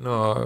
Nå, 0.00 0.38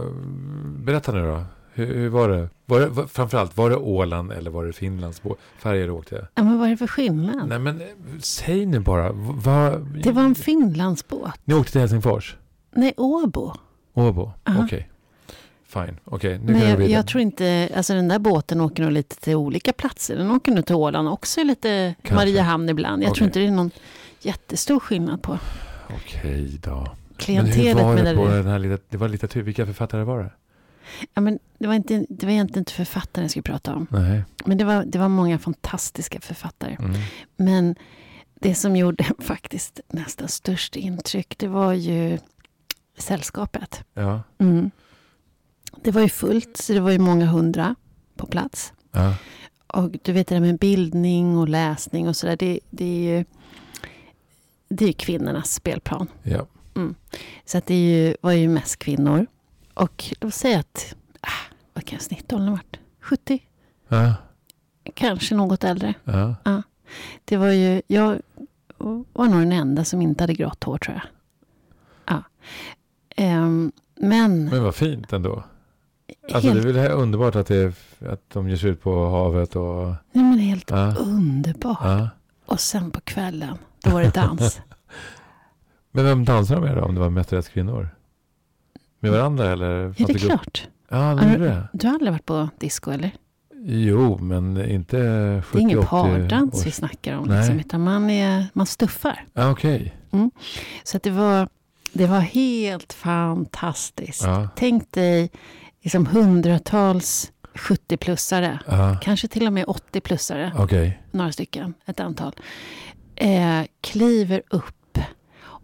berätta 0.79 1.13
nu 1.13 1.23
då. 1.27 1.43
Hur, 1.75 1.87
hur 1.95 2.09
var 2.09 2.29
det? 2.29 2.49
Var 2.67 2.81
det 2.81 2.87
var, 2.87 3.07
framförallt, 3.07 3.57
var 3.57 3.71
det 3.71 3.77
Åland 3.77 4.33
eller 4.33 4.51
var 4.51 4.65
det 4.67 4.73
Finlands 4.73 5.23
färger 5.59 5.85
du 5.87 5.91
åkte? 5.93 6.29
Ja, 6.35 6.43
men 6.43 6.59
vad 6.59 6.67
är 6.67 6.71
det 6.71 6.77
för 6.77 6.87
skillnad? 6.87 7.49
Nej 7.49 7.59
men 7.59 7.81
eh, 7.81 7.87
säg 8.19 8.67
nu 8.67 8.81
bara. 8.81 9.13
V- 9.13 9.19
Vad, 9.35 9.87
Det 10.03 10.13
var 10.13 10.23
en 10.23 10.35
Finlandsbåt. 10.35 11.31
Ni 11.45 11.55
åkte 11.55 11.73
till 11.73 11.81
Helsingfors? 11.81 12.37
Nej, 12.75 12.95
Åbo. 12.97 13.53
Åbo? 13.95 14.33
Okej. 14.65 14.89
Fine. 15.67 15.99
Okej, 16.05 16.39
nu 16.39 16.53
vi 16.53 16.61
jag, 16.71 16.91
jag 16.91 17.07
tror 17.07 17.23
inte, 17.23 17.69
alltså 17.77 17.95
den 17.95 18.09
där 18.09 18.19
båten 18.19 18.61
åker 18.61 18.83
nog 18.83 18.93
lite 18.93 19.17
till 19.21 19.35
olika 19.37 19.73
platser. 19.73 20.17
Den 20.17 20.31
åker 20.31 20.53
nog 20.53 20.67
till 20.67 20.75
Åland 20.77 21.09
också, 21.09 21.43
lite 21.45 21.95
Kanske. 22.03 22.15
Mariehamn 22.15 22.69
ibland. 22.69 23.03
Jag 23.03 23.09
Okej. 23.11 23.17
tror 23.19 23.27
inte 23.27 23.39
det 23.39 23.47
är 23.47 23.51
någon 23.51 23.71
jättestor 24.21 24.81
skillnad 24.81 25.23
på 25.23 25.39
Okej 25.97 26.61
då. 26.65 26.87
Men 27.29 27.47
hur 27.47 27.53
klientelet. 27.53 27.85
var 27.85 27.97
det 27.97 28.15
på 28.15 28.29
det, 28.29 28.37
den 28.37 28.47
här 28.47 28.59
litet, 28.59 28.85
det 28.91 28.97
var 28.97 29.09
litteratur, 29.09 29.43
vilka 29.43 29.67
författare 29.67 30.05
var 30.05 30.19
det? 30.19 30.31
ja, 31.15 31.21
men 31.21 31.39
det, 31.59 31.67
var 31.67 31.75
inte, 31.75 32.07
det 32.09 32.27
var 32.27 32.33
egentligen 32.33 32.61
inte 32.61 32.73
författaren 32.73 33.25
jag 33.25 33.31
skulle 33.31 33.43
prata 33.43 33.75
om. 33.75 33.87
Nej. 33.91 34.25
Men 34.45 34.59
det 34.59 34.65
var, 34.65 34.85
det 34.85 34.99
var 34.99 35.09
många 35.09 35.39
fantastiska 35.39 36.21
författare. 36.21 36.77
Mm. 36.79 37.01
Men 37.37 37.75
det 38.35 38.55
som 38.55 38.77
gjorde 38.77 39.05
faktiskt 39.19 39.81
nästan 39.89 40.29
störst 40.29 40.77
intryck, 40.77 41.39
det 41.39 41.49
var 41.49 41.73
ju 41.73 42.19
sällskapet. 42.99 43.85
Ja. 43.95 44.23
Mm. 44.39 44.71
Det 45.83 45.91
var 45.91 46.03
ju 46.03 46.09
fullt, 46.09 46.57
så 46.57 46.73
det 46.73 46.81
var 46.81 46.91
ju 46.91 46.99
många 46.99 47.27
hundra 47.27 47.75
på 48.17 48.27
plats. 48.27 48.73
Ja. 48.93 49.15
Och 49.67 49.91
du 50.03 50.13
vet 50.13 50.29
det 50.29 50.35
där 50.35 50.41
med 50.41 50.59
bildning 50.59 51.39
och 51.39 51.49
läsning 51.49 52.09
och 52.09 52.17
sådär. 52.17 52.37
Det, 52.37 52.61
det 52.71 52.85
är 52.85 53.17
ju 53.17 53.25
det 54.69 54.85
är 54.85 54.93
kvinnornas 54.93 55.53
spelplan. 55.53 56.09
Ja. 56.23 56.47
Så 57.45 57.59
att 57.59 57.67
det 57.67 57.75
ju, 57.75 58.17
var 58.21 58.33
ju 58.33 58.49
mest 58.49 58.77
kvinnor. 58.79 59.27
Och 59.75 60.05
låt 60.21 60.35
säga 60.35 60.59
att, 60.59 60.95
ah, 61.21 61.55
vad 61.75 61.85
kan 61.85 61.99
snittåldern 62.01 62.51
varit? 62.53 62.77
70? 63.01 63.43
Ja. 63.89 64.15
Kanske 64.95 65.35
något 65.35 65.65
äldre. 65.65 65.95
Ja. 66.05 66.63
Det 67.25 67.37
var 67.37 67.49
ju, 67.49 67.83
jag 67.87 68.21
var 69.13 69.27
nog 69.29 69.41
den 69.41 69.53
enda 69.53 69.85
som 69.85 70.03
inte 70.03 70.23
hade 70.23 70.35
grått 70.35 70.65
hår 70.65 70.79
tror 70.79 70.95
jag. 70.97 71.05
Ja. 72.17 72.23
Ehm, 73.17 73.73
men, 73.97 74.45
Men 74.45 74.63
vad 74.63 74.75
fint 74.75 75.13
ändå. 75.13 75.45
Alltså 76.33 76.49
helt, 76.51 76.63
det 76.63 76.69
är 76.69 76.73
väl 76.73 76.93
underbart 76.93 77.37
att, 77.37 77.47
det, 77.47 77.75
att 78.01 78.31
de 78.31 78.49
ger 78.49 78.57
sig 78.57 78.71
ut 78.71 78.83
på 78.83 79.11
havet 79.11 79.57
och... 79.57 79.87
nej, 80.13 80.25
men 80.25 80.39
helt 80.39 80.71
Ja. 80.71 80.95
underbart. 80.99 81.79
Ja. 81.83 82.09
Och 82.47 82.61
sen 82.61 82.91
på 82.91 83.01
kvällen, 83.01 83.59
då 83.83 83.91
var 83.91 84.03
det 84.03 84.15
dans. 84.15 84.61
Men 85.93 86.05
vem 86.05 86.25
dansade 86.25 86.61
de 86.61 86.67
med 86.67 86.77
då, 86.77 86.83
om 86.83 86.95
det 86.95 87.01
var 87.01 87.11
mestadels 87.11 87.49
kvinnor? 87.49 87.89
Med 89.01 89.13
varandra 89.13 89.51
eller? 89.53 89.67
är 89.71 89.93
fanns 89.93 90.07
det 90.07 90.13
grupp? 90.13 90.23
klart? 90.31 90.69
Ja, 90.89 90.97
de 90.97 91.19
Har 91.19 91.33
gjorde 91.33 91.45
det. 91.45 91.69
Du 91.73 91.87
har 91.87 91.95
aldrig 91.95 92.13
varit 92.13 92.27
på 92.27 92.49
disco 92.59 92.91
eller? 92.91 93.11
Jo, 93.65 94.19
men 94.19 94.71
inte 94.71 94.97
70 95.47 95.53
Det 95.53 95.59
är 95.59 95.61
ingen 95.63 95.79
80 95.79 95.89
pardans 95.89 96.55
års- 96.55 96.67
vi 96.67 96.71
snackar 96.71 97.17
om. 97.17 97.29
Nej. 97.29 97.39
Liksom, 97.39 97.61
utan 97.61 97.81
man, 97.85 98.11
är, 98.11 98.47
man 98.53 98.67
stuffar. 98.67 99.25
Ja, 99.35 99.51
okej. 99.51 99.97
Så 100.85 100.97
att 100.97 101.03
det, 101.03 101.11
var, 101.11 101.49
det 101.93 102.07
var 102.07 102.21
helt 102.21 102.93
fantastiskt. 102.93 104.23
Ja. 104.25 104.49
Tänk 104.57 104.93
dig 104.93 105.31
liksom 105.83 106.07
hundratals 106.07 107.33
70-plussare. 107.55 108.59
Ja, 108.67 108.99
Kanske 109.03 109.29
till 109.29 109.47
och 109.47 109.53
med 109.53 109.65
80-plussare. 109.67 110.51
okej. 110.59 111.03
Några 111.11 111.33
stycken, 111.33 111.75
ett 111.87 112.01
antal. 112.01 112.33
Eh, 113.17 113.61
kliver 113.81 114.43
upp 114.51 114.75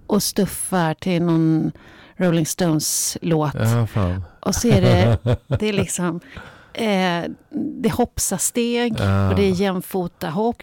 och 0.08 0.22
stuffar 0.22 0.94
till 0.94 1.22
någon 1.22 1.72
Rolling 2.16 2.46
Stones-låt. 2.46 3.54
Ja. 3.54 3.86
Och 4.40 4.54
så 4.54 4.68
är 4.68 4.80
det, 4.80 5.18
det 5.58 5.68
är 5.68 5.72
liksom... 5.72 6.20
Eh, 6.72 7.24
det 7.82 7.92
hoppsar 7.92 8.36
steg 8.36 8.94
Ja. 8.98 9.28
och 9.30 9.36
det 9.36 9.42
är 9.42 9.50
jämfota 9.50 10.30
hopp. 10.30 10.62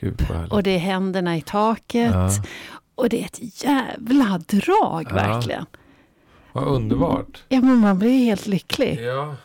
Och 0.49 0.63
det 0.63 0.71
är 0.71 0.79
händerna 0.79 1.37
i 1.37 1.41
taket. 1.41 2.11
Ja. 2.13 2.29
Och 2.95 3.09
det 3.09 3.21
är 3.21 3.25
ett 3.25 3.63
jävla 3.63 4.37
drag 4.37 5.13
verkligen. 5.13 5.65
Vad 6.53 6.63
underbart. 6.63 7.43
Ja, 7.49 7.61
men 7.61 7.77
man 7.77 7.99
blir 7.99 8.25
helt 8.25 8.47
lycklig. 8.47 8.99
Ja. 9.01 9.35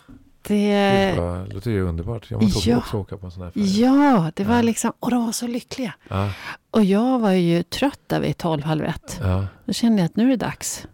Det, 0.43 1.15
låter 1.53 1.71
ju 1.71 1.83
underbart. 1.83 2.31
Jag 2.31 2.43
måste 2.43 2.71
ja. 2.71 2.77
också 2.78 2.97
åka 2.97 3.17
på 3.17 3.27
en 3.27 3.33
sån 3.33 3.43
här 3.43 3.51
färja. 3.51 3.67
ja, 3.87 4.33
det 4.34 4.45
var 4.45 4.56
Ja. 4.56 4.62
liksom... 4.62 4.93
Och 5.01 5.11
de 5.11 5.25
var 5.25 5.33
så 5.33 5.47
lyckliga. 5.47 5.95
Ja, 6.09 6.31
Och 6.71 6.84
jag 6.84 7.19
var 7.19 7.33
ju 7.33 7.62
trött 7.62 8.01
där 8.06 8.21
vid 8.21 8.37
tolv, 8.39 8.62
halv 8.62 8.84
ett. 8.84 9.19
ja. 9.23 9.47
Då 9.65 9.73
kände 9.73 10.03
jag 10.03 10.06
att 10.06 10.17
nu 10.17 10.25
är 10.25 10.29
det 10.29 10.37
dags 10.37 10.87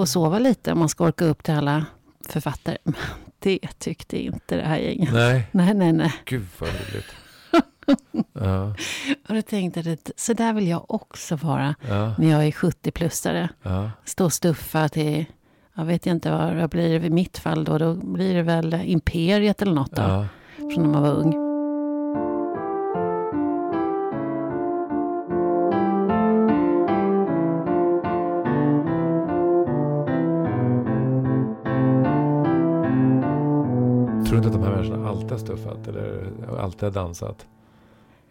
att 0.00 0.08
sova 0.08 0.38
lite 0.38 0.72
om 0.72 0.78
man 0.78 0.88
ska 0.88 1.04
orka 1.04 1.24
upp 1.24 1.42
till 1.42 1.54
alla 1.54 1.86
författare. 2.28 2.76
Men 2.84 2.94
det 3.38 3.58
tyckte 3.78 4.22
inte 4.24 4.56
det 4.56 4.62
här 4.62 4.78
gänget. 4.78 5.12
Nej, 5.12 5.48
Nej, 5.52 5.74
nej, 5.74 5.92
nej. 5.92 6.12
gud 6.24 6.46
vad 6.58 6.68
roligt. 6.70 7.06
Ja, 8.32 8.74
Och 9.28 9.34
då 9.34 9.42
tänkte 9.42 9.80
jag 9.80 9.92
att 9.92 10.10
så 10.16 10.32
där 10.32 10.52
vill 10.52 10.68
jag 10.68 10.90
också 10.90 11.36
vara 11.36 11.74
när 12.18 12.30
jag 12.30 12.46
är 12.46 12.50
70-plussare. 12.50 13.48
ja. 13.62 13.90
Stå 14.04 14.24
och 14.24 14.32
stuffa 14.32 14.88
till, 14.88 15.24
jag 15.74 15.84
vet 15.84 16.06
inte 16.06 16.30
vad 16.30 16.56
det 16.56 16.68
blir 16.68 17.04
i 17.04 17.10
mitt 17.10 17.38
fall 17.38 17.64
då. 17.64 17.78
Då 17.78 17.94
blir 17.94 18.34
det 18.34 18.42
väl 18.42 18.74
Imperiet 18.74 19.62
eller 19.62 19.72
något 19.72 19.92
då. 19.92 20.02
ja. 20.02 20.26
Från 20.56 20.82
när 20.82 20.88
man 20.90 21.02
var 21.02 21.14
ung. 21.14 21.32
Tror 34.24 34.30
du 34.30 34.36
inte 34.36 34.48
att 34.48 34.54
de 34.54 34.62
här 34.62 34.70
människorna 34.70 35.08
alltid 35.08 35.30
har 35.30 35.38
stuffat 35.38 35.88
eller 35.88 36.32
alltid 36.58 36.82
har 36.82 36.90
dansat? 36.90 37.46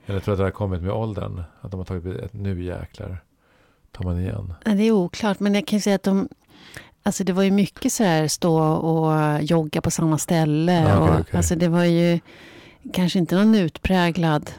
Eller 0.06 0.20
tror 0.20 0.32
du 0.32 0.34
att 0.34 0.38
det 0.38 0.44
har 0.44 0.52
kommit 0.52 0.82
med 0.82 0.92
åldern? 0.92 1.44
Att 1.62 1.72
de 1.72 1.80
har 1.80 1.86
tagit 1.86 2.06
ett 2.06 2.34
nu 2.34 2.64
jäklar 2.64 3.18
tar 3.92 4.04
man 4.04 4.20
igen. 4.20 4.54
Det 4.66 4.84
är 4.84 4.92
oklart, 4.92 5.40
men 5.40 5.56
jag 5.56 5.68
kan 5.68 5.78
ju 5.78 5.82
säga 5.82 5.96
att 5.96 6.04
de... 6.04 6.30
Alltså 7.04 7.24
det 7.24 7.34
var 7.34 7.44
ju 7.44 7.52
mycket 7.52 7.94
så 7.94 8.04
här 8.04 8.28
stå 8.28 8.62
och 8.64 9.44
jogga 9.44 9.82
på 9.82 9.92
samma 9.92 10.18
ställe. 10.18 10.84
Okej, 10.84 10.98
och, 10.98 11.20
okej. 11.20 11.38
Alltså 11.38 11.56
det 11.56 11.68
var 11.68 11.84
ju 11.84 12.20
kanske 12.94 13.20
inte 13.20 13.36
någon 13.36 13.56
utpräglad 13.56 14.52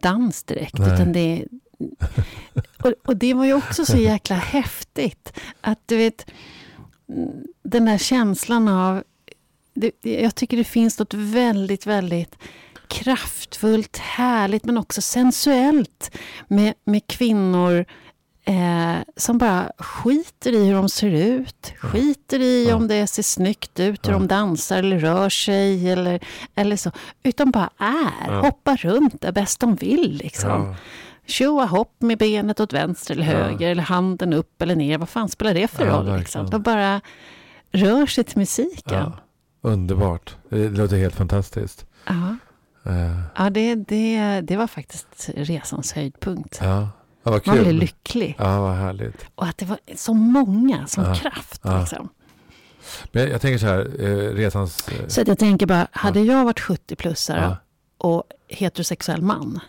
dans 0.00 0.42
direkt. 0.42 0.78
Nej. 0.78 0.94
Utan 0.94 1.12
det, 1.12 1.44
och, 2.82 2.92
och 3.04 3.16
det 3.16 3.34
var 3.34 3.44
ju 3.44 3.54
också 3.54 3.84
så 3.86 3.96
jäkla 3.96 4.36
häftigt. 4.36 5.32
Att 5.60 5.80
du 5.86 5.96
vet, 5.96 6.26
den 7.62 7.88
här 7.88 7.98
känslan 7.98 8.68
av... 8.68 9.02
Det, 9.74 9.92
jag 10.02 10.34
tycker 10.34 10.56
det 10.56 10.64
finns 10.64 10.98
något 10.98 11.14
väldigt, 11.14 11.86
väldigt 11.86 12.38
kraftfullt, 12.88 13.96
härligt 13.96 14.64
men 14.64 14.78
också 14.78 15.00
sensuellt 15.00 16.10
med, 16.48 16.74
med 16.84 17.06
kvinnor 17.06 17.84
eh, 18.46 18.96
som 19.16 19.38
bara 19.38 19.72
skiter 19.78 20.52
i 20.52 20.64
hur 20.66 20.74
de 20.74 20.88
ser 20.88 21.10
ut, 21.10 21.72
skiter 21.80 22.40
i 22.40 22.68
Ja. 22.68 22.74
om 22.74 22.88
det 22.88 23.06
ser 23.06 23.22
snyggt 23.22 23.80
ut, 23.80 24.06
hur 24.08 24.12
Ja. 24.12 24.18
de 24.18 24.26
dansar 24.26 24.78
eller 24.78 24.98
rör 24.98 25.28
sig 25.28 25.90
eller, 25.92 26.20
eller 26.54 26.76
så. 26.76 26.90
Utan 27.22 27.50
bara 27.50 27.70
är, 27.78 28.32
Ja. 28.32 28.40
hoppar 28.40 28.76
runt 28.76 29.20
där 29.20 29.32
bäst 29.32 29.60
de 29.60 29.74
vill. 29.74 30.16
Liksom. 30.22 30.74
Tjoa 31.26 31.64
hopp 31.66 31.94
med 31.98 32.18
benet 32.18 32.60
åt 32.60 32.72
vänster 32.72 33.14
eller 33.14 33.24
höger 33.24 33.70
eller 33.70 33.82
handen 33.82 34.32
upp 34.32 34.62
eller 34.62 34.76
ner. 34.76 34.98
Vad 34.98 35.08
fan 35.08 35.28
spelar 35.28 35.54
det 35.54 35.68
för 35.68 35.86
roll? 35.86 36.18
Liksom? 36.18 36.50
De 36.50 36.62
bara 36.62 37.00
rör 37.72 38.06
sig 38.06 38.24
till 38.24 38.38
musiken. 38.38 39.12
Underbart. 39.62 40.36
Det 40.48 40.68
låter 40.68 40.96
helt 40.96 41.14
fantastiskt. 41.14 41.86
Ja. 42.06 42.36
Eh, 42.92 43.20
Ja, 43.36 43.50
det, 43.50 43.74
det, 43.74 44.40
det 44.40 44.56
var 44.56 44.66
faktiskt 44.66 45.30
resans 45.36 45.92
höjdpunkt. 45.92 46.58
Ja, 46.62 46.88
ja 47.26 47.32
vad 47.32 47.44
kul. 47.44 47.54
Man 47.54 47.62
blev 47.62 47.74
lycklig. 47.74 48.34
Ja, 48.38 48.60
vad 48.60 48.74
härligt. 48.74 49.26
Och 49.34 49.46
att 49.46 49.58
det 49.58 49.64
var 49.66 49.78
så 49.96 50.14
många 50.14 50.86
som 50.86 51.04
Ja. 51.04 51.14
kraft. 51.14 51.60
Ja. 51.64 51.80
Liksom. 51.80 52.08
Men 53.12 53.30
jag, 53.30 53.40
tänker 53.40 53.58
så 53.58 53.66
här, 53.66 53.90
eh, 54.00 54.34
resans... 54.34 54.88
Eh, 54.88 55.06
Så 55.08 55.22
jag 55.26 55.38
tänker 55.38 55.66
bara, 55.66 55.86
hade 55.92 56.20
jag 56.20 56.44
varit 56.44 56.60
70-plussare 56.60 57.42
ja, 57.42 57.56
och 57.98 58.22
heterosexuell 58.48 59.22
man, 59.22 59.60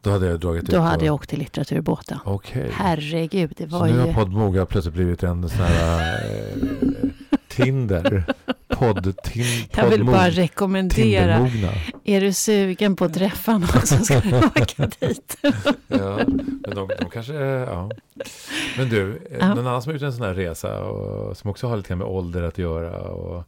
då 0.00 0.10
hade 0.10 0.26
jag 0.26 0.40
dragit 0.40 0.62
ut 0.64 0.70
då 0.70 0.76
på- 0.76 0.82
hade 0.82 1.04
jag 1.04 1.14
åkt 1.14 1.30
till 1.30 1.38
litteraturbåten. 1.38 2.18
Okej. 2.24 2.70
Herregud, 2.74 3.52
det 3.56 3.70
Så 3.70 3.78
var 3.78 3.86
nu 3.86 3.92
ju... 3.92 4.00
har 4.00 4.12
Podmoga 4.12 4.66
plötsligt 4.66 4.94
blivit 4.94 5.22
en 5.22 5.48
sån 5.48 5.58
här 5.60 6.14
eh, 6.30 7.08
Tinder. 7.56 8.24
Podd, 8.68 9.16
tin, 9.22 9.44
Jag 9.76 9.86
vill 9.90 10.04
bara 10.04 10.30
rekommendera, 10.30 11.50
är 12.04 12.20
du 12.20 12.32
sugen 12.32 12.96
på 12.96 13.04
att 13.04 13.14
träffa 13.14 13.52
någon 13.58 13.68
så 13.86 13.96
ska 14.04 14.20
du 14.20 14.38
åka 14.46 14.86
dit. 15.00 15.36
Ja, 15.88 16.18
men 16.26 16.74
de, 16.74 16.88
de 17.00 17.10
kanske, 17.12 17.32
ja. 17.34 17.90
Men 18.78 18.88
du, 18.88 19.10
eh, 19.30 19.36
Ja. 19.40 19.48
någon 19.54 19.66
annan 19.66 19.82
som 19.82 19.90
har 19.90 19.94
gjort 19.94 20.02
en 20.02 20.12
sån 20.12 20.26
här 20.26 20.34
resa 20.34 20.84
och 20.84 21.36
som 21.36 21.50
också 21.50 21.66
har 21.68 21.76
lite 21.76 21.88
grann 21.88 21.98
med 21.98 22.06
ålder 22.06 22.42
att 22.42 22.58
göra. 22.58 23.00
Och 23.00 23.44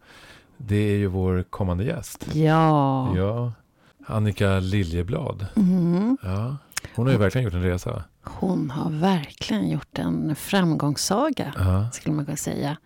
det 0.56 0.76
är 0.76 0.96
ju 0.96 1.06
vår 1.06 1.44
kommande 1.50 1.84
gäst. 1.84 2.26
Ja. 2.32 3.12
Ja, 3.16 3.52
Annika 4.06 4.58
Liljeblad. 4.60 5.46
Mm. 5.56 6.16
Ja, 6.22 6.56
hon 6.94 7.06
har 7.06 7.12
ju 7.12 7.18
verkligen 7.18 7.44
gjort 7.44 7.54
en 7.54 7.62
resa. 7.62 8.04
Hon 8.22 8.70
har 8.70 8.90
verkligen 8.90 9.68
gjort 9.70 9.98
en 9.98 10.36
framgångssaga, 10.36 11.52
Ja, 11.58 11.90
skulle 11.92 12.14
man 12.16 12.24
kunna 12.24 12.36
säga. 12.36 12.76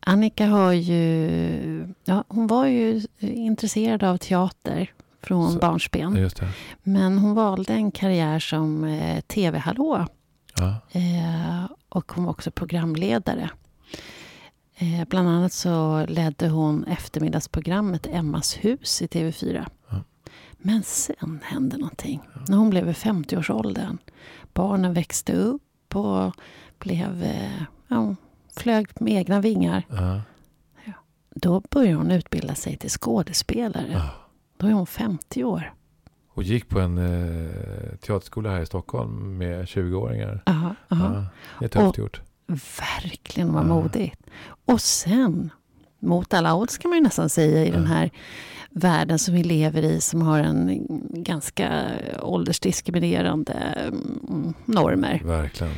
Annika 0.00 0.46
har 0.46 0.72
ju, 0.72 1.94
ja, 2.04 2.24
hon 2.28 2.46
var 2.46 2.66
ju 2.66 3.02
intresserad 3.20 4.02
av 4.02 4.16
teater 4.16 4.92
från 5.22 5.52
Så- 5.52 5.58
barnsben. 5.58 6.30
Men 6.82 7.18
hon 7.18 7.34
valde 7.34 7.72
en 7.72 7.90
karriär 7.90 8.38
som 8.38 8.84
eh, 8.84 9.20
tv-hallå. 9.20 10.06
Ja. 10.56 10.68
Eh, 10.92 11.70
och 11.88 12.12
hon 12.12 12.24
var 12.24 12.30
också 12.30 12.50
programledare. 12.50 13.50
Eh, 14.76 15.08
bland 15.08 15.28
annat 15.28 15.52
så 15.52 16.06
ledde 16.08 16.48
hon 16.48 16.84
eftermiddagsprogrammet 16.84 18.06
Emmas 18.10 18.56
hus 18.56 19.02
i 19.02 19.06
TV4. 19.06 19.66
Ja. 19.90 19.96
Men 20.58 20.82
sen 20.82 21.40
hände 21.44 21.76
någonting. 21.76 22.20
När 22.48 22.56
hon 22.56 22.70
blev 22.70 22.88
i 22.88 22.92
50-årsåldern. 22.92 23.98
Barnen 24.52 24.92
växte 24.94 25.32
upp 25.32 25.96
och 25.96 26.32
blev, 26.78 27.22
eh, 27.22 27.62
ja, 27.88 28.14
flög 28.62 28.86
med 29.00 29.12
egna 29.14 29.40
vingar. 29.40 29.82
Ja. 29.88 30.20
Då 31.34 31.62
började 31.70 31.94
hon 31.96 32.10
utbilda 32.10 32.54
sig 32.54 32.76
till 32.76 32.90
skådespelare. 32.90 33.90
Ja. 33.92 34.08
Då 34.56 34.66
är 34.66 34.72
hon 34.72 34.86
50 34.86 35.44
år. 35.44 35.72
Och 36.34 36.42
gick 36.42 36.68
på 36.68 36.80
en 36.80 36.98
eh, 36.98 37.96
teaterskola 37.96 38.50
här 38.50 38.60
i 38.60 38.66
Stockholm 38.66 39.38
med 39.38 39.64
20-åringar. 39.64 40.42
Aha, 40.46 40.74
aha. 40.88 41.14
Ja, 41.14 41.24
det 41.58 41.64
är 41.64 41.68
tufft 41.68 41.88
Och- 41.90 41.98
gjort. 41.98 42.20
Verkligen 43.02 43.52
vad 43.52 43.66
modigt. 43.66 44.20
Och 44.64 44.80
sen, 44.80 45.50
mot 45.98 46.34
alla 46.34 46.54
odds 46.54 46.78
kan 46.78 46.88
man 46.88 46.98
ju 46.98 47.02
nästan 47.04 47.28
säga 47.28 47.64
i 47.64 47.70
den 47.70 47.82
Ja. 47.82 47.88
här 47.88 48.10
världen 48.70 49.18
som 49.18 49.34
vi 49.34 49.42
lever 49.44 49.82
i 49.82 50.00
som 50.00 50.22
har 50.22 50.38
en 50.40 50.86
ganska 51.24 51.82
åldersdiskriminerande 52.22 53.52
mm, 53.52 54.54
normer. 54.64 55.20
Verkligen. 55.24 55.72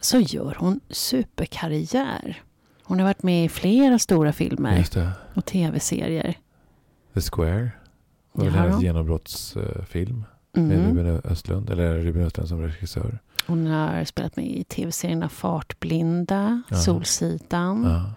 Så 0.00 0.20
gör 0.20 0.56
hon 0.58 0.80
superkarriär. 0.90 2.42
Hon 2.82 2.98
har 2.98 3.06
varit 3.06 3.22
med 3.22 3.44
i 3.44 3.48
flera 3.48 3.98
stora 3.98 4.32
filmer 4.32 4.86
det. 4.92 5.10
och 5.34 5.44
tv-serier. 5.44 6.34
The 7.14 7.20
Square. 7.20 7.70
var 8.32 8.44
väl 8.44 8.54
hennes 8.54 8.82
genombrottsfilm. 8.82 10.24
Med 10.52 10.78
Mm. 10.78 10.98
Ruben 10.98 11.20
Östlund. 11.24 11.70
Eller 11.70 11.98
Ruben 11.98 12.22
Östlund 12.22 12.48
som 12.48 12.62
regissör. 12.62 13.18
Hon 13.46 13.66
har 13.66 14.04
spelat 14.04 14.36
med 14.36 14.46
i 14.46 14.64
tv-serierna 14.64 15.28
Fartblinda, 15.28 16.62
Ja. 16.68 16.76
Solsidan. 16.76 17.84
Ja. 17.84 18.12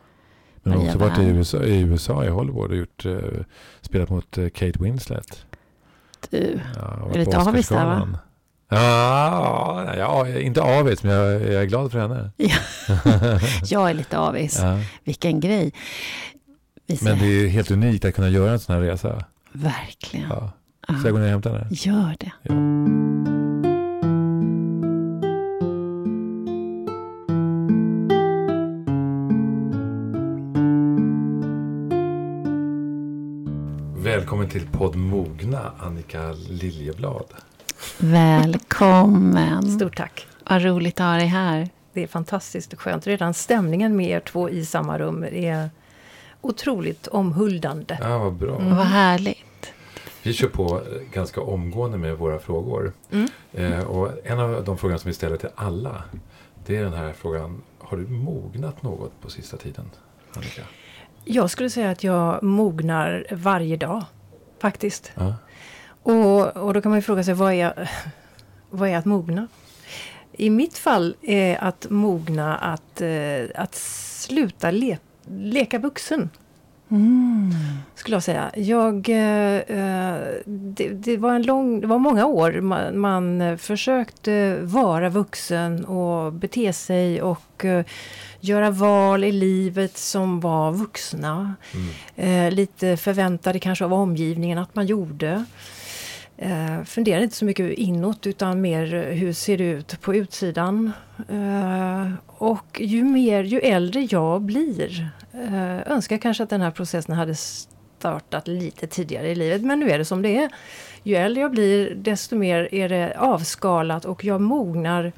Men 0.63 0.73
hon 0.73 0.81
har 0.81 0.87
också 0.95 0.97
varit 0.99 1.19
i. 1.19 1.23
USA, 1.23 1.63
i 1.63 1.81
USA, 1.81 2.25
i 2.25 2.29
Hollywood 2.29 2.71
och 2.71 2.77
gjort, 2.77 3.05
eh, 3.05 3.17
spelat 3.81 4.09
mot 4.09 4.37
eh, 4.37 4.49
Kate 4.49 4.79
Winslet. 4.83 5.45
Du, 6.29 6.59
Ja, 6.75 6.87
och 7.03 7.15
Är 7.15 7.19
lite 7.19 7.37
va? 7.75 8.19
Ja, 8.69 9.95
ja, 9.97 10.27
inte 10.39 10.61
avis, 10.61 11.03
men 11.03 11.13
jag, 11.13 11.41
jag 11.41 11.61
är 11.61 11.65
glad 11.65 11.91
för 11.91 11.99
henne. 11.99 12.31
jag 13.65 13.89
är 13.89 13.93
lite 13.93 14.17
avis. 14.17 14.59
Ja. 14.61 14.79
Vilken 15.03 15.39
grej. 15.39 15.73
Vi 16.87 16.97
Men 17.01 17.19
det 17.19 17.25
är 17.25 17.47
helt 17.47 17.71
unikt 17.71 18.05
att 18.05 18.15
kunna 18.15 18.29
göra 18.29 18.51
en 18.51 18.59
sån 18.59 18.75
här 18.75 18.81
resa. 18.81 19.25
Verkligen. 19.51 20.29
Ja. 20.29 20.51
Så 20.87 21.07
jag 21.07 21.11
går 21.11 21.19
ner 21.19 21.25
och 21.25 21.31
hämtar 21.31 21.51
henne. 21.51 21.67
Gör 21.71 22.15
det. 22.19 22.31
Ja. 22.41 22.53
Välkommen 34.03 34.49
till 34.49 34.67
podd 34.67 34.95
Mogna, 34.95 35.71
Annika 35.79 36.31
Liljeblad. 36.31 37.25
Välkommen. 37.97 39.71
Stort 39.71 39.97
tack. 39.97 40.27
Vad 40.49 40.63
roligt 40.63 40.99
att 40.99 41.05
ha 41.05 41.13
dig 41.13 41.27
här. 41.27 41.69
Det 41.93 42.03
är 42.03 42.07
fantastiskt 42.07 42.73
och 42.73 42.79
skönt. 42.79 43.07
Redan 43.07 43.33
stämningen 43.33 43.95
med 43.95 44.09
er 44.09 44.19
två 44.19 44.49
i 44.49 44.65
samma 44.65 44.99
rum 44.99 45.23
är 45.23 45.69
otroligt 46.41 47.07
omhuldande. 47.07 47.97
Ja, 48.01 48.17
vad 48.17 48.33
bra. 48.33 48.59
Mm. 48.59 48.75
Vad 48.75 48.85
härligt. 48.85 49.73
Vi 50.23 50.33
kör 50.33 50.47
på 50.47 50.81
ganska 51.13 51.41
omgående 51.41 51.97
med 51.97 52.17
våra 52.17 52.39
frågor. 52.39 52.93
Mm. 53.11 53.29
Eh, 53.53 53.83
och 53.83 54.11
en 54.23 54.39
av 54.39 54.63
de 54.63 54.77
frågorna 54.77 54.99
som 54.99 55.07
vi 55.07 55.13
ställer 55.13 55.37
till 55.37 55.49
alla, 55.55 56.03
det 56.65 56.77
är 56.77 56.83
den 56.83 56.93
här 56.93 57.13
frågan. 57.13 57.61
Har 57.79 57.97
du 57.97 58.07
mognat 58.07 58.83
något 58.83 59.21
på 59.21 59.29
sista 59.29 59.57
tiden, 59.57 59.85
Annika? 60.33 60.61
Jag 61.25 61.49
skulle 61.49 61.69
säga 61.69 61.91
att 61.91 62.03
jag 62.03 62.43
mognar 62.43 63.25
varje 63.31 63.77
dag. 63.77 64.03
Faktiskt. 64.59 65.11
Ja. 65.15 65.35
Och, 66.03 66.57
och 66.57 66.73
då 66.73 66.81
kan 66.81 66.89
man 66.89 66.97
ju 66.97 67.01
fråga 67.01 67.23
sig, 67.23 67.33
vad 67.33 67.53
är, 67.53 67.89
vad 68.69 68.89
är 68.89 68.97
att 68.97 69.05
mogna? 69.05 69.47
I 70.31 70.49
mitt 70.49 70.77
fall 70.77 71.15
är 71.21 71.63
att 71.63 71.89
mogna 71.89 72.57
att, 72.57 73.01
eh, 73.01 73.45
att 73.55 73.75
sluta 73.75 74.71
le, 74.71 74.97
leka 75.27 75.79
vuxen. 75.79 76.29
Mm. 76.91 77.51
skulle 77.95 78.15
jag 78.15 78.23
säga. 78.23 78.51
Jag, 78.55 79.09
eh, 79.09 79.55
eh, 79.55 80.17
det, 80.45 80.89
det, 80.89 81.17
var 81.17 81.35
en 81.35 81.43
lång, 81.43 81.81
det 81.81 81.87
var 81.87 81.99
många 81.99 82.25
år 82.25 82.61
man, 82.61 82.99
man 82.99 83.57
försökte 83.57 84.57
vara 84.61 85.09
vuxen 85.09 85.85
och 85.85 86.33
bete 86.33 86.73
sig 86.73 87.21
och 87.21 87.65
göra 88.39 88.69
val 88.69 89.23
i 89.23 89.31
livet 89.31 89.97
som 89.97 90.39
var 90.39 90.71
vuxna. 90.71 91.55
Mm. 92.15 92.53
Lite 92.53 92.97
förväntade 92.97 93.59
kanske 93.59 93.85
av 93.85 93.93
omgivningen 93.93 94.57
att 94.57 94.75
man 94.75 94.85
gjorde. 94.85 95.45
Eh, 96.43 96.83
funderade 96.83 97.23
inte 97.23 97.35
så 97.35 97.45
mycket 97.45 97.71
inåt 97.71 98.27
utan 98.27 98.61
mer 98.61 98.93
eh, 98.93 99.01
hur 99.01 99.33
ser 99.33 99.57
det 99.57 99.63
ut 99.63 100.01
på 100.01 100.15
utsidan. 100.15 100.91
Eh, 101.29 102.11
och 102.27 102.81
ju 102.81 103.03
mer, 103.03 103.43
ju 103.43 103.59
äldre 103.59 104.07
jag 104.09 104.41
blir 104.41 105.09
eh, 105.33 105.91
önskar 105.91 106.17
kanske 106.17 106.43
att 106.43 106.49
den 106.49 106.61
här 106.61 106.71
processen 106.71 107.15
hade 107.15 107.35
startat 107.35 108.47
lite 108.47 108.87
tidigare 108.87 109.27
i 109.27 109.35
livet. 109.35 109.61
Men 109.61 109.79
nu 109.79 109.91
är 109.91 109.97
det 109.97 110.05
som 110.05 110.21
det 110.21 110.37
är. 110.37 110.49
Ju 111.03 111.15
äldre 111.15 111.41
jag 111.41 111.51
blir 111.51 111.95
desto 111.95 112.35
mer 112.35 112.73
är 112.73 112.89
det 112.89 113.15
avskalat 113.17 114.05
och 114.05 114.25
jag 114.25 114.41
mognar 114.41 115.11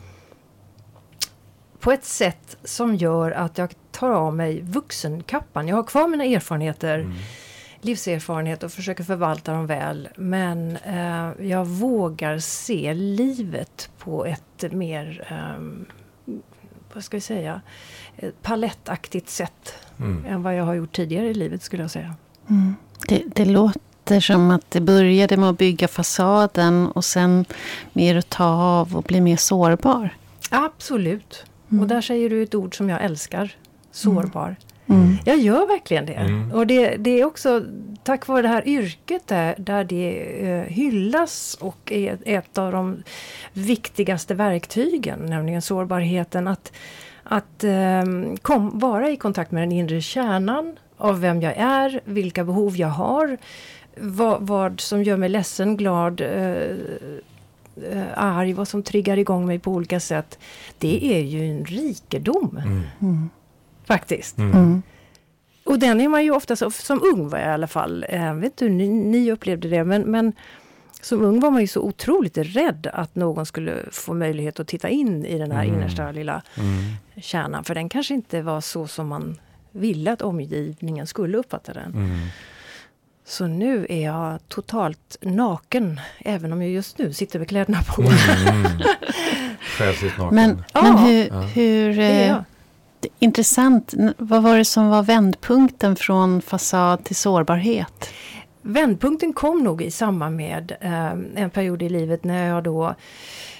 på 1.79 1.91
ett 1.91 2.05
sätt 2.05 2.57
som 2.63 2.95
gör 2.95 3.31
att 3.31 3.57
jag 3.57 3.73
tar 3.91 4.11
av 4.11 4.35
mig 4.35 4.61
vuxenkappan. 4.61 5.67
Jag 5.67 5.75
har 5.75 5.83
kvar 5.83 6.07
mina 6.07 6.25
erfarenheter 6.25 6.99
Mm 6.99 7.13
livserfarenhet 7.85 8.63
och 8.63 8.71
försöker 8.71 9.03
förvalta 9.03 9.53
dem 9.53 9.67
väl. 9.67 10.09
Men 10.15 10.77
eh, 10.77 11.47
jag 11.47 11.65
vågar 11.65 12.39
se 12.39 12.93
livet 12.93 13.89
på 13.97 14.25
ett 14.25 14.71
mer, 14.71 15.27
ehm, 15.29 15.85
vad 16.93 17.03
ska 17.03 17.17
vi 17.17 17.21
säga, 17.21 17.61
ett 18.17 18.41
palettaktigt 18.41 19.29
sätt 19.29 19.73
Mm. 19.99 20.25
än 20.25 20.43
vad 20.43 20.55
jag 20.55 20.63
har 20.63 20.73
gjort 20.73 20.95
tidigare 20.95 21.27
i 21.27 21.33
livet 21.33 21.63
skulle 21.63 21.83
jag 21.83 21.91
säga. 21.91 22.13
Mm. 22.49 22.75
Det, 23.07 23.23
det 23.35 23.45
låter 23.45 24.19
som 24.19 24.51
att 24.51 24.71
det 24.71 24.81
började 24.81 25.37
med 25.37 25.49
att 25.49 25.57
bygga 25.57 25.87
fasaden 25.87 26.87
och 26.87 27.05
sen 27.05 27.45
mer 27.93 28.15
att 28.15 28.29
ta 28.29 28.45
av 28.45 28.95
och 28.95 29.03
bli 29.03 29.21
mer 29.21 29.37
sårbar. 29.37 30.09
Absolut. 30.51 31.45
Mm. 31.71 31.81
Och 31.81 31.87
där 31.87 32.01
säger 32.01 32.29
du 32.29 32.43
ett 32.43 32.55
ord 32.55 32.77
som 32.77 32.89
jag 32.89 33.03
älskar. 33.03 33.55
Sårbar. 33.91 34.55
Mm. 34.87 35.17
Jag 35.25 35.37
gör 35.37 35.67
verkligen 35.67 36.05
det. 36.05 36.13
Mm. 36.13 36.51
Och 36.51 36.67
det, 36.67 36.95
det 36.95 37.19
är 37.21 37.25
också 37.25 37.65
tack 38.03 38.27
vare 38.27 38.41
det 38.41 38.47
här 38.47 38.67
yrket 38.67 39.27
där, 39.27 39.55
där 39.57 39.83
det 39.83 40.19
eh, 40.49 40.61
hyllas 40.61 41.57
och 41.61 41.91
är 41.91 42.17
ett 42.25 42.57
av 42.57 42.71
de 42.71 43.03
viktigaste 43.53 44.33
verktygen, 44.33 45.19
nämligen 45.19 45.61
sårbarheten. 45.61 46.47
Att, 46.47 46.71
att 47.23 47.63
eh, 47.63 48.03
kom, 48.41 48.79
vara 48.79 49.09
i 49.09 49.17
kontakt 49.17 49.51
med 49.51 49.63
den 49.63 49.71
inre 49.71 50.01
kärnan 50.01 50.75
av 50.97 51.21
vem 51.21 51.41
jag 51.41 51.53
är, 51.57 52.01
vilka 52.05 52.43
behov 52.43 52.77
jag 52.77 52.87
har, 52.87 53.37
vad, 53.97 54.41
vad 54.41 54.79
som 54.79 55.03
gör 55.03 55.17
mig 55.17 55.29
ledsen, 55.29 55.77
glad, 55.77 56.21
eh, 56.21 56.53
eh, 57.91 58.03
arg, 58.15 58.53
vad 58.53 58.67
som 58.67 58.83
triggar 58.83 59.17
igång 59.17 59.47
mig 59.47 59.59
på 59.59 59.71
olika 59.71 59.99
sätt. 59.99 60.39
Det 60.77 61.15
är 61.15 61.21
ju 61.21 61.49
en 61.49 61.65
rikedom 61.65 62.59
Mm. 62.99 63.29
Faktiskt. 63.87 64.37
Mm. 64.37 64.51
Mm. 64.57 64.81
Och 65.63 65.79
den 65.79 66.01
är 66.01 66.07
man 66.07 66.23
ju 66.23 66.31
ofta, 66.31 66.55
så, 66.55 66.71
som 66.71 67.01
ung 67.13 67.29
var 67.29 67.37
jag 67.39 67.47
i 67.47 67.51
alla 67.51 67.67
fall, 67.67 68.05
eh, 68.09 68.33
vet 68.33 68.45
inte 68.51 68.65
hur 68.65 68.71
ni, 68.71 68.87
ni 68.89 69.31
upplevde 69.31 69.67
det, 69.69 69.83
men, 69.83 70.01
men 70.01 70.33
som 71.01 71.21
ung 71.21 71.39
var 71.39 71.51
man 71.51 71.61
ju 71.61 71.67
så 71.67 71.81
otroligt 71.81 72.37
rädd 72.37 72.87
att 72.93 73.15
någon 73.15 73.45
skulle 73.45 73.73
få 73.91 74.13
möjlighet 74.13 74.59
att 74.59 74.67
titta 74.67 74.89
in 74.89 75.25
i 75.25 75.37
den 75.37 75.51
här 75.51 75.63
Mm. 75.63 75.75
innersta 75.75 76.11
lilla 76.11 76.41
Mm. 76.57 76.83
kärnan. 77.21 77.63
För 77.63 77.75
den 77.75 77.89
kanske 77.89 78.13
inte 78.13 78.41
var 78.41 78.61
så 78.61 78.87
som 78.87 79.07
man 79.07 79.39
ville 79.71 80.11
att 80.11 80.21
omgivningen 80.21 81.07
skulle 81.07 81.37
uppfatta 81.37 81.73
den. 81.73 81.93
Mm. 81.93 82.27
Så 83.25 83.47
nu 83.47 83.85
är 83.89 84.03
jag 84.05 84.39
totalt 84.47 85.17
naken, 85.21 85.99
även 86.19 86.53
om 86.53 86.61
jag 86.61 86.71
just 86.71 86.97
nu 86.97 87.13
sitter 87.13 87.39
med 87.39 87.47
kläderna 87.49 87.79
på. 87.95 88.01
Mm. 88.01 88.65
Själsligt 89.77 90.17
naken. 90.17 90.35
Men, 90.35 90.63
Ja. 90.73 90.81
men 90.83 90.97
hur, 90.97 91.27
Ja. 91.27 91.41
hur 91.41 91.91
intressant. 93.19 93.93
Vad 94.17 94.43
var 94.43 94.57
det 94.57 94.65
som 94.65 94.89
var 94.89 95.03
vändpunkten 95.03 95.95
från 95.95 96.41
fasad 96.41 97.03
till 97.03 97.15
sårbarhet? 97.15 98.09
Vändpunkten 98.61 99.33
kom 99.33 99.63
nog 99.63 99.81
i 99.81 99.91
samband 99.91 100.35
med 100.35 100.75
eh, 100.81 101.43
en 101.43 101.49
period 101.49 101.83
i 101.83 101.89
livet 101.89 102.23
när 102.23 102.47
jag 102.47 102.63
då 102.63 102.95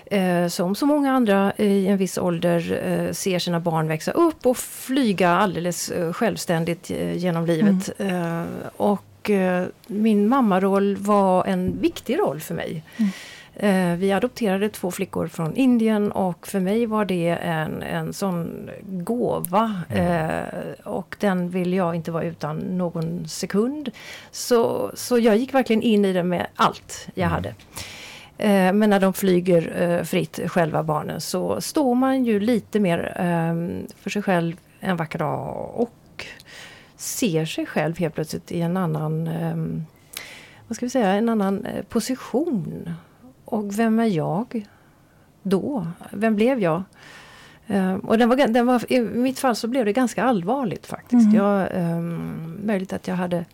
eh, 0.05 0.47
som 0.47 0.75
så 0.75 0.85
många 0.85 1.13
andra 1.13 1.53
i 1.57 1.87
en 1.87 1.97
viss 1.97 2.17
ålder 2.17 2.81
eh, 2.85 3.13
ser 3.13 3.39
sina 3.39 3.59
barn 3.59 3.87
växa 3.87 4.11
upp 4.11 4.45
och 4.45 4.57
flyga 4.57 5.29
alldeles 5.29 5.89
eh, 5.89 6.13
självständigt 6.13 6.91
eh, 6.91 7.17
genom 7.17 7.45
livet. 7.45 7.89
Eh, 7.97 8.43
och 8.77 9.01
min 9.87 10.27
mammaroll 10.27 10.95
var 10.95 11.45
en 11.45 11.81
viktig 11.81 12.19
roll 12.19 12.39
för 12.41 12.53
mig. 12.53 12.83
Eh, 12.97 13.05
vi 13.97 14.11
adopterade 14.11 14.69
två 14.69 14.91
flickor 14.91 15.27
från 15.27 15.55
Indien 15.55 16.11
och 16.11 16.47
för 16.47 16.59
mig 16.59 16.85
var 16.85 17.05
det 17.05 17.29
en, 17.29 17.83
en 17.83 18.13
sån 18.13 18.69
gåva. 18.83 19.81
Eh, 19.89 20.59
och 20.83 21.15
den 21.19 21.49
vill 21.49 21.73
jag 21.73 21.95
inte 21.95 22.11
vara 22.11 22.23
utan 22.23 22.57
någon 22.57 23.27
sekund. 23.27 23.91
Så, 24.31 24.91
så 24.93 25.19
jag 25.19 25.37
gick 25.37 25.53
verkligen 25.53 25.81
in 25.81 26.05
i 26.05 26.13
det 26.13 26.23
med 26.23 26.47
allt 26.55 27.07
jag 27.13 27.27
hade. 27.27 27.49
Eh, 28.37 28.73
men 28.73 28.89
när 28.89 28.99
de 28.99 29.13
flyger 29.13 29.81
eh, 29.81 30.03
fritt, 30.03 30.39
själva 30.47 30.83
barnen, 30.83 31.21
så 31.21 31.61
står 31.61 31.95
man 31.95 32.25
ju 32.25 32.39
lite 32.39 32.79
mer 32.79 33.13
eh, 33.15 33.87
för 34.01 34.09
sig 34.09 34.21
själv 34.21 34.55
en 34.79 34.97
vacker 34.97 35.19
dag 35.19 35.71
och 35.73 36.25
ser 36.95 37.45
sig 37.45 37.65
själv 37.65 37.97
helt 37.97 38.15
plötsligt 38.15 38.51
i 38.51 38.61
en 38.61 38.77
annan, 38.77 39.27
eh, 39.27 39.55
vad 40.67 40.75
ska 40.75 40.85
vi 40.85 40.89
säga, 40.89 41.13
en 41.13 41.29
annan 41.29 41.65
eh, 41.65 41.83
position. 41.83 42.89
Och 43.45 43.79
vem 43.79 43.99
är 43.99 44.05
jag 44.05 44.65
då? 45.43 45.87
Vem 46.11 46.35
blev 46.35 46.59
jag? 46.59 46.83
Eh, 47.67 47.93
och 47.93 48.17
den 48.17 48.29
var, 48.29 48.35
den 48.35 48.65
var, 48.65 48.91
I 48.91 48.99
mitt 49.01 49.39
fall 49.39 49.55
så 49.55 49.67
blev 49.67 49.85
det 49.85 49.93
ganska 49.93 50.23
allvarligt 50.23 50.87
faktiskt. 50.87 51.25
Mm. 51.25 51.35
Jag, 51.35 51.75
eh, 51.75 51.99
möjligt 52.65 52.93
att 52.93 53.07
jag 53.07 53.15
hade 53.15 53.45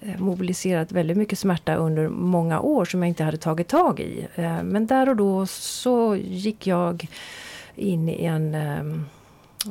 eh, 0.00 0.18
mobiliserat 0.18 0.92
väldigt 0.92 1.16
mycket 1.16 1.38
smärta 1.38 1.74
under 1.74 2.08
många 2.08 2.60
år 2.60 2.84
som 2.84 3.02
jag 3.02 3.08
inte 3.08 3.24
hade 3.24 3.36
tagit 3.36 3.68
tag 3.68 4.00
i. 4.00 4.26
Eh, 4.34 4.62
Men 4.62 4.86
där 4.86 5.08
och 5.08 5.16
då 5.16 5.46
så 5.46 6.16
gick 6.16 6.66
jag 6.66 7.08
in 7.74 8.08
i 8.08 8.24
en, 8.24 8.54
eh, 8.54 8.84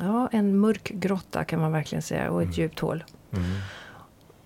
ja, 0.00 0.28
en 0.32 0.58
mörk 0.58 0.88
grotta 0.94 1.44
kan 1.44 1.60
man 1.60 1.72
verkligen 1.72 2.02
säga 2.02 2.30
och 2.30 2.42
ett 2.42 2.58
djupt 2.58 2.80
hål. 2.80 3.04
Mm. 3.32 3.44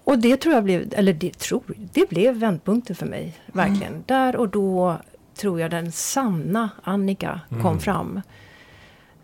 Och 0.07 0.19
det 0.19 0.37
tror 0.37 0.55
jag 0.55 0.65
blev, 0.65 0.93
eller 0.97 1.13
det 1.13 1.39
tror, 1.39 1.63
det 1.93 2.09
blev 2.09 2.35
vändpunkten 2.37 2.97
för 2.97 3.07
mig. 3.07 3.35
Verkligen. 3.47 4.05
Där 4.07 4.37
och 4.37 4.49
då 4.49 4.97
tror 5.37 5.61
jag 5.61 5.71
den 5.71 5.93
sanna 5.93 6.71
Annika 6.83 7.41
kom 7.49 7.61
Mm. 7.61 7.79
fram. 7.79 8.21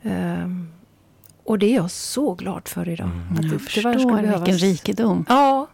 Ehm, 0.02 0.68
och 1.44 1.58
det 1.58 1.66
är 1.66 1.74
jag 1.76 1.90
så 1.90 2.34
glad 2.34 2.68
för 2.68 2.88
idag. 2.88 3.06
Mm. 3.10 3.32
Att 3.32 3.42
Jag 3.44 3.52
det 3.52 3.58
förstår 3.58 3.94
tyvärr 3.94 3.98
ska 4.32 4.38
vilken 4.38 4.58
rikedom. 4.58 5.24
Ja, 5.28 5.66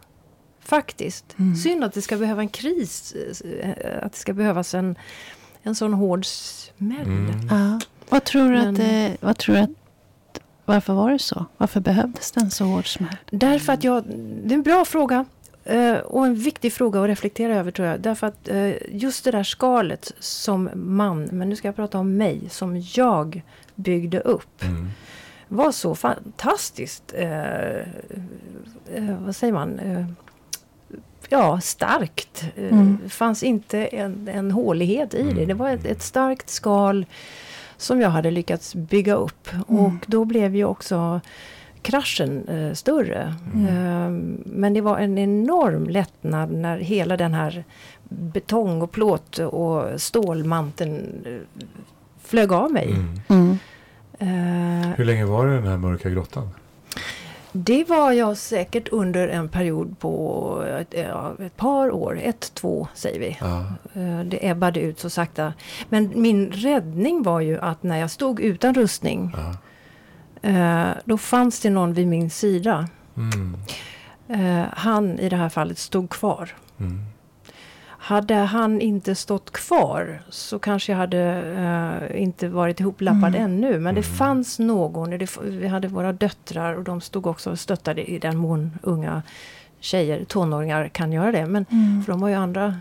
faktiskt. 0.61 1.25
Mm. 1.39 1.57
Synd 1.57 1.85
att 1.85 1.93
det 1.93 2.03
ska 2.03 2.17
behöva 2.17 2.43
en 2.43 2.49
kris. 2.49 3.13
eh, 3.63 3.71
Att 4.03 4.13
det 4.13 4.19
ska 4.19 4.33
behövas 4.33 4.75
en, 4.75 4.97
en 5.63 5.75
sån 5.75 5.93
hård 5.93 6.27
smäll. 6.27 7.01
Mm. 7.07 7.49
Ja. 7.51 7.81
Vad 8.09 8.25
tror 8.25 8.43
du 8.43 8.49
Men- 8.59 8.69
att 8.69 8.77
det, 8.77 9.17
vad 9.21 9.37
tror 9.39 9.55
du 9.55 9.61
att, 9.61 9.71
varför 10.69 10.93
var 10.95 11.11
det 11.11 11.19
så? 11.19 11.45
Varför 11.57 11.81
behövdes 11.81 12.31
det 12.33 12.41
en 12.41 12.51
så 12.51 12.65
hård 12.65 12.93
smäll? 12.95 13.17
Därför 13.31 13.73
att 13.73 13.85
jag, 13.85 14.05
det 14.45 14.55
är 14.55 14.55
en 14.55 14.63
bra 14.63 14.85
fråga. 14.85 15.25
eh, 15.65 15.95
och 15.95 16.27
en 16.27 16.35
viktig 16.35 16.73
fråga 16.73 17.01
att 17.01 17.09
reflektera 17.09 17.57
över 17.57 17.71
tror 17.71 17.89
jag. 17.89 18.01
Därför 18.01 18.27
att 18.27 18.49
eh, 18.49 18.73
just 18.89 19.25
det 19.25 19.31
där 19.31 19.43
skalet 19.43 20.13
som 20.19 20.71
man, 20.75 21.23
men 21.33 21.49
nu 21.49 21.57
ska 21.57 21.69
jag 21.69 21.77
prata 21.77 21.99
om 21.99 22.17
mig, 22.17 22.41
som 22.51 22.83
jag 22.95 23.43
byggde 23.75 24.21
upp. 24.21 24.63
Mm. 24.65 24.89
Var 25.49 25.73
så 25.73 25.95
fantastiskt, 25.95 27.15
eh, 27.17 27.79
eh, 27.79 29.17
vad 29.21 29.37
säger 29.37 29.53
man, 29.53 29.81
ja 31.29 31.61
starkt. 31.61 32.45
Mm. 32.57 32.99
Det 33.03 33.09
fanns 33.09 33.43
inte 33.43 33.87
en, 33.87 34.29
en 34.29 34.51
hålighet 34.51 35.15
i 35.15 35.23
det. 35.23 35.31
Mm. 35.31 35.49
Det 35.49 35.55
var 35.55 35.71
ett, 35.71 35.85
ett 35.87 36.03
starkt 36.03 36.51
skal 36.51 37.07
som 37.79 38.01
jag 38.01 38.11
hade 38.11 38.31
lyckats 38.31 38.75
bygga 38.75 39.15
upp. 39.15 39.49
Mm. 39.69 39.85
Och 39.85 40.05
då 40.07 40.25
blev 40.25 40.57
ju 40.57 40.65
också 40.65 41.21
kraschen 41.83 42.49
eh, 42.49 42.73
större. 42.73 43.35
Mm. 43.55 43.67
Eh, 43.67 44.11
men 44.45 44.75
det 44.75 44.81
var 44.81 44.99
en 44.99 45.19
enorm 45.19 45.89
lättnad 45.89 46.53
när 46.53 46.79
hela 46.79 47.17
den 47.17 47.35
här 47.35 47.65
betong 48.09 48.83
och 48.83 48.91
plåt 48.91 49.39
och 49.39 50.01
stålmanteln 50.01 51.25
eh, 51.27 51.67
flög 52.25 52.53
av 52.53 52.73
mig. 52.73 52.91
Mm. 52.93 53.21
Mm. 53.29 53.59
Eh, 54.19 54.91
Hur 54.97 55.05
länge 55.05 55.25
var 55.25 55.47
det 55.47 55.55
den 55.55 55.67
här 55.67 55.77
mörka 55.77 56.11
grottan? 56.11 56.49
Det 57.53 57.85
var 57.89 58.13
jag 58.13 58.37
säkert 58.37 58.89
under 58.89 59.29
en 59.29 59.49
period 59.49 59.99
på 59.99 60.63
ett, 60.81 60.95
ett 61.41 61.57
par 61.57 61.91
år, 61.91 62.21
ett, 62.23 62.55
två 62.55 62.89
säger 62.95 63.21
vi. 63.21 63.37
Ja. 63.41 63.59
Eh, 64.01 64.21
Det 64.25 64.49
ebbade 64.49 64.81
ut 64.81 65.01
så 65.01 65.11
sakta. 65.11 65.53
Men 65.89 66.13
min 66.15 66.51
räddning 66.53 67.23
var 67.23 67.41
ju 67.41 67.59
att 67.61 67.83
när 67.83 67.97
jag 67.99 68.11
stod 68.11 68.41
utan 68.41 68.75
rustning, 68.75 69.35
Ja. 69.37 69.55
eh, 70.51 70.89
då 71.05 71.19
fanns 71.19 71.61
det 71.61 71.71
någon 71.71 71.93
vid 71.95 72.07
min 72.09 72.31
sida. 72.31 72.89
Mm. 73.17 73.57
Eh, 74.29 74.67
Han 74.73 75.19
i 75.19 75.29
det 75.29 75.37
här 75.37 75.49
fallet 75.49 75.79
stod 75.79 76.11
kvar. 76.11 76.55
Mm. 76.81 77.01
Hade 78.09 78.35
han 78.35 78.81
inte 78.81 79.15
stått 79.15 79.51
kvar 79.53 80.23
så 80.31 80.59
kanske 80.59 80.93
jag 80.93 80.97
hade 80.99 81.23
eh, 82.13 82.23
inte 82.23 82.49
varit 82.49 82.81
ihoplappad 82.81 83.35
Mm. 83.35 83.43
ännu. 83.45 83.79
Men 83.79 83.95
det 83.95 84.07
Mm. 84.07 84.17
fanns 84.17 84.59
någon. 84.59 85.11
Det, 85.11 85.37
vi 85.45 85.67
hade 85.69 85.89
våra 85.89 86.13
döttrar 86.13 86.75
och 86.75 86.85
de 86.85 87.01
stod 87.01 87.27
också 87.27 87.51
och 87.51 87.59
stöttade 87.59 88.11
i 88.11 88.19
den 88.19 88.37
mån 88.37 88.79
unga 88.83 89.23
tjejer, 89.81 90.25
tonåringar 90.25 90.89
kan 90.89 91.13
göra 91.13 91.33
det. 91.33 91.47
Men 91.47 91.67
Mm. 91.71 92.03
för 92.05 92.13
de 92.13 92.23
har 92.23 92.29
ju 92.29 92.35
andra 92.35 92.77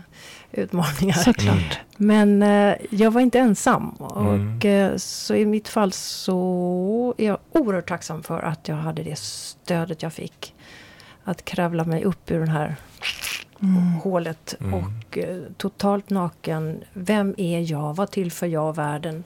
utmaningar. 0.52 1.14
Såklart. 1.16 1.78
Men 1.96 2.42
eh, 2.42 2.74
jag 2.90 3.10
var 3.10 3.20
inte 3.20 3.38
ensam. 3.38 3.88
Och 3.88 4.34
Mm. 4.34 4.60
eh, 4.92 4.96
så 4.96 5.34
i 5.34 5.46
mitt 5.46 5.68
fall 5.68 5.92
så 5.92 7.14
är 7.18 7.26
jag 7.26 7.38
oerhört 7.52 7.88
tacksam 7.88 8.22
för 8.22 8.38
att 8.40 8.68
jag 8.68 8.76
hade 8.76 9.02
det 9.02 9.18
stödet 9.18 10.02
jag 10.02 10.12
fick. 10.12 10.54
Att 11.28 11.44
kravla 11.44 11.84
mig 11.84 12.04
upp 12.04 12.30
ur 12.30 12.40
det 12.40 12.50
här 12.50 12.76
Mm. 13.62 13.76
hålet 13.92 14.54
Mm. 14.60 14.74
och 14.74 15.18
eh, 15.18 15.42
totalt 15.56 16.10
naken. 16.10 16.80
Vem 16.92 17.34
är 17.38 17.70
jag? 17.72 17.96
Vad 17.96 18.10
tillför 18.10 18.46
jag 18.46 18.76
världen? 18.76 19.24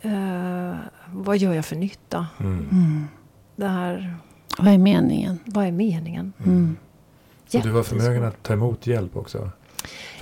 Eh, 0.00 0.74
vad 1.12 1.38
gör 1.38 1.52
jag 1.54 1.64
för 1.64 1.76
nytta? 1.76 2.26
Mm. 2.40 2.68
Mm. 2.72 3.04
Det 3.56 3.68
här, 3.68 4.14
Vad 4.58 4.72
är 4.72 4.78
meningen? 4.78 5.38
vad 5.44 5.66
är 5.66 5.72
meningen? 5.72 6.32
Mm. 6.44 6.76
Och 7.54 7.60
du 7.62 7.70
var 7.70 7.82
förmögen 7.82 8.24
att 8.24 8.42
ta 8.42 8.52
emot 8.52 8.86
hjälp 8.86 9.16
också? 9.16 9.50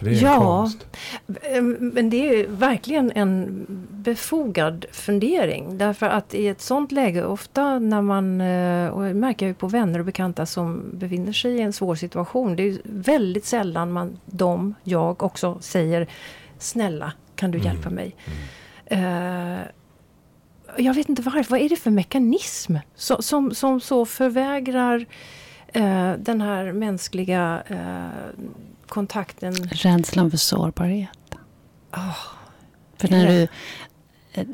Ja. 0.00 0.70
Eh, 1.42 1.62
Men 1.62 2.10
det 2.10 2.40
är 2.40 2.46
verkligen 2.48 3.12
en 3.14 3.66
befogad 3.90 4.84
fundering. 4.92 5.78
Därför 5.78 6.06
att 6.06 6.34
i 6.34 6.48
ett 6.48 6.60
sånt 6.60 6.92
läge, 6.92 7.24
ofta 7.24 7.78
när 7.78 8.02
man, 8.02 8.40
eh, 8.40 8.88
och 8.88 9.02
det 9.02 9.14
märker 9.14 9.46
jag 9.46 9.50
ju 9.50 9.54
på 9.54 9.68
vänner 9.68 9.98
och 9.98 10.04
bekanta 10.04 10.46
som 10.46 10.82
befinner 10.92 11.32
sig 11.32 11.52
i 11.56 11.60
en 11.60 11.72
svår 11.72 11.94
situation. 11.94 12.56
Det 12.56 12.62
är 12.62 12.78
väldigt 12.84 13.44
sällan 13.44 13.92
man, 13.92 14.18
de, 14.26 14.74
jag 14.84 15.22
också 15.22 15.58
säger 15.60 16.06
Snälla, 16.58 17.12
kan 17.36 17.50
du 17.50 17.58
Mm. 17.58 17.72
hjälpa 17.72 17.90
mig? 17.90 18.16
Eh, 18.86 19.58
jag 20.76 20.94
vet 20.94 21.08
inte 21.08 21.22
varför, 21.22 21.46
vad 21.50 21.60
är 21.60 21.68
det 21.68 21.76
för 21.76 21.90
mekanism 21.90 22.76
som, 22.94 23.22
som, 23.22 23.54
som 23.54 23.80
så 23.80 24.06
förvägrar 24.06 25.06
eh, 25.68 26.12
den 26.18 26.40
här 26.40 26.72
mänskliga 26.72 27.62
eh, 27.66 28.42
kontakten? 28.88 29.54
Rädslan 29.54 30.30
för 30.30 30.38
sårbarhet. 30.38 31.10
Ah, 31.90 32.12
För 32.98 33.08
när 33.08 33.26
du, 33.28 33.42
eh, 34.32 34.46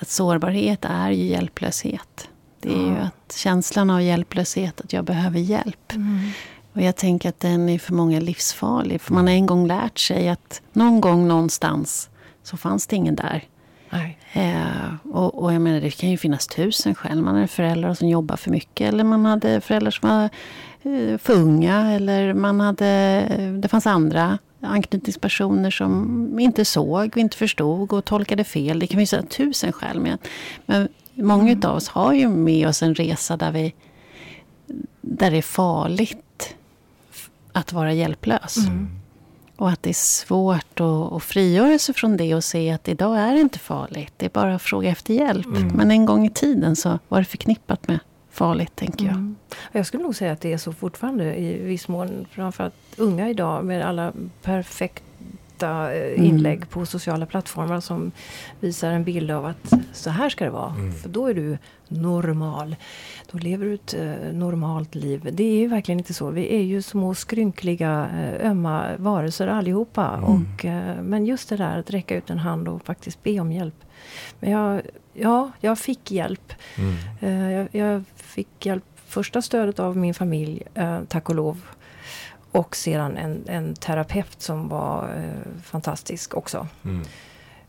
att 0.00 0.08
sårbarhet 0.08 0.84
är 0.84 1.10
ju 1.10 1.24
hjälplöshet. 1.24 2.28
Det 2.60 2.68
är 2.72 2.76
ju 2.86 2.94
Ja. 2.94 2.96
att 3.26 3.32
känslan 3.36 3.90
av 3.90 4.02
hjälplöshet, 4.02 4.80
att 4.80 4.92
jag 4.92 5.04
behöver 5.04 5.38
hjälp. 5.40 5.92
mm. 5.92 6.30
Och 6.72 6.82
jag 6.82 6.96
tänker 6.96 7.28
att 7.28 7.40
den 7.40 7.68
är 7.68 7.78
för 7.78 7.92
många 7.94 8.20
livsfarlig. 8.20 9.00
För 9.00 9.14
man 9.14 9.26
har 9.26 9.34
en 9.34 9.46
gång 9.46 9.66
lärt 9.66 9.98
sig 9.98 10.28
att 10.28 10.62
någon 10.72 11.00
gång 11.00 11.28
någonstans 11.28 12.10
så 12.42 12.56
fanns 12.56 12.86
det 12.86 12.96
ingen 12.96 13.16
där. 13.16 13.44
Eh, 14.32 14.94
och, 15.12 15.42
och 15.42 15.52
jag 15.54 15.62
menar, 15.62 15.80
det 15.80 15.90
kan 15.90 16.10
ju 16.10 16.16
finnas 16.18 16.46
tusen 16.46 16.94
skäl. 16.94 17.22
Man 17.22 17.34
hade 17.34 17.46
föräldrar 17.48 17.94
som 17.94 18.08
jobbar 18.08 18.36
för 18.36 18.50
mycket. 18.50 18.88
Eller 18.88 19.04
man 19.04 19.24
hade 19.24 19.60
föräldrar 19.60 19.90
som 19.90 20.08
var 20.08 20.28
för 21.18 21.32
unga. 21.32 21.90
Eller 21.92 22.34
man 22.34 22.60
hade, 22.60 23.26
det 23.62 23.68
fanns 23.68 23.86
andra 23.86 24.38
anknytningspersoner 24.60 25.70
som 25.70 26.38
inte 26.40 26.64
såg 26.64 27.08
och 27.12 27.16
inte 27.16 27.36
förstod 27.36 27.92
och 27.92 28.04
tolkade 28.04 28.44
fel. 28.44 28.78
Det 28.78 28.86
kan 28.86 29.06
finnas 29.06 29.28
tusen 29.28 29.72
skäl. 29.72 30.00
Men, 30.00 30.18
men 30.66 30.88
många 31.14 31.52
Mm. 31.52 31.70
av 31.70 31.76
oss 31.76 31.88
har 31.88 32.12
ju 32.12 32.28
med 32.28 32.68
oss 32.68 32.82
en 32.82 32.94
resa 32.94 33.36
där, 33.36 33.52
vi, 33.52 33.74
där 35.00 35.30
det 35.30 35.36
är 35.36 35.42
farligt 35.42 36.54
att 37.52 37.72
vara 37.72 37.92
hjälplös. 37.92 38.56
Mm. 38.56 38.88
Och 39.56 39.70
att 39.70 39.82
det 39.82 39.90
är 39.90 39.94
svårt 39.94 40.80
att, 40.80 41.12
att 41.12 41.22
frigöra 41.22 41.78
sig 41.78 41.94
från 41.94 42.16
det 42.16 42.34
och 42.34 42.44
se 42.44 42.70
att 42.70 42.88
idag 42.88 43.18
är 43.18 43.34
det 43.34 43.40
inte 43.40 43.58
farligt. 43.58 44.12
Det 44.16 44.26
är 44.26 44.30
bara 44.30 44.54
att 44.54 44.62
fråga 44.62 44.90
efter 44.90 45.14
hjälp. 45.14 45.46
Mm. 45.46 45.68
Men 45.68 45.90
en 45.90 46.06
gång 46.06 46.26
i 46.26 46.30
tiden 46.30 46.76
så 46.76 46.98
var 47.08 47.18
det 47.18 47.24
förknippat 47.24 47.88
med 47.88 47.98
farligt, 48.38 48.76
tänker 48.76 49.04
jag. 49.04 49.14
Mm. 49.14 49.36
Jag 49.72 49.86
skulle 49.86 50.02
nog 50.02 50.14
säga 50.14 50.32
att 50.32 50.40
det 50.40 50.52
är 50.52 50.58
så 50.58 50.72
fortfarande 50.72 51.38
i 51.38 51.62
viss 51.62 51.88
mån. 51.88 52.26
Framförallt 52.30 52.74
unga 52.96 53.28
idag 53.28 53.64
med 53.64 53.86
alla 53.86 54.12
perfekta 54.42 55.94
eh, 55.94 56.26
inlägg 56.26 56.70
på 56.70 56.86
sociala 56.86 57.26
plattformar 57.26 57.80
som 57.80 58.12
visar 58.60 58.90
en 58.90 59.04
bild 59.04 59.30
av 59.30 59.46
att 59.46 59.72
så 59.92 60.10
här 60.10 60.28
ska 60.28 60.44
det 60.44 60.50
vara. 60.50 60.74
Mm. 60.74 60.92
För 60.92 61.08
då 61.08 61.26
är 61.26 61.34
du 61.34 61.58
normal. 61.88 62.76
Då 63.32 63.38
lever 63.38 63.64
du 63.64 63.74
ett 63.74 63.94
eh, 63.94 64.32
normalt 64.32 64.94
liv. 64.94 65.28
Det 65.32 65.44
är 65.44 65.58
ju 65.58 65.68
verkligen 65.68 65.98
inte 65.98 66.14
så. 66.14 66.30
Vi 66.30 66.54
är 66.56 66.62
ju 66.62 66.82
små 66.82 67.14
skrynkliga, 67.14 68.08
eh, 68.18 68.50
ömma 68.50 68.96
varelser 68.96 69.46
allihopa. 69.46 70.06
Mm. 70.06 70.24
Och, 70.24 70.64
eh, 70.64 71.02
men 71.02 71.26
just 71.26 71.48
det 71.48 71.56
där 71.56 71.78
att 71.78 71.90
räcka 71.90 72.16
ut 72.16 72.30
en 72.30 72.38
hand 72.38 72.68
och 72.68 72.84
faktiskt 72.84 73.22
be 73.22 73.40
om 73.40 73.52
hjälp. 73.52 73.84
Men 74.40 74.50
jag, 74.50 74.82
ja, 75.12 75.50
jag 75.60 75.78
fick 75.78 76.10
hjälp. 76.10 76.52
Mm. 76.76 76.94
Eh, 77.20 77.52
jag, 77.52 77.68
jag 77.72 78.04
fick 78.38 78.66
hjälp, 78.66 78.84
första 79.06 79.42
stödet 79.42 79.78
av 79.78 79.96
min 79.96 80.14
familj, 80.14 80.62
eh, 80.74 81.00
tack 81.08 81.28
och 81.28 81.34
lov. 81.34 81.60
Och 82.52 82.76
sedan 82.76 83.16
en, 83.16 83.44
en 83.46 83.74
terapeut 83.74 84.42
som 84.42 84.68
var 84.68 85.04
eh, 85.04 85.62
fantastisk 85.62 86.34
också. 86.34 86.68
Mm. 86.84 87.04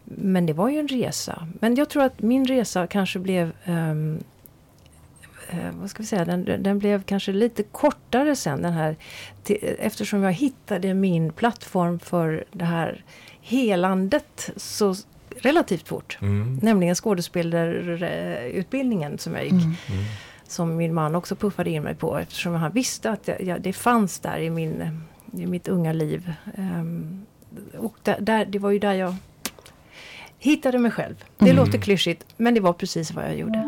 Men 0.04 0.46
det 0.46 0.54
var 0.54 0.70
ju 0.70 0.80
en 0.80 0.88
resa. 0.88 1.48
Men 1.60 1.76
jag 1.76 1.90
tror 1.90 2.04
att 2.04 2.22
min 2.22 2.46
resa 2.46 2.88
kanske 2.88 3.20
blev 3.20 3.52
ehm, 3.66 4.24
eh, 5.50 5.72
vad 5.80 5.90
ska 5.90 6.04
vi 6.04 6.08
säga, 6.08 6.26
den, 6.26 6.64
den 6.64 6.80
blev 6.80 7.04
kanske 7.04 7.32
lite 7.32 7.64
kortare 7.64 8.36
sen 8.36 8.62
den 8.62 8.74
här 8.74 8.96
till, 9.44 9.76
eftersom 9.80 10.24
jag 10.24 10.34
hittade 10.34 10.94
min 10.94 11.34
plattform 11.34 12.00
för 12.00 12.44
det 12.52 12.66
här 12.66 13.04
helandet 13.42 14.50
så 14.56 14.96
relativt 15.36 15.88
fort. 15.88 16.18
Mm. 16.22 16.60
Nämligen 16.62 16.96
skådespelarutbildningen 16.96 19.18
som 19.18 19.36
jag 19.36 19.44
gick. 19.44 19.52
Mm. 19.52 19.66
Mm. 19.66 19.76
Som 20.50 20.76
min 20.78 20.94
man 20.94 21.16
också 21.16 21.36
puffade 21.36 21.70
in 21.70 21.84
mig 21.84 21.96
på 21.96 22.18
eftersom 22.18 22.54
han 22.54 22.72
visste 22.72 23.12
att 23.12 23.28
jag, 23.28 23.42
jag, 23.42 23.62
det 23.62 23.74
fanns 23.74 24.20
där 24.20 24.38
i, 24.40 24.50
min, 24.50 25.02
i 25.34 25.46
mitt 25.46 25.68
unga 25.68 25.94
liv. 25.94 26.34
Ehm, 26.58 27.26
och 27.78 27.96
där, 28.04 28.18
där, 28.20 28.46
det 28.46 28.60
var 28.60 28.70
ju 28.72 28.80
där 28.80 28.94
jag 28.94 29.16
hittade 30.40 30.78
mig 30.78 30.92
själv. 30.92 31.16
Det 31.38 31.46
Mm. 31.46 31.56
låter 31.66 31.78
klyschigt 31.80 32.26
men 32.38 32.54
det 32.54 32.60
var 32.60 32.74
precis 32.74 33.12
vad 33.12 33.26
jag 33.26 33.36
gjorde. 33.38 33.64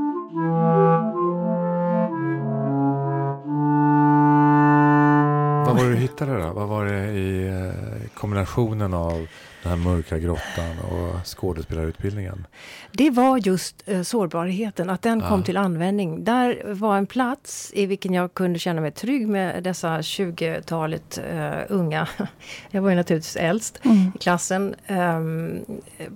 Vad 5.66 5.78
var 5.78 5.84
det 5.86 5.90
du 5.92 5.98
hittade 5.98 6.42
då? 6.42 6.54
Vad 6.54 6.68
var 6.68 6.86
det 6.86 7.12
i 7.12 7.48
eh, 7.48 8.08
kombinationen 8.14 8.94
av 8.94 9.28
den 9.64 9.72
här 9.72 9.78
mörka 9.92 10.18
grottan 10.20 10.80
och 10.92 11.28
skådespelarutbildningen? 11.28 12.48
Det 12.92 13.10
var 13.10 13.38
just 13.38 13.84
eh, 13.86 14.02
sårbarheten, 14.02 14.90
att 14.90 15.02
den 15.02 15.22
kom 15.22 15.40
Ja. 15.40 15.46
till 15.46 15.58
användning. 15.58 16.24
Där 16.24 16.74
var 16.74 16.98
en 16.98 17.06
plats 17.08 17.72
i 17.76 17.86
vilken 17.86 18.14
jag 18.14 18.34
kunde 18.34 18.60
känna 18.60 18.82
mig 18.82 18.92
trygg 18.92 19.28
med 19.28 19.64
dessa 19.64 19.98
20-talet 20.02 21.20
eh, 21.32 21.52
unga. 21.70 22.08
Jag 22.72 22.82
var 22.82 22.90
ju 22.90 22.96
naturligtvis 22.96 23.36
äldst 23.36 23.80
Mm. 23.86 24.12
i 24.16 24.18
klassen. 24.18 24.76
ehm, 24.88 25.60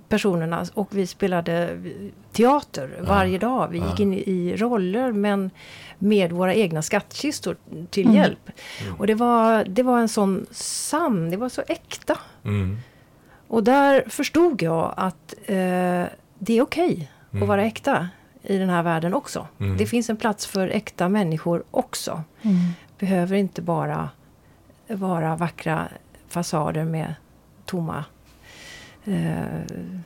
personerna 0.08 0.66
och 0.74 0.88
vi 0.90 1.06
spelade 1.06 1.82
teater 2.32 2.90
varje 3.08 3.38
dag. 3.38 3.68
Vi 3.68 3.78
Ja. 3.78 3.90
gick 3.90 4.00
in 4.00 4.14
i 4.14 4.56
roller 4.56 5.12
men 5.12 5.50
med 5.98 6.32
våra 6.32 6.54
egna 6.54 6.82
skattkistor 6.82 7.56
till 7.90 8.04
Mm. 8.06 8.16
hjälp. 8.16 8.50
Mm. 8.82 8.94
Och 8.94 9.06
det 9.06 9.14
var, 9.14 9.64
det 9.64 9.82
var 9.82 9.98
en 9.98 10.08
sån 10.08 10.46
sann, 10.50 11.30
det 11.30 11.36
var 11.36 11.48
så 11.48 11.62
äkta. 11.68 12.18
Och 13.48 13.64
där 13.64 14.04
förstod 14.08 14.62
jag 14.62 14.94
att 14.96 15.34
eh, 15.46 16.04
det 16.38 16.58
är 16.58 16.62
okej 16.62 17.10
Mm. 17.30 17.42
att 17.42 17.48
vara 17.48 17.64
äkta 17.64 18.08
i 18.42 18.58
den 18.58 18.68
här 18.70 18.82
världen 18.82 19.14
också. 19.14 19.46
Mm. 19.60 19.76
Det 19.76 19.86
finns 19.86 20.10
en 20.10 20.16
plats 20.16 20.46
för 20.46 20.68
äkta 20.68 21.08
människor 21.08 21.64
också. 21.70 22.22
Mm. 22.42 22.56
Behöver 22.98 23.36
inte 23.36 23.62
bara 23.62 24.10
vara 24.88 25.36
vackra 25.36 25.88
fasader 26.28 26.84
med 26.84 27.14
tomma 27.64 28.04
eh, 29.04 29.44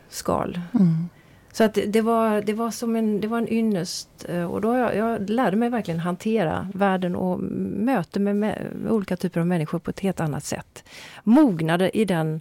skal. 0.08 0.60
Mm. 0.74 1.08
Så 1.52 1.64
att 1.64 1.74
det, 1.74 1.86
det, 1.86 2.00
var, 2.00 2.40
det 2.42 2.52
var 2.52 2.70
som 2.70 2.96
en, 2.96 3.20
det 3.20 3.28
var 3.28 3.38
en 3.38 3.52
ynnest. 3.52 4.08
eh, 4.28 4.44
Och 4.44 4.60
då 4.60 4.76
jag, 4.76 4.96
jag 4.96 5.30
lärde 5.30 5.56
mig 5.56 5.70
verkligen 5.70 6.00
hantera 6.00 6.68
världen 6.74 7.16
och 7.16 7.40
möte 7.40 8.20
med, 8.20 8.36
med, 8.36 8.72
olika 8.88 9.16
typer 9.16 9.40
av 9.40 9.46
människor 9.46 9.78
på 9.78 9.90
ett 9.90 10.00
helt 10.00 10.20
annat 10.20 10.44
sätt. 10.44 10.84
Mognade 11.24 11.98
i 11.98 12.04
den 12.04 12.40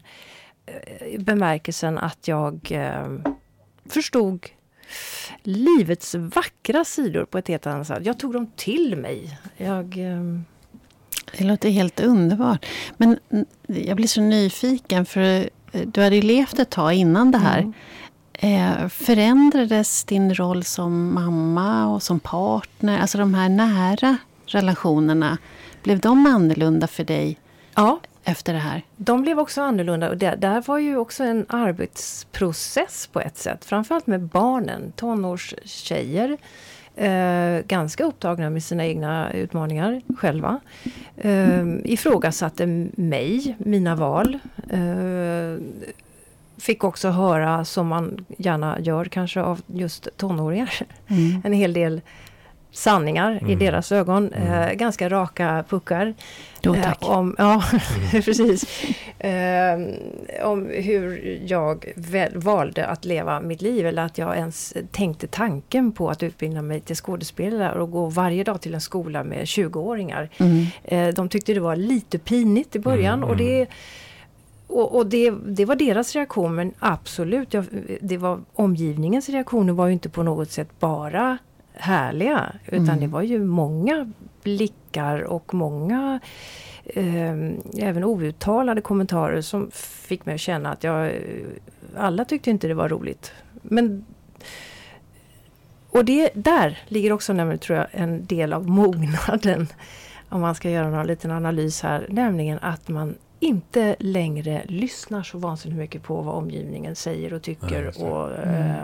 bemärkelsen 1.19 1.97
att 1.97 2.27
jag 2.27 2.71
eh, 2.71 3.07
förstod 3.85 4.45
livets 5.43 6.15
vackra 6.15 6.85
sidor 6.85 7.25
på 7.25 7.37
ett 7.37 7.47
helt 7.47 7.67
annat 7.67 7.87
sätt. 7.87 8.05
Jag 8.05 8.19
tog 8.19 8.33
dem 8.33 8.51
till 8.55 8.95
mig. 8.95 9.39
Jag... 9.57 9.97
Eh, 9.97 10.39
Det 11.37 11.43
låter 11.43 11.69
helt 11.69 11.99
underbart. 11.99 12.65
Men 12.97 13.19
jag 13.67 13.95
blir 13.95 14.07
så 14.07 14.21
nyfiken 14.21 15.05
för 15.05 15.49
eh, 15.71 15.81
du 15.87 16.01
hade 16.01 16.15
ju 16.15 16.21
levt 16.21 16.59
ett 16.59 16.69
tag 16.69 16.93
innan 16.93 17.31
det 17.31 17.37
här. 17.37 17.59
mm. 17.59 17.73
Eh, 18.41 18.87
förändrades 18.89 20.03
din 20.03 20.33
roll 20.35 20.63
som 20.63 21.13
mamma 21.13 21.87
och 21.87 22.03
som 22.03 22.19
partner? 22.19 22.99
Alltså 22.99 23.17
de 23.17 23.33
här 23.33 23.49
nära 23.49 24.17
relationerna. 24.45 25.37
Blev 25.83 25.99
de 25.99 26.25
annorlunda 26.25 26.87
för 26.87 27.03
dig 27.03 27.37
Ja, 27.75 27.99
efter 28.31 28.53
det 28.53 28.59
här? 28.59 28.81
De 28.97 29.21
blev 29.21 29.39
också 29.39 29.61
annorlunda 29.61 30.09
och 30.09 30.17
det 30.17 30.35
där 30.35 30.61
var 30.67 30.77
ju 30.77 30.97
också 30.97 31.23
en 31.23 31.45
arbetsprocess 31.49 33.07
på 33.11 33.19
ett 33.21 33.37
sätt. 33.37 33.65
Framförallt 33.65 34.07
med 34.07 34.21
barnen, 34.21 34.91
tonårstjejer. 34.95 36.37
Eh, 36.95 37.59
ganska 37.67 38.03
upptagna 38.03 38.49
med 38.49 38.63
sina 38.63 38.85
egna 38.85 39.33
utmaningar 39.33 40.01
själva. 40.17 40.59
Eh, 41.17 41.65
ifrågasatte 41.83 42.65
mig, 42.95 43.55
mina 43.59 43.95
val. 43.95 44.39
Eh, 44.69 45.63
fick 46.57 46.83
också 46.83 47.09
höra, 47.09 47.65
som 47.65 47.87
man 47.87 48.25
gärna 48.37 48.79
gör 48.79 49.05
kanske 49.05 49.41
av 49.41 49.61
just 49.67 50.07
tonåringar, 50.17 50.73
Mm. 51.07 51.41
en 51.43 51.53
hel 51.53 51.73
del 51.73 52.01
sanningar 52.71 53.31
i 53.41 53.43
Mm. 53.53 53.59
deras 53.59 53.91
ögon. 53.91 54.33
Mm. 54.33 54.53
Eh, 54.69 54.73
ganska 54.73 55.09
raka 55.09 55.63
puckar. 55.69 56.13
Jo, 56.61 56.75
Eh, 56.75 56.83
tack. 56.83 56.97
om, 57.01 57.35
ja, 57.37 57.63
precis. 58.11 58.65
Eh, 59.19 59.79
om 60.43 60.65
hur 60.73 61.39
jag 61.45 61.93
väl, 61.95 62.31
valde 62.37 62.85
att 62.85 63.05
leva 63.05 63.41
mitt 63.41 63.61
liv 63.61 63.87
eller 63.87 64.01
att 64.05 64.17
jag 64.17 64.37
ens 64.37 64.73
tänkte 64.91 65.27
tanken 65.27 65.91
på 65.91 66.09
att 66.09 66.23
utbilda 66.23 66.61
mig 66.61 66.79
till 66.79 66.95
skådespelare 66.95 67.81
och 67.81 67.91
gå 67.91 68.05
varje 68.05 68.43
dag 68.43 68.61
till 68.61 68.73
en 68.73 68.81
skola 68.81 69.23
med 69.23 69.45
20-åringar. 69.45 70.29
Mm. 70.37 70.65
Eh, 70.83 71.13
de 71.13 71.29
tyckte 71.29 71.53
det 71.53 71.59
var 71.59 71.75
lite 71.75 72.17
pinigt 72.19 72.75
i 72.75 72.79
början 72.79 73.13
Mm, 73.19 73.29
och 73.29 73.37
det 73.37 73.67
och, 74.67 74.95
och 74.95 75.05
det, 75.05 75.33
det 75.45 75.65
var 75.65 75.75
deras 75.75 76.15
reaktion 76.15 76.55
men 76.55 76.73
absolut, 76.79 77.53
jag, 77.53 77.65
det 78.01 78.17
var, 78.17 78.39
omgivningens 78.53 79.29
reaktioner 79.29 79.73
var 79.73 79.87
ju 79.87 79.93
inte 79.93 80.09
på 80.09 80.23
något 80.23 80.51
sätt 80.51 80.69
bara 80.79 81.37
härliga. 81.79 82.53
Utan 82.65 82.85
Mm. 82.87 82.99
det 82.99 83.07
var 83.07 83.21
ju 83.21 83.43
många 83.45 84.11
blickar 84.43 85.21
och 85.21 85.53
många 85.53 86.19
eh, 86.85 87.33
även 87.77 88.03
outtalade 88.03 88.81
kommentarer 88.81 89.41
som 89.41 89.71
fick 89.73 90.25
mig 90.25 90.35
att 90.35 90.41
känna 90.41 90.71
att 90.71 90.83
jag, 90.83 91.11
alla 91.97 92.25
tyckte 92.25 92.49
inte 92.49 92.67
det 92.67 92.73
var 92.73 92.89
roligt. 92.89 93.31
Men 93.61 94.05
och 95.89 96.05
det, 96.05 96.29
där 96.33 96.77
ligger 96.87 97.11
också 97.11 97.33
nämligen, 97.33 97.59
tror 97.59 97.77
jag, 97.77 97.87
en 97.91 98.25
del 98.25 98.53
av 98.53 98.67
mognaden. 98.69 99.67
Om 100.29 100.41
man 100.41 100.55
ska 100.55 100.69
göra 100.69 100.89
någon 100.89 101.07
liten 101.07 101.31
analys 101.31 101.81
här. 101.81 102.05
Nämligen 102.09 102.59
att 102.61 102.87
man 102.87 103.15
inte 103.39 103.95
längre 103.99 104.61
lyssnar 104.65 105.23
så 105.23 105.37
vansinnigt 105.37 105.79
mycket 105.79 106.03
på 106.03 106.21
vad 106.21 106.35
omgivningen 106.35 106.95
säger 106.95 107.33
och 107.33 107.41
tycker. 107.41 107.83
det. 107.83 108.03
och, 108.03 108.31
Mm. 108.43 108.75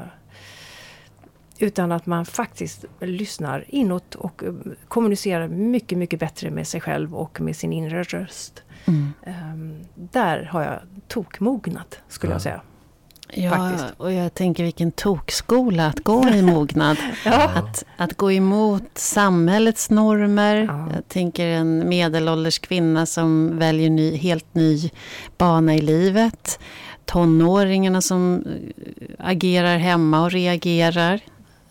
Utan 1.59 1.91
att 1.91 2.05
man 2.05 2.25
faktiskt 2.25 2.85
lyssnar 3.01 3.65
inåt 3.67 4.15
och 4.15 4.43
eh, 4.43 4.53
kommunicerar 4.87 5.47
mycket, 5.47 5.97
mycket 5.97 6.19
bättre 6.19 6.51
med 6.51 6.67
sig 6.67 6.81
själv 6.81 7.15
och 7.15 7.41
med 7.41 7.55
sin 7.55 7.73
inre 7.73 8.03
röst. 8.03 8.63
Mm. 8.85 9.13
Ehm, 9.25 9.83
där 9.95 10.43
har 10.43 10.63
jag 10.63 10.79
tokmognat, 11.07 11.99
skulle 12.07 12.31
Ja. 12.31 12.35
jag 12.35 12.41
säga. 12.41 12.61
Ja, 13.33 13.49
Faktiskt. 13.51 13.85
och 13.97 14.13
jag 14.13 14.33
tänker 14.33 14.63
vilken 14.63 14.91
tokskola 14.91 15.87
att 15.87 15.99
gå 15.99 16.29
i 16.29 16.41
mognad. 16.41 16.97
Ja. 17.25 17.49
Att, 17.55 17.85
att 17.97 18.13
gå 18.17 18.31
emot 18.31 18.83
samhällets 18.93 19.89
normer. 19.89 20.55
Ja. 20.55 20.89
Jag 20.95 21.07
tänker 21.07 21.47
en 21.47 21.89
medelålders 21.89 22.59
kvinna 22.59 23.05
som 23.05 23.59
väljer 23.59 23.89
ny, 23.89 24.15
helt 24.15 24.53
ny 24.55 24.89
bana 25.37 25.75
i 25.75 25.81
livet. 25.81 26.59
Tonåringarna 27.05 28.01
som 28.01 28.43
eh, 28.45 29.15
agerar 29.19 29.77
hemma 29.77 30.23
och 30.23 30.31
reagerar. 30.31 31.19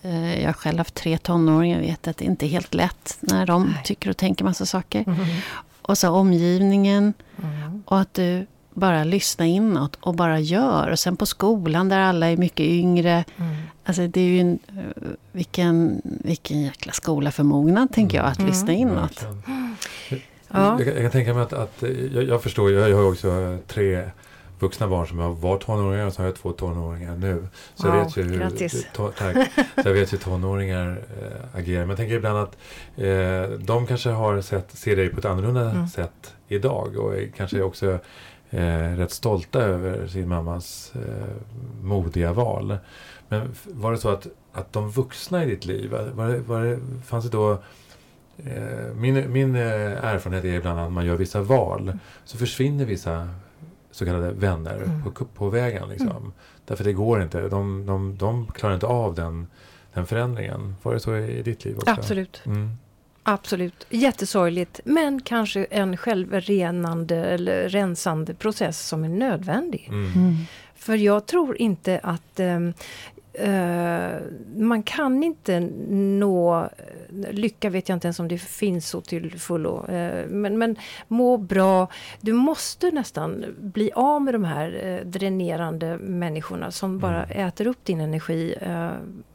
Eh, 0.05 0.41
Jag 0.41 0.49
har 0.49 0.53
själv 0.53 0.79
haft 0.79 0.95
tre 0.95 1.19
tonåringar 1.19 1.79
och 1.79 1.85
vet 1.85 2.09
att 2.09 2.17
det 2.17 2.25
inte 2.25 2.47
är 2.47 2.49
helt 2.49 2.75
lätt 2.75 3.17
när 3.21 3.47
de 3.47 3.65
Nej. 3.67 3.81
tycker 3.85 4.11
och 4.11 4.17
tänker 4.17 4.45
massa 4.45 4.67
saker. 4.67 5.05
Mm. 5.07 5.19
Och 5.83 5.99
så 5.99 6.11
omgivningen 6.11 7.15
Mm. 7.43 7.83
och 7.87 8.01
att 8.01 8.15
du 8.15 8.47
bara 8.75 9.05
lyssnar 9.05 9.47
inåt 9.47 9.97
och 10.01 10.15
bara 10.15 10.41
gör. 10.41 10.89
Och 10.91 10.99
sen 10.99 11.17
på 11.17 11.27
skolan 11.27 11.89
där 11.89 11.99
alla 11.99 12.27
är 12.31 12.37
mycket 12.37 12.67
yngre. 12.67 13.25
Mm. 13.37 13.57
Alltså 13.85 14.07
det 14.07 14.21
är 14.21 14.25
ju 14.25 14.41
en, 14.41 14.59
vilken, 15.33 16.03
vilken 16.05 16.63
jäkla 16.63 16.93
skola 16.93 17.31
för 17.31 17.43
mognad, 17.43 17.93
tänker 17.93 18.17
jag, 18.19 18.27
att 18.27 18.39
Mm. 18.39 18.51
lyssna 18.51 18.73
inåt. 18.73 19.23
Verkligen. 19.23 19.43
Ja. 20.49 20.77
Jag, 20.79 20.79
kan- 20.79 20.87
jag 20.95 21.03
kan 21.03 21.11
tänka 21.11 21.35
mig 21.35 21.43
att, 21.43 21.53
att 21.53 21.83
eh, 21.83 21.91
jag, 21.91 22.25
jag 22.25 22.43
förstår, 22.43 22.73
jag, 22.73 22.91
jag 22.91 22.97
har 22.97 23.03
ju 23.03 23.09
också 23.11 23.59
tre 23.69 24.11
vuxna 24.65 24.89
barn 24.89 25.07
som 25.07 25.41
var 25.41 25.59
tonåringar 25.59 26.07
och 26.07 26.13
så 26.13 26.23
har 26.23 26.27
jag 26.27 26.37
två 26.37 26.53
tonåringar 26.53 27.17
nu. 27.17 27.47
Så 27.75 27.87
wow, 27.87 27.97
jag 27.97 28.05
vet 28.05 28.17
ju 28.17 28.23
hur, 28.23 28.39
grattis. 28.39 28.87
To, 28.93 29.11
tack. 29.19 29.37
Så 29.55 29.89
jag 29.89 29.93
vet 29.93 30.13
hur 30.13 30.19
tonåringar 30.19 30.89
äh, 31.23 31.59
agerar. 31.59 31.81
Men 31.81 31.89
jag 31.89 31.97
tänker 31.97 32.15
ibland 32.15 32.39
att 32.39 32.57
äh, 32.97 33.59
de 33.59 33.87
kanske 33.87 34.11
har 34.11 34.41
sett, 34.41 34.71
ser 34.71 34.97
dig 34.97 35.09
på 35.09 35.19
ett 35.19 35.25
annorlunda 35.25 35.71
mm. 35.71 35.89
sätt 35.89 36.35
idag 36.49 36.97
och 36.97 37.17
är 37.17 37.29
kanske 37.37 37.63
också 37.63 37.99
äh, 38.51 38.97
rätt 38.97 39.11
stolta 39.11 39.61
över 39.61 40.07
sin 40.07 40.29
mammas 40.29 40.93
modiga 41.83 42.33
val. 42.33 42.77
Men 43.29 43.55
var 43.65 43.93
det 43.93 43.99
så 43.99 44.09
att, 44.09 44.27
att 44.53 44.73
de 44.73 44.91
vuxna 44.91 45.45
i 45.45 45.47
ditt 45.47 45.65
liv, 45.65 45.91
var 46.15 46.29
det, 46.29 46.39
var 46.39 46.65
det, 46.65 46.79
fanns 47.07 47.25
det 47.25 47.31
då 47.31 47.59
min, 48.95 49.33
min 49.33 49.57
erfarenhet 49.57 50.45
är 50.45 50.55
ibland 50.55 50.81
att 50.81 50.93
man 50.93 51.07
gör 51.07 51.17
vissa 51.17 51.43
val 51.43 51.99
så 52.25 52.39
försvinner 52.39 52.85
vissa 52.85 53.29
så 53.95 54.05
kallade 54.05 54.33
vänner 54.33 54.77
mm. 54.77 55.03
på, 55.03 55.25
på 55.25 55.49
vägen. 55.49 55.89
Liksom. 55.89 56.11
Mm. 56.11 56.33
Därför 56.65 56.85
det 56.85 56.93
går 56.93 57.23
inte. 57.23 57.49
De, 57.49 57.87
de, 57.87 58.17
de 58.17 58.47
klarar 58.47 58.75
inte 58.75 58.87
av 58.87 59.15
den, 59.15 59.47
den 59.93 60.07
förändringen. 60.07 60.77
Var 60.83 60.95
det 60.95 61.01
så 61.01 61.17
i 61.17 61.43
ditt 61.43 61.65
liv 61.65 61.77
också? 61.77 61.91
Absolut. 61.91 62.43
Mm. 62.47 62.71
Absolut. 63.23 63.87
Jättesorgligt. 63.91 64.81
Men 64.85 65.21
kanske 65.21 65.65
en 65.65 65.97
självrenande 65.97 67.17
eller 67.17 67.69
rensande 67.69 68.35
process 68.35 68.87
som 68.89 69.05
är 69.05 69.09
nödvändig. 69.09 69.89
Mm. 69.89 70.13
Mm. 70.13 70.37
För 70.75 70.95
jag 70.97 71.27
tror 71.27 71.57
inte 71.57 72.01
att 72.03 72.41
um, 72.41 72.75
man 74.57 74.83
kan 74.83 75.23
inte 75.23 75.61
nå 75.61 76.69
lycka, 77.31 77.71
vet 77.71 77.89
jag 77.89 77.97
inte 77.97 78.07
ens 78.07 78.21
om 78.21 78.29
det 78.29 78.39
finns 78.39 78.89
så 78.89 79.01
till 79.01 79.39
fullo. 79.39 79.87
Uh, 79.89 80.27
men, 80.27 80.59
men 80.59 80.77
må 81.09 81.37
bra. 81.37 81.89
Du 82.21 82.33
måste 82.33 82.91
nästan 82.91 83.45
bli 83.59 83.91
av 83.95 84.23
med 84.23 84.35
de 84.35 84.45
här 84.45 84.87
uh, 84.87 85.07
dränerande 85.07 85.99
människorna 85.99 86.71
som 86.71 86.99
bara 86.99 87.25
mm. 87.25 87.49
äter 87.49 87.67
upp 87.67 87.85
din 87.85 88.01
energi. 88.01 88.55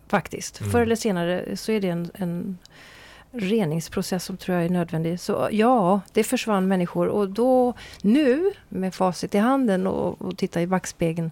faktiskt. 0.07 0.59
Mm. 0.61 0.71
Förr 0.71 0.81
eller 0.81 0.95
senare 0.95 1.57
så 1.57 1.71
är 1.71 1.81
det 1.81 1.89
en, 1.89 2.11
en 2.13 2.57
reningsprocess 3.31 4.23
som 4.23 4.37
tror 4.37 4.57
jag 4.57 4.65
är 4.65 4.69
nödvändig. 4.69 5.19
Så 5.19 5.49
ja, 5.51 6.01
det 6.13 6.23
försvann 6.23 6.67
människor 6.67 7.07
och 7.07 7.29
då 7.29 7.73
nu 8.01 8.51
med 8.69 8.93
facit 8.93 9.35
i 9.35 9.37
handen 9.37 9.87
och, 9.87 10.21
och 10.21 10.37
titta 10.37 10.61
i 10.61 10.67
backspegeln 10.67 11.31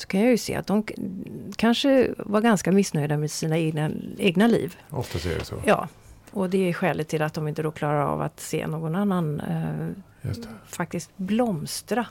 så 0.00 0.06
kan 0.06 0.20
jag 0.20 0.30
ju 0.30 0.38
se 0.38 0.54
att 0.54 0.66
de 0.66 0.84
kanske 1.56 2.10
var 2.18 2.40
ganska 2.40 2.72
missnöjda 2.72 3.16
med 3.16 3.30
sina 3.30 3.58
egna, 3.58 3.90
egna 4.18 4.46
liv. 4.46 4.76
Ofta 4.90 5.30
är 5.30 5.38
det 5.38 5.44
så. 5.44 5.54
Ja, 5.66 5.88
och 6.30 6.50
det 6.50 6.68
är 6.68 6.72
skälet 6.72 7.08
till 7.08 7.22
att 7.22 7.34
de 7.34 7.48
inte 7.48 7.62
då 7.62 7.70
klarar 7.70 8.00
av 8.00 8.22
att 8.22 8.40
se 8.40 8.66
någon 8.66 8.94
annan 8.94 9.40
eh, 9.40 10.32
faktiskt 10.66 11.10
blomstra. 11.16 12.06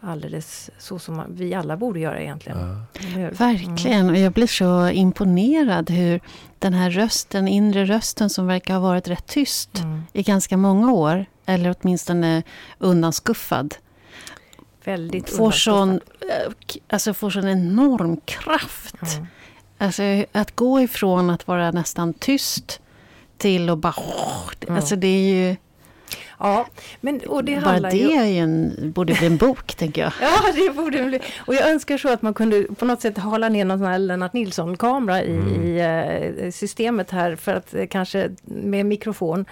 Alldeles 0.00 0.70
så 0.78 0.98
som 0.98 1.22
vi 1.28 1.54
alla 1.54 1.76
borde 1.76 2.00
göra 2.00 2.20
egentligen. 2.20 2.58
Ja. 2.58 3.30
Verkligen, 3.30 4.10
och 4.10 4.16
jag 4.16 4.32
blir 4.32 4.46
så 4.46 4.88
imponerad 4.88 5.90
hur 5.90 6.20
den 6.58 6.74
här 6.74 6.90
rösten, 6.90 7.48
inre 7.48 7.84
rösten 7.84 8.30
som 8.30 8.46
verkar 8.46 8.74
ha 8.74 8.80
varit 8.80 9.08
rätt 9.08 9.26
tyst 9.26 9.78
mm. 9.78 10.02
i 10.12 10.22
ganska 10.22 10.56
många 10.56 10.92
år, 10.92 11.26
eller 11.46 11.74
åtminstone 11.80 12.42
undanskuffad, 12.78 13.74
Väldigt 14.88 15.30
får 15.30 15.50
sån, 15.50 15.90
eh, 15.90 16.52
alltså 16.88 17.14
får 17.14 17.30
sån 17.30 17.48
enorm 17.48 18.16
kraft. 18.16 19.12
Mm. 19.14 19.26
Alltså 19.78 20.02
att 20.32 20.56
gå 20.56 20.80
ifrån 20.80 21.30
att 21.30 21.46
vara 21.46 21.70
nästan 21.70 22.14
tyst 22.14 22.80
till 23.36 23.70
att 23.70 23.78
bara... 23.78 23.94
Mm. 24.60 24.76
Alltså 24.76 24.96
det 24.96 25.06
är 25.06 25.34
ju... 25.34 25.56
Ja, 26.38 26.66
men, 27.00 27.20
och 27.20 27.44
det 27.44 27.60
Bara 27.64 27.80
det 27.80 27.96
ju... 27.96 28.10
är 28.12 28.42
en, 28.42 28.74
borde 28.92 29.14
bli 29.14 29.26
en 29.26 29.36
bok, 29.36 29.74
tänker 29.74 30.02
jag. 30.02 30.12
Ja, 30.20 30.52
det 30.54 30.70
borde 30.70 31.04
bli. 31.04 31.20
Och 31.38 31.54
jag 31.54 31.70
önskar 31.70 31.98
så 31.98 32.12
att 32.12 32.22
man 32.22 32.34
kunde 32.34 32.62
på 32.62 32.84
något 32.84 33.00
sätt 33.00 33.18
hala 33.18 33.48
ner 33.48 33.64
någon 33.64 33.78
sån 33.78 33.86
här 33.86 33.98
Lennart 33.98 34.32
Nilsson-kamera 34.32 35.22
i, 35.22 35.36
mm. 35.36 35.62
i 35.62 36.44
uh, 36.44 36.50
systemet 36.50 37.10
här 37.10 37.36
för 37.36 37.54
att 37.54 37.74
uh, 37.74 37.86
kanske 37.86 38.30
med 38.42 38.86
mikrofon 38.86 39.44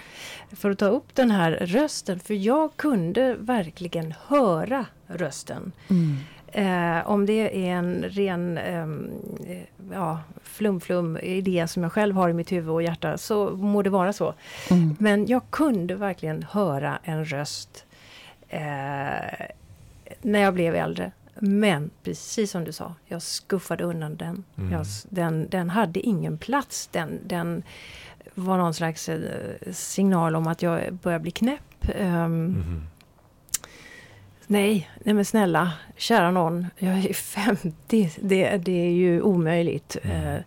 för 0.51 0.71
att 0.71 0.79
ta 0.79 0.85
upp 0.85 1.15
den 1.15 1.31
här 1.31 1.51
rösten. 1.51 2.19
För 2.19 2.33
jag 2.33 2.75
kunde 2.75 3.35
verkligen 3.39 4.13
höra 4.27 4.85
rösten. 5.07 5.71
Mm. 5.89 6.17
Eh, 6.51 7.07
om 7.07 7.25
det 7.25 7.67
är 7.67 7.77
en 7.77 8.03
ren 8.03 8.57
ehm, 8.57 9.11
eh, 9.47 9.63
ja, 9.91 10.19
flum-flum 10.43 11.17
idé 11.17 11.67
som 11.67 11.83
jag 11.83 11.91
själv 11.91 12.15
har 12.15 12.29
i 12.29 12.33
mitt 12.33 12.51
huvud 12.51 12.69
och 12.69 12.83
hjärta 12.83 13.17
så 13.17 13.49
må 13.49 13.81
det 13.81 13.89
vara 13.89 14.13
så. 14.13 14.33
Mm. 14.69 14.95
Men 14.99 15.25
jag 15.25 15.41
kunde 15.49 15.95
verkligen 15.95 16.43
höra 16.43 16.99
en 17.03 17.25
röst 17.25 17.85
eh, 18.49 18.59
när 20.21 20.39
jag 20.39 20.53
blev 20.53 20.75
äldre. 20.75 21.11
Men 21.39 21.89
precis 22.03 22.51
som 22.51 22.63
du 22.63 22.71
sa, 22.71 22.93
jag 23.05 23.21
skuffade 23.21 23.83
undan 23.83 24.15
den. 24.15 24.43
Mm. 24.57 24.71
Jag, 24.71 24.85
den, 25.09 25.49
den 25.49 25.69
hade 25.69 25.99
ingen 25.99 26.37
plats. 26.37 26.87
Den, 26.87 27.19
den 27.25 27.63
var 28.33 28.57
någon 28.57 28.73
slags 28.73 29.09
eh, 29.09 29.71
signal 29.71 30.35
om 30.35 30.47
att 30.47 30.61
jag 30.61 30.93
börjar 30.93 31.19
bli 31.19 31.31
knäpp. 31.31 31.89
Um, 31.99 32.83
Nej, 34.47 34.89
nej 35.03 35.13
men 35.13 35.25
snälla, 35.25 35.71
kära 35.97 36.31
någon, 36.31 36.67
jag 36.77 37.05
är 37.05 37.13
50, 37.13 38.11
det, 38.21 38.57
det 38.57 38.85
är 38.85 38.91
ju 38.91 39.21
omöjligt. 39.21 39.97
Mm. 40.03 40.35
Eh, 40.35 40.41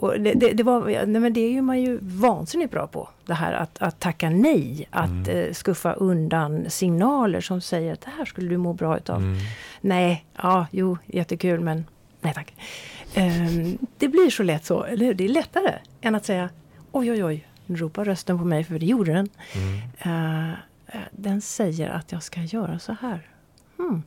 och 0.00 0.20
det, 0.20 0.32
det, 0.32 0.52
det, 0.52 0.62
var, 0.62 1.06
nej 1.06 1.20
men 1.20 1.32
det 1.32 1.40
är 1.40 1.50
ju 1.50 1.62
man 1.62 1.80
ju 1.80 1.98
vansinnigt 2.02 2.70
bra 2.70 2.86
på. 2.86 3.08
Det 3.26 3.34
här 3.34 3.52
att, 3.52 3.82
att 3.82 4.00
tacka 4.00 4.30
nej, 4.30 4.88
att 4.90 5.08
mm. 5.08 5.28
eh, 5.28 5.52
skuffa 5.52 5.92
undan 5.92 6.64
signaler 6.68 7.40
som 7.40 7.60
säger 7.60 7.92
att 7.92 8.00
det 8.00 8.10
här 8.18 8.24
skulle 8.24 8.48
du 8.48 8.56
må 8.56 8.72
bra 8.72 8.96
utav. 8.96 9.16
Mm. 9.16 9.38
Nej, 9.80 10.24
ja, 10.36 10.66
jo, 10.70 10.98
jättekul 11.06 11.60
men 11.60 11.84
nej 12.20 12.34
tack. 12.34 12.54
Eh, 13.14 13.46
det 13.98 14.08
blir 14.08 14.30
så 14.30 14.42
lätt 14.42 14.64
så, 14.64 14.84
eller 14.84 15.14
Det 15.14 15.24
är 15.24 15.28
lättare 15.28 15.74
än 16.00 16.14
att 16.14 16.24
säga 16.24 16.48
oj 16.92 17.10
oj 17.10 17.24
oj, 17.24 17.48
nu 17.66 17.76
ropar 17.76 18.04
rösten 18.04 18.38
på 18.38 18.44
mig 18.44 18.64
för 18.64 18.78
det 18.78 18.86
gjorde 18.86 19.12
den. 19.12 19.28
Mm. 19.54 20.48
Eh, 20.48 20.54
den 21.10 21.40
säger 21.40 21.90
att 21.90 22.12
jag 22.12 22.22
ska 22.22 22.40
göra 22.40 22.78
så 22.78 22.96
här. 23.00 23.28
Hmm. 23.76 24.02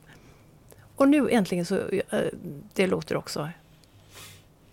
Och 0.96 1.08
nu 1.08 1.30
äntligen 1.30 1.64
så, 1.64 1.76
eh, 1.88 2.20
det 2.74 2.86
låter 2.86 3.16
också 3.16 3.48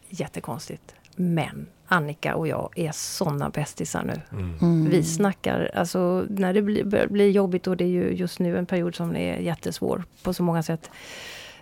jättekonstigt. 0.10 0.96
Men 1.16 1.68
Annika 1.86 2.36
och 2.36 2.48
jag 2.48 2.70
är 2.76 2.92
såna 2.92 3.50
bästisar 3.50 4.04
nu. 4.04 4.22
Mm. 4.32 4.58
mm. 4.62 4.90
Vi 4.90 5.04
snackar, 5.04 5.72
alltså 5.74 6.26
när 6.30 6.54
det 6.54 6.62
blir, 6.62 6.84
börjar 6.84 7.08
bli 7.08 7.32
jobbigt 7.32 7.68
och 7.68 7.78
det 7.78 7.84
är 7.84 7.88
ju 7.88 8.14
just 8.14 8.40
nu 8.40 8.58
en 8.58 8.66
period 8.66 8.96
som 8.96 9.16
är 9.16 9.38
jättesvår 9.38 10.04
på 10.24 10.34
så 10.34 10.44
många 10.44 10.64
sätt. 10.64 10.90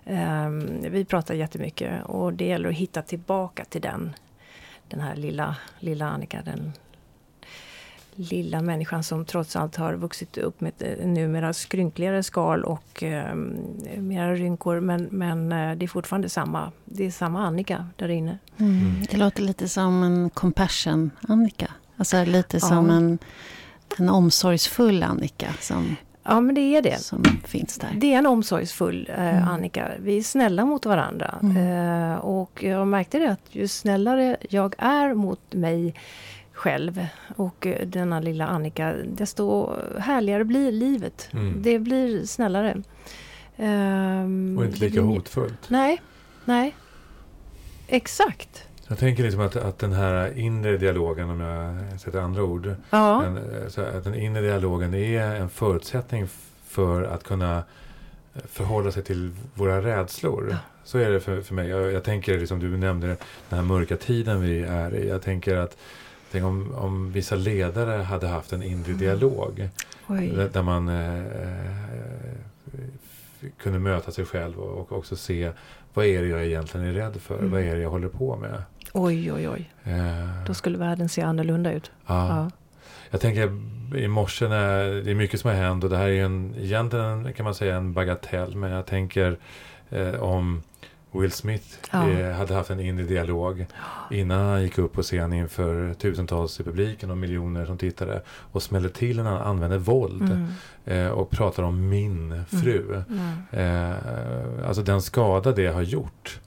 Um, 0.06 0.82
vi 0.92 1.06
pratar 1.06 1.34
jättemycket 1.34 2.06
och 2.06 2.34
det 2.34 2.46
gäller 2.46 2.70
att 2.70 2.76
hitta 2.76 3.02
tillbaka 3.02 3.66
till 3.66 3.82
den. 3.82 4.16
Den 4.88 5.00
här 5.00 5.16
lilla, 5.16 5.56
lilla 5.80 6.10
Annika, 6.10 6.42
den 6.46 6.74
lilla 8.20 8.62
människan 8.62 9.04
som 9.04 9.26
trots 9.26 9.56
allt 9.56 9.76
har 9.76 9.94
vuxit 9.94 10.38
upp 10.38 10.62
med 10.62 10.74
ett 10.78 11.00
eh, 11.00 11.08
numera 11.08 11.54
skrynkligare 11.54 12.24
skal 12.24 12.64
och 12.64 13.04
eh, 13.04 13.36
mera 13.98 14.36
rynkor. 14.36 14.80
Men, 14.80 15.08
men 15.12 15.52
eh, 15.52 15.76
det 15.76 15.86
är 15.86 15.88
fortfarande 15.88 16.30
samma, 16.30 16.72
det 16.86 17.06
är 17.06 17.12
samma 17.12 17.46
Annika 17.46 17.86
där 17.96 18.10
inne. 18.10 18.38
Mm. 18.58 18.72
mm. 18.72 19.06
Det 19.12 19.18
låter 19.18 19.44
lite 19.44 19.68
som 19.68 20.04
en 20.04 20.30
compassion 20.30 21.12
Annika. 21.28 21.72
Alltså 21.98 22.24
lite 22.24 22.58
ja. 22.58 22.68
som 22.68 22.90
en, 22.90 23.18
en 23.98 24.10
omsorgsfull 24.10 25.04
Annika. 25.04 25.54
Som, 25.60 25.96
ja, 26.24 26.42
men 26.42 26.56
det 26.56 26.62
är 26.62 26.82
det. 26.82 27.00
Som 27.00 27.24
finns 27.46 27.78
där. 27.78 27.90
Det 27.96 28.14
är 28.14 28.18
en 28.18 28.26
omsorgsfull 28.26 29.10
eh, 29.10 29.38
mm. 29.38 29.48
Annika. 29.48 29.92
Vi 30.00 30.18
är 30.18 30.24
snälla 30.24 30.66
mot 30.66 30.86
varandra. 30.86 31.36
Mm. 31.42 31.58
Eh, 32.12 32.18
och 32.18 32.64
jag 32.64 32.88
märkte 32.88 33.20
det 33.20 33.32
att 33.32 33.56
ju 33.56 33.68
snällare 33.68 34.38
jag 34.50 34.76
är 34.78 35.14
mot 35.14 35.54
mig 35.54 35.94
själv 36.60 37.08
och 37.36 37.68
eh, 37.68 37.88
denna 37.88 38.20
lilla 38.20 38.48
Annika, 38.48 38.94
desto 38.94 39.74
härligare 39.98 40.44
blir 40.44 40.72
livet. 40.72 41.30
Mm. 41.34 41.62
Det 41.62 41.80
blir 41.80 42.26
snällare. 42.26 42.82
Um, 43.58 44.58
och 44.58 44.66
inte 44.66 44.80
lika 44.80 45.02
hotfullt. 45.02 45.70
Nej, 45.70 46.02
nej. 46.46 46.76
Exakt. 47.88 48.68
Jag 48.88 48.98
tänker 48.98 49.24
liksom 49.24 49.42
att, 49.42 49.56
att 49.56 49.80
den 49.80 49.94
här 49.94 50.38
inre 50.38 50.78
dialogen, 50.78 51.30
om 51.30 51.40
jag 51.40 52.00
sätter 52.00 52.20
andra 52.20 52.44
ord. 52.44 52.76
Ja. 52.90 53.22
Den, 53.24 53.38
eh, 53.38 53.98
att 53.98 54.04
den 54.04 54.16
inre 54.16 54.42
dialogen 54.42 54.94
är 54.94 55.36
en 55.36 55.50
förutsättning 55.50 56.28
för 56.68 57.04
att 57.04 57.24
kunna 57.24 57.64
förhålla 58.34 58.92
sig 58.92 59.04
till 59.04 59.32
våra 59.54 59.82
rädslor. 59.82 60.48
Ja. 60.52 60.58
Så 60.84 60.98
är 60.98 61.10
det 61.10 61.20
för, 61.20 61.42
för 61.42 61.54
mig. 61.54 61.70
Jag, 61.70 61.92
jag 61.92 62.04
tänker, 62.04 62.40
liksom 62.40 62.60
du 62.60 62.78
nämnde 62.78 63.08
den 63.50 63.60
här 63.60 63.62
mörka 63.62 63.98
tiden 63.98 64.42
vi 64.42 64.62
är 64.64 64.96
i. 64.96 65.10
Jag 65.10 65.22
tänker 65.22 65.56
att 65.58 65.78
Tänk 66.32 66.46
om, 66.46 66.76
om 66.76 67.12
vissa 67.12 67.36
ledare 67.36 68.02
hade 68.02 68.28
haft 68.28 68.54
en 68.54 68.64
inre 68.64 68.92
mm. 68.92 68.98
dialog. 68.98 69.70
Där, 70.08 70.50
där, 70.54 70.62
man 70.62 70.88
eh, 70.88 71.26
eh, 71.26 72.40
kunde 73.58 73.80
möta 73.80 74.12
sig 74.12 74.26
själv 74.26 74.60
och, 74.60 74.92
också 74.92 75.16
se 75.16 75.52
vad 75.94 76.06
är 76.06 76.22
det 76.22 76.28
jag 76.28 76.46
egentligen 76.46 76.88
är 76.88 76.94
rädd 76.94 77.16
för? 77.22 77.40
Mm. 77.40 77.52
Vad 77.52 77.62
är 77.62 77.76
det 77.76 77.82
jag 77.82 77.90
håller 77.90 78.08
på 78.08 78.36
med? 78.36 78.64
Oj, 78.94 79.32
oj, 79.32 79.50
oj. 79.50 79.72
Eh, 79.84 80.44
Då 80.46 80.54
skulle 80.54 80.78
världen 80.78 81.10
se 81.10 81.22
annorlunda 81.22 81.74
ut. 81.74 81.92
Ja. 82.06 82.28
ja. 82.30 82.50
jag 83.10 83.22
tänker 83.22 83.60
i 83.96 84.08
morse 84.08 84.48
när 84.48 84.86
det 84.86 85.12
är 85.12 85.16
mycket 85.16 85.40
som 85.40 85.50
har 85.50 85.58
hänt 85.58 85.84
och 85.84 85.90
det 85.90 85.98
här 85.98 86.08
är 86.08 86.26
en, 86.26 86.56
egentligen 86.60 87.34
kan 87.34 87.44
man 87.44 87.56
säga 87.56 87.76
en 87.76 87.94
bagatell. 87.94 88.56
Men 88.56 88.72
jag 88.72 88.86
tänker 88.86 89.38
eh, 89.90 90.16
om 90.24 90.64
Will 91.12 91.32
Smith 91.32 91.66
Ja. 91.92 92.10
eh, 92.10 92.36
hade 92.36 92.54
haft 92.54 92.70
en 92.70 92.80
inre 92.80 93.04
dialog 93.06 93.66
innan 94.12 94.46
han 94.46 94.64
gick 94.64 94.78
upp 94.78 94.94
på 94.94 95.02
scen 95.02 95.34
inför 95.34 95.94
tusentals 95.94 96.60
i 96.60 96.64
publiken 96.64 97.12
och 97.12 97.18
miljoner 97.18 97.66
som 97.66 97.78
tittade 97.78 98.22
och 98.52 98.64
smällde 98.64 98.90
till 98.90 99.18
när 99.24 99.24
han 99.32 99.42
använde 99.42 99.78
våld 99.78 100.22
Mm. 100.22 100.48
eh, 100.86 101.08
och 101.12 101.30
pratar 101.30 101.64
om 101.64 101.90
min 101.90 102.44
fru. 102.48 103.04
Mm. 103.10 103.92
Eh, 103.92 104.68
alltså 104.68 104.84
den 104.84 105.02
skada 105.02 105.52
det 105.52 105.68
har 105.68 105.82
gjort. 105.82 106.40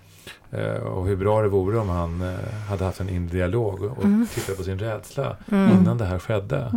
Och 0.82 1.06
hur 1.06 1.16
bra 1.16 1.42
det 1.42 1.48
vore 1.48 1.78
om 1.78 1.88
han 1.88 2.36
hade 2.68 2.84
haft 2.84 3.00
en 3.00 3.08
inre 3.08 3.32
dialog 3.32 3.82
och 3.82 4.04
Mm. 4.04 4.26
tittat 4.34 4.56
på 4.56 4.62
sin 4.62 4.78
rädsla 4.78 5.36
Mm. 5.52 5.70
innan 5.80 5.98
det 5.98 6.04
här 6.04 6.18
skedde. 6.18 6.70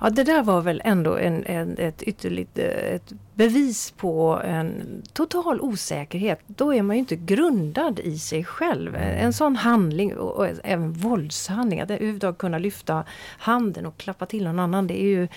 Ja, 0.00 0.10
det 0.10 0.24
där 0.24 0.42
var 0.42 0.60
väl 0.60 0.82
ändå 0.84 1.16
en, 1.16 1.44
en, 1.46 1.78
ett 1.78 2.02
ytterligt 2.02 2.58
eh, 2.58 2.94
ett 2.94 3.12
bevis 3.34 3.90
på 3.90 4.40
en 4.44 5.02
total 5.12 5.60
osäkerhet. 5.60 6.40
Då 6.46 6.74
är 6.74 6.82
man 6.82 6.96
ju 6.96 7.00
inte 7.00 7.16
grundad 7.16 8.00
i 8.00 8.18
sig 8.18 8.44
själv. 8.44 8.94
Mm. 8.94 9.24
En 9.26 9.32
sån 9.32 9.56
handling, 9.56 10.16
och, 10.16 10.36
och 10.36 10.48
även 10.64 10.92
våldshandling, 10.92 11.80
att 11.80 11.90
överhuvudtaget 11.90 12.38
kunna 12.38 12.58
lyfta 12.58 13.04
handen 13.38 13.86
och 13.86 13.96
klappa 13.96 14.26
till 14.26 14.44
någon 14.44 14.58
annan, 14.58 14.86
det 14.86 15.02
är 15.02 15.08
ju 15.08 15.28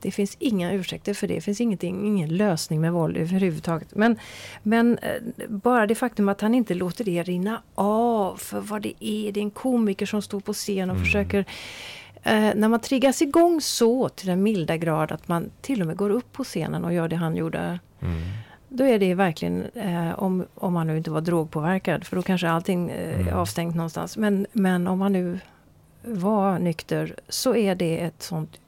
det 0.00 0.10
finns 0.10 0.36
inga 0.38 0.72
ursäkter 0.72 1.14
för 1.14 1.28
det. 1.28 1.34
Det 1.34 1.40
finns 1.40 1.60
ingenting, 1.60 2.06
ingen 2.06 2.36
lösning 2.36 2.80
med 2.80 2.92
våld 2.92 3.16
överhuvudtaget. 3.16 3.94
Men, 3.94 4.18
men 4.62 4.98
eh, 4.98 5.48
bara 5.48 5.86
det 5.86 5.94
faktum 5.94 6.28
att 6.28 6.40
han 6.40 6.54
inte 6.54 6.74
låter 6.74 7.04
det 7.04 7.22
rinna 7.22 7.62
av 7.74 8.36
för 8.36 8.60
vad 8.60 8.82
det 8.82 9.04
är. 9.04 9.32
Det 9.32 9.40
är 9.40 9.42
en 9.42 9.50
komiker 9.50 10.06
som 10.06 10.22
står 10.22 10.40
på 10.40 10.52
scen 10.52 10.90
och 10.90 10.96
Mm. 10.96 11.04
försöker 11.04 11.44
Eh, 12.28 12.54
när 12.54 12.68
man 12.68 12.80
triggas 12.80 13.22
igång 13.22 13.60
så 13.60 14.08
till 14.08 14.26
den 14.26 14.42
milda 14.42 14.76
grad 14.76 15.12
att 15.12 15.28
man 15.28 15.50
till 15.60 15.80
och 15.80 15.86
med 15.86 15.96
går 15.96 16.10
upp 16.10 16.32
på 16.32 16.44
scenen 16.44 16.84
och 16.84 16.92
gör 16.92 17.08
det 17.08 17.16
han 17.16 17.36
gjorde. 17.36 17.78
Mm. 18.00 18.20
Då 18.68 18.84
är 18.84 18.98
det 18.98 19.14
verkligen, 19.14 19.64
eh, 19.74 20.18
om, 20.22 20.46
om 20.54 20.72
man 20.72 20.86
nu 20.86 20.96
inte 20.96 21.10
var 21.10 21.20
drogpåverkad, 21.20 22.04
för 22.06 22.16
då 22.16 22.22
kanske 22.22 22.48
allting 22.48 22.90
eh, 22.90 23.14
är 23.14 23.20
Mm. 23.20 23.34
avstängt 23.38 23.76
någonstans. 23.76 24.16
Men, 24.16 24.46
men 24.52 24.86
om 24.86 24.98
man 24.98 25.12
nu 25.12 25.38
var 26.02 26.58
nykter 26.58 27.14
så 27.28 27.54
är 27.56 27.74
det 27.74 27.98
ett 27.98 28.22
sånt 28.22 28.60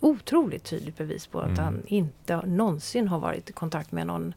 otroligt 0.00 0.64
tydligt 0.64 0.98
bevis 0.98 1.26
på 1.26 1.38
att 1.40 1.46
Mm. 1.48 1.64
han 1.64 1.82
inte 1.86 2.46
någonsin 2.46 3.08
har 3.08 3.18
varit 3.18 3.50
i 3.50 3.52
kontakt 3.52 3.92
med 3.92 4.06
någon 4.06 4.34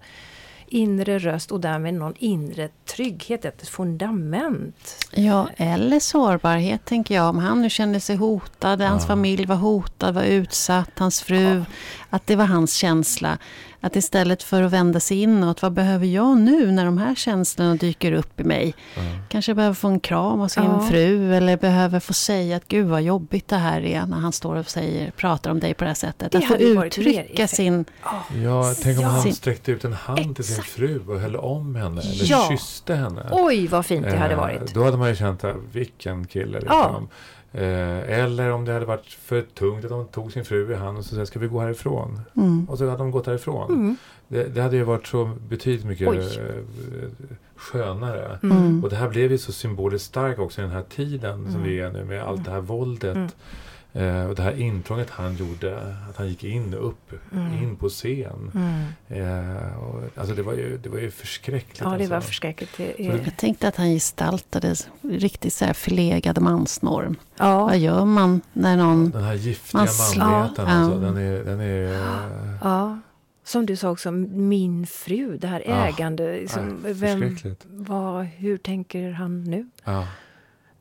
inre 0.67 1.19
röst 1.19 1.51
och 1.51 1.60
därmed 1.60 1.93
någon 1.93 2.13
inre 2.17 2.69
trygghet, 2.86 3.45
ett 3.45 3.67
fundament. 3.69 4.97
Ja, 5.12 5.49
eller 5.58 5.99
sårbarhet 5.99 6.86
tänker 6.86 7.15
jag. 7.15 7.30
Om 7.30 7.38
han 7.38 7.62
nu 7.62 7.69
kände 7.69 7.99
sig 7.99 8.15
hotad, 8.15 8.82
hans 8.82 9.03
Ja. 9.03 9.08
familj 9.08 9.45
var 9.45 9.56
hotad, 9.56 10.13
var 10.15 10.23
utsatt, 10.23 10.91
hans 10.99 11.21
fru. 11.21 11.63
Att 12.10 12.27
det 12.27 12.36
var 12.36 12.45
hans 12.45 12.73
känsla. 12.73 13.38
Att 13.81 13.95
istället 13.95 14.43
för 14.43 14.63
att 14.63 14.71
vända 14.71 14.99
sig 14.99 15.21
inåt, 15.21 15.61
vad 15.61 15.71
behöver 15.73 16.05
jag 16.05 16.37
nu 16.37 16.71
när 16.71 16.85
de 16.85 16.97
här 16.97 17.15
känslorna 17.15 17.75
dyker 17.75 18.11
upp 18.11 18.39
i 18.39 18.43
mig? 18.43 18.73
Ja. 18.95 19.01
Kanske 19.29 19.53
behöver 19.53 19.73
få 19.75 19.87
en 19.87 19.99
kram 19.99 20.41
av 20.41 20.47
sin 20.47 20.63
Ja. 20.63 20.79
fru 20.89 21.35
eller 21.35 21.57
behöver 21.57 21.99
få 21.99 22.13
säga 22.13 22.57
att 22.57 22.67
gud 22.67 22.87
vad 22.87 23.01
jobbigt 23.01 23.47
det 23.47 23.55
här 23.55 23.81
är 23.85 24.05
när 24.05 24.17
han 24.17 24.31
står 24.33 24.55
och 24.55 24.69
säger, 24.69 25.11
pratar 25.11 25.51
om 25.51 25.59
dig 25.59 25.73
på 25.73 25.83
det 25.83 25.89
här 25.89 25.95
sättet. 25.95 26.31
Det 26.31 26.37
att 26.37 26.45
få 26.47 26.55
uttrycka 26.57 27.47
sin... 27.47 27.85
Ja, 28.43 28.73
tänk 28.83 28.97
om 28.97 29.03
Ja. 29.03 29.09
han 29.09 29.33
sträckte 29.33 29.71
ut 29.71 29.83
en 29.85 29.93
hand 29.93 30.35
till 30.35 30.45
sin 30.45 30.53
Exakt. 30.55 30.69
fru 30.69 31.01
och 31.07 31.19
höll 31.19 31.35
om 31.35 31.75
henne 31.75 32.01
eller 32.01 32.25
Ja. 32.31 32.47
kysste 32.51 32.95
henne. 32.95 33.25
Oj 33.31 33.67
vad 33.67 33.85
fint 33.85 34.05
det 34.05 34.17
hade 34.17 34.33
Eh, 34.33 34.39
varit. 34.39 34.73
Då 34.73 34.83
hade 34.83 34.97
man 34.97 35.09
ju 35.09 35.15
känt 35.15 35.43
att 35.43 35.55
vilken 35.71 36.25
kille. 36.27 36.59
Liksom. 36.59 36.79
Eh, 36.95 37.01
eller 37.53 38.51
om 38.51 38.65
det 38.65 38.73
hade 38.73 38.86
varit 38.86 39.05
för 39.05 39.41
tungt 39.41 39.83
att 39.86 39.89
de 39.89 40.05
tog 40.07 40.31
sin 40.31 40.45
fru 40.45 40.71
i 40.71 40.75
hand 40.75 40.97
och 40.97 41.05
så 41.05 41.15
sa 41.15 41.25
ska 41.25 41.39
vi 41.39 41.47
gå 41.47 41.60
härifrån? 41.60 42.21
Mm. 42.36 42.65
Och 42.69 42.77
så 42.77 42.86
hade 42.86 42.97
de 42.97 43.12
gått 43.12 43.27
härifrån. 43.27 43.71
Mm. 43.71 43.95
Det, 44.27 44.43
det 44.43 44.62
hade 44.62 44.75
ju 44.75 44.83
varit 44.83 45.07
så 45.07 45.31
betydligt 45.49 45.86
mycket 45.86 46.07
Oj. 46.07 46.17
eh, 46.17 47.25
skönare. 47.55 48.39
Mm. 48.43 48.83
Och 48.83 48.89
det 48.89 48.95
här 48.95 49.10
blev 49.10 49.31
ju 49.31 49.38
så 49.38 49.51
symboliskt 49.51 50.07
starkt 50.07 50.39
också 50.39 50.62
i 50.62 50.63
den 50.63 50.73
här 50.73 50.83
tiden 50.89 51.45
som 51.45 51.55
Mm. 51.55 51.63
vi 51.63 51.79
är 51.79 51.91
nu 51.91 52.05
med 52.05 52.23
allt 52.23 52.45
det 52.45 52.51
här 52.51 52.62
våldet. 52.62 53.36
Eh, 53.97 54.25
och 54.25 54.36
det 54.36 54.41
här 54.41 54.60
intrånget 54.62 55.10
han 55.10 55.36
gjorde, 55.36 55.95
att 56.10 56.17
han 56.17 56.27
gick 56.27 56.43
in 56.43 56.73
upp, 56.73 57.12
Mm. 57.31 57.53
in 57.63 57.75
på 57.75 57.89
scen. 57.89 58.51
Mm. 58.55 58.83
Eh, 59.57 59.77
och, 59.77 60.03
alltså 60.15 60.36
det 60.36 60.41
var 60.43 60.53
ju, 60.53 60.77
det 60.77 60.89
var 60.89 60.97
ju 60.99 61.12
förskräckligt. 61.12 61.79
Ja, 61.79 61.97
det 61.97 62.07
var 62.07 62.15
alltså. 62.15 62.27
förskräckligt. 62.27 62.77
Det 62.77 63.01
är... 63.07 63.12
Jag 63.25 63.38
tänkte 63.38 63.67
att 63.67 63.75
han 63.75 63.88
gestaltade 63.88 64.75
riktigt 65.01 65.53
så 65.53 65.65
här 65.65 65.73
förlegad 65.73 66.41
mansnorm. 66.41 67.15
Ja, 67.38 67.65
Vad 67.65 67.77
gör 67.77 68.05
man 68.05 68.41
när 68.53 68.77
någon... 68.77 69.10
Den 69.10 69.23
här 69.23 69.33
giftiga 69.33 69.79
Man 69.79 69.88
manligheten, 70.19 70.65
Ja. 70.67 70.73
alltså, 70.73 70.99
den 70.99 71.17
är... 71.17 71.43
Den 71.43 71.60
är 71.60 72.57
ja. 72.63 72.99
Som 73.43 73.65
du 73.65 73.75
sa 73.75 73.89
också, 73.89 74.12
min 74.12 74.88
fru, 74.88 75.38
det 75.38 75.47
här 75.47 75.63
Ja. 75.67 75.88
ägande. 75.88 76.33
Liksom, 76.33 76.77
vem, 76.86 77.36
vad, 77.65 78.25
hur 78.25 78.57
tänker 78.57 79.12
han 79.12 79.43
nu? 79.43 79.69
Ja. 79.83 80.07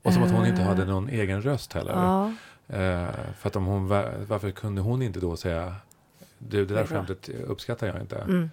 Och 0.03 0.13
som 0.13 0.23
att 0.23 0.31
hon 0.31 0.47
inte 0.47 0.63
Eh. 0.63 0.69
hade 0.69 0.85
någon 0.85 1.09
egen 1.09 1.43
röst 1.43 1.73
heller. 1.73 1.93
Ja, 1.93 2.33
för 3.39 3.47
att 3.49 3.57
om 3.57 3.65
hon, 3.67 3.89
va- 3.89 4.11
varför 4.29 4.51
kunde 4.51 4.81
hon 4.81 5.03
inte 5.03 5.21
då 5.21 5.37
säga 5.37 5.75
du, 6.39 6.65
det 6.67 6.75
där 6.75 6.87
skämtet 6.87 7.29
uppskattar 7.29 7.87
jag 7.87 8.01
inte. 8.01 8.17
mm, 8.19 8.51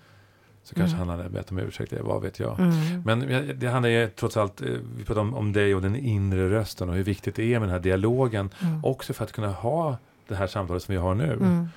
Så 0.63 0.75
kanske 0.75 0.95
Mm. 0.97 1.07
han 1.09 1.17
hade 1.17 1.29
bett 1.29 1.51
om 1.51 1.57
ursäkt, 1.59 1.93
vad 2.01 2.21
vet 2.21 2.39
jag. 2.39 2.59
mm. 2.59 2.73
Men 3.05 3.19
det 3.59 3.67
handlar 3.67 3.89
ju 3.89 4.07
trots 4.09 4.37
allt, 4.37 4.61
eh, 4.61 4.67
vi 4.97 5.03
pratar 5.05 5.21
om, 5.21 5.33
om 5.33 5.53
dig 5.53 5.75
och 5.75 5.81
den 5.81 5.95
inre 5.95 6.49
rösten 6.49 6.89
och 6.89 6.95
hur 6.95 7.03
viktigt 7.03 7.35
det 7.35 7.43
är 7.53 7.59
med 7.59 7.67
den 7.67 7.73
här 7.73 7.79
dialogen. 7.79 8.49
Mm. 8.61 8.85
Också 8.85 9.13
för 9.13 9.23
att 9.23 9.31
kunna 9.31 9.51
ha 9.51 9.97
det 10.27 10.35
här 10.35 10.47
samtalet 10.47 10.83
som 10.83 10.93
vi 10.95 10.99
har 11.01 11.15
nu. 11.15 11.33
Mm. 11.33 11.67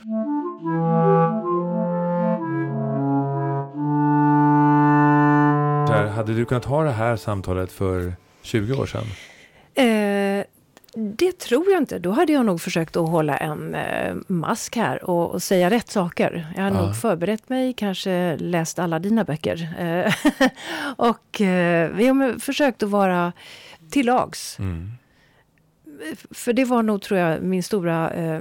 Här, 5.88 6.06
hade 6.06 6.34
du 6.34 6.44
kunnat 6.44 6.64
ha 6.64 6.82
det 6.84 6.90
här 6.90 7.16
samtalet 7.16 7.72
för 7.72 8.12
20 8.42 8.74
år 8.74 8.86
sedan? 8.86 9.04
Eh, 9.74 10.44
det 10.98 11.38
tror 11.38 11.70
jag 11.72 11.82
inte. 11.82 11.98
Då 11.98 12.10
hade 12.10 12.32
jag 12.32 12.46
nog 12.46 12.60
försökt 12.60 12.96
att 12.96 13.08
hålla 13.08 13.36
en 13.36 13.74
eh, 13.74 14.14
mask 14.28 14.76
här 14.76 15.04
och, 15.10 15.30
och 15.30 15.42
säga 15.42 15.70
rätt 15.70 15.88
saker. 15.90 16.46
Jag 16.56 16.62
hade 16.62 16.76
Ja. 16.76 16.82
nog 16.86 16.96
förberett 17.00 17.48
mig, 17.48 17.72
kanske 17.72 18.36
läst 18.36 18.78
alla 18.78 18.98
dina 18.98 19.24
böcker. 19.24 19.68
Eh, 19.78 20.14
och 20.96 21.40
eh, 21.40 21.90
vi 21.90 22.06
har 22.06 22.38
försökt 22.38 22.82
att 22.82 22.90
vara 22.90 23.32
till 23.90 24.06
lags. 24.06 24.58
Mm. 24.58 24.90
För 26.30 26.52
det 26.52 26.64
var 26.64 26.82
nog, 26.82 27.02
tror 27.02 27.20
jag, 27.20 27.42
min 27.42 27.62
stora 27.62 28.10
eh, 28.10 28.40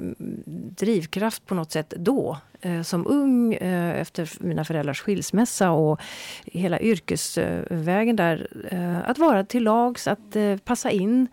drivkraft 0.78 1.46
på 1.46 1.56
något 1.56 1.72
sätt 1.72 1.94
då. 1.98 2.38
Eh, 2.62 2.82
som 2.82 3.08
ung, 3.08 3.54
eh, 3.54 4.02
efter 4.02 4.32
mina 4.40 4.66
föräldrars 4.66 5.02
skilsmässa 5.02 5.72
och 5.72 6.02
hela 6.46 6.80
yrkesvägen 6.80 8.16
där. 8.16 8.48
Eh, 8.72 9.10
att 9.10 9.18
vara 9.18 9.44
till 9.44 9.64
lags, 9.64 10.08
att 10.08 10.36
eh, 10.36 10.58
passa 10.58 10.92
in. 10.92 11.28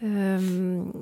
Mm. 0.00 0.92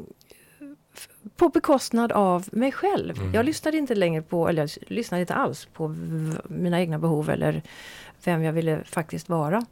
På 1.37 1.49
bekostnad 1.49 2.13
av 2.13 2.49
mig 2.53 2.73
själv. 2.73 3.19
Mm. 3.19 3.35
Jag 3.35 3.47
lyssnade 3.47 3.77
inte 3.77 3.95
längre 3.95 4.23
på, 4.23 4.49
eller 4.49 4.63
jag 4.63 4.71
lyssnade 4.97 5.21
inte 5.21 5.35
alls 5.35 5.69
på 5.73 5.89
mina 6.49 6.81
egna 6.81 6.99
behov 6.99 7.31
eller 7.31 7.63
vem 8.25 8.43
jag 8.43 8.53
ville 8.53 8.85
faktiskt 8.85 9.29
vara. 9.29 9.67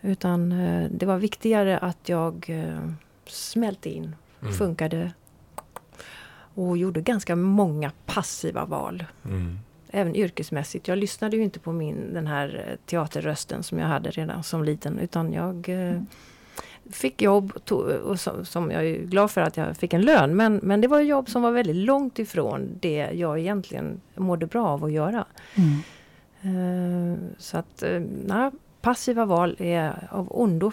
Utan 0.00 0.52
eh, 0.52 0.90
det 0.90 1.06
var 1.06 1.18
viktigare 1.18 1.78
att 1.78 2.08
jag 2.08 2.50
smälte 3.30 3.90
in, 3.90 4.16
Mm. 4.42 4.52
funkade 4.54 5.12
och 6.54 6.76
gjorde 6.78 7.00
ganska 7.00 7.36
många 7.36 7.92
passiva 8.06 8.64
val. 8.64 9.04
Mm. 9.24 9.58
Även 9.90 10.16
yrkesmässigt. 10.16 10.88
Jag 10.88 10.98
lyssnade 10.98 11.36
ju 11.36 11.42
inte 11.42 11.58
på 11.60 11.72
min, 11.72 12.14
den 12.14 12.26
här 12.26 12.64
eh, 12.68 12.76
teaterrösten 12.86 13.62
som 13.62 13.78
jag 13.78 13.86
hade 13.86 14.10
redan 14.10 14.42
som 14.42 14.64
liten. 14.64 14.98
Utan 14.98 15.32
jag 15.32 15.68
eh, 15.68 16.02
fick 16.90 17.22
jobb 17.22 17.52
to- 17.66 17.96
och 17.98 18.20
som, 18.20 18.44
som 18.44 18.70
jag 18.70 18.86
är 18.86 18.98
glad 18.98 19.30
för 19.30 19.40
att 19.40 19.56
jag 19.56 19.76
fick 19.76 19.92
en 19.94 20.02
lön. 20.02 20.36
Men, 20.36 20.60
men 20.62 20.80
det 20.80 20.88
var 20.88 21.00
jobb 21.00 21.28
som 21.30 21.42
var 21.42 21.50
väldigt 21.50 21.76
långt 21.76 22.18
ifrån 22.18 22.68
det 22.80 23.10
jag 23.12 23.38
egentligen 23.38 24.00
mådde 24.14 24.46
bra 24.46 24.66
av 24.68 24.84
att 24.84 24.92
göra. 24.92 25.24
Mm. 25.54 25.78
Eh, 26.42 27.18
så 27.38 27.58
att, 27.58 27.82
eh, 27.82 28.00
nej, 28.26 28.50
passiva 28.80 29.24
val 29.24 29.56
är 29.58 30.08
av 30.10 30.26
ondo. 30.30 30.72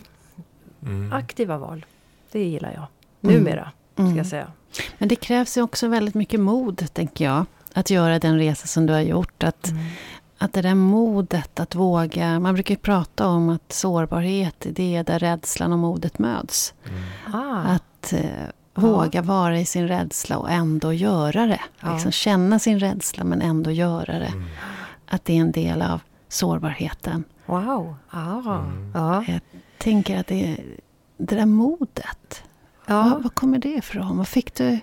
Mm. 0.82 1.14
Aktiva 1.14 1.58
val, 1.58 1.86
det 2.32 2.44
gillar 2.44 2.72
jag. 2.74 2.88
Mm. 3.32 3.44
Numera, 3.44 3.72
ska 3.94 4.04
Mm. 4.04 4.18
jag 4.18 4.26
säga. 4.26 4.48
Men 4.98 5.10
det 5.10 5.16
krävs 5.16 5.58
ju 5.58 5.62
också 5.62 5.88
väldigt 5.88 6.16
mycket 6.16 6.40
mod, 6.40 6.94
tänker 6.94 7.26
jag. 7.26 7.46
Att 7.74 7.90
göra 7.90 8.20
den 8.20 8.38
resa 8.38 8.68
som 8.68 8.86
du 8.86 8.94
har 8.94 9.02
gjort. 9.02 9.44
Att, 9.44 9.70
att 10.38 10.54
det 10.54 10.62
där 10.62 10.76
modet 10.76 11.60
att 11.60 11.76
våga... 11.76 12.40
Man 12.40 12.54
brukar 12.54 12.76
ju 12.76 12.80
prata 12.80 13.28
om 13.28 13.50
att 13.50 13.72
sårbarhet, 13.72 14.68
det 14.72 14.96
är 14.96 15.04
där 15.04 15.20
rädslan 15.20 15.74
och 15.74 15.80
modet 15.80 16.20
möts. 16.20 16.74
Mm. 16.90 17.02
Ah, 17.34 17.58
Att 17.62 18.14
eh, 18.14 18.22
våga 18.76 19.22
vara 19.22 19.60
i 19.60 19.66
sin 19.66 19.88
rädsla 19.88 20.38
och 20.38 20.52
ändå 20.52 20.94
göra 20.94 21.46
det. 21.48 21.62
Ja. 21.80 21.94
Liksom 21.94 22.12
känna 22.12 22.60
sin 22.60 22.80
rädsla 22.80 23.24
men 23.24 23.42
ändå 23.42 23.72
göra 23.72 24.20
det. 24.20 24.26
Mm. 24.34 24.44
Att 25.08 25.26
det 25.26 25.34
är 25.38 25.42
en 25.42 25.52
del 25.52 25.82
av 25.82 26.02
sårbarheten. 26.30 27.24
wow. 27.46 27.96
Ah, 28.10 28.60
Mm. 28.60 28.92
ja. 28.96 29.24
Tänker 29.78 30.20
att 30.20 30.28
det, 30.28 30.58
det 31.18 31.36
där 31.36 31.46
modet, 31.46 32.44
Ja. 32.86 33.10
vad, 33.12 33.24
vad 33.24 33.36
kommer 33.36 33.60
det 33.60 33.74
ifrån? 33.74 34.18
Vad 34.18 34.28
fick 34.28 34.56
du? 34.56 34.80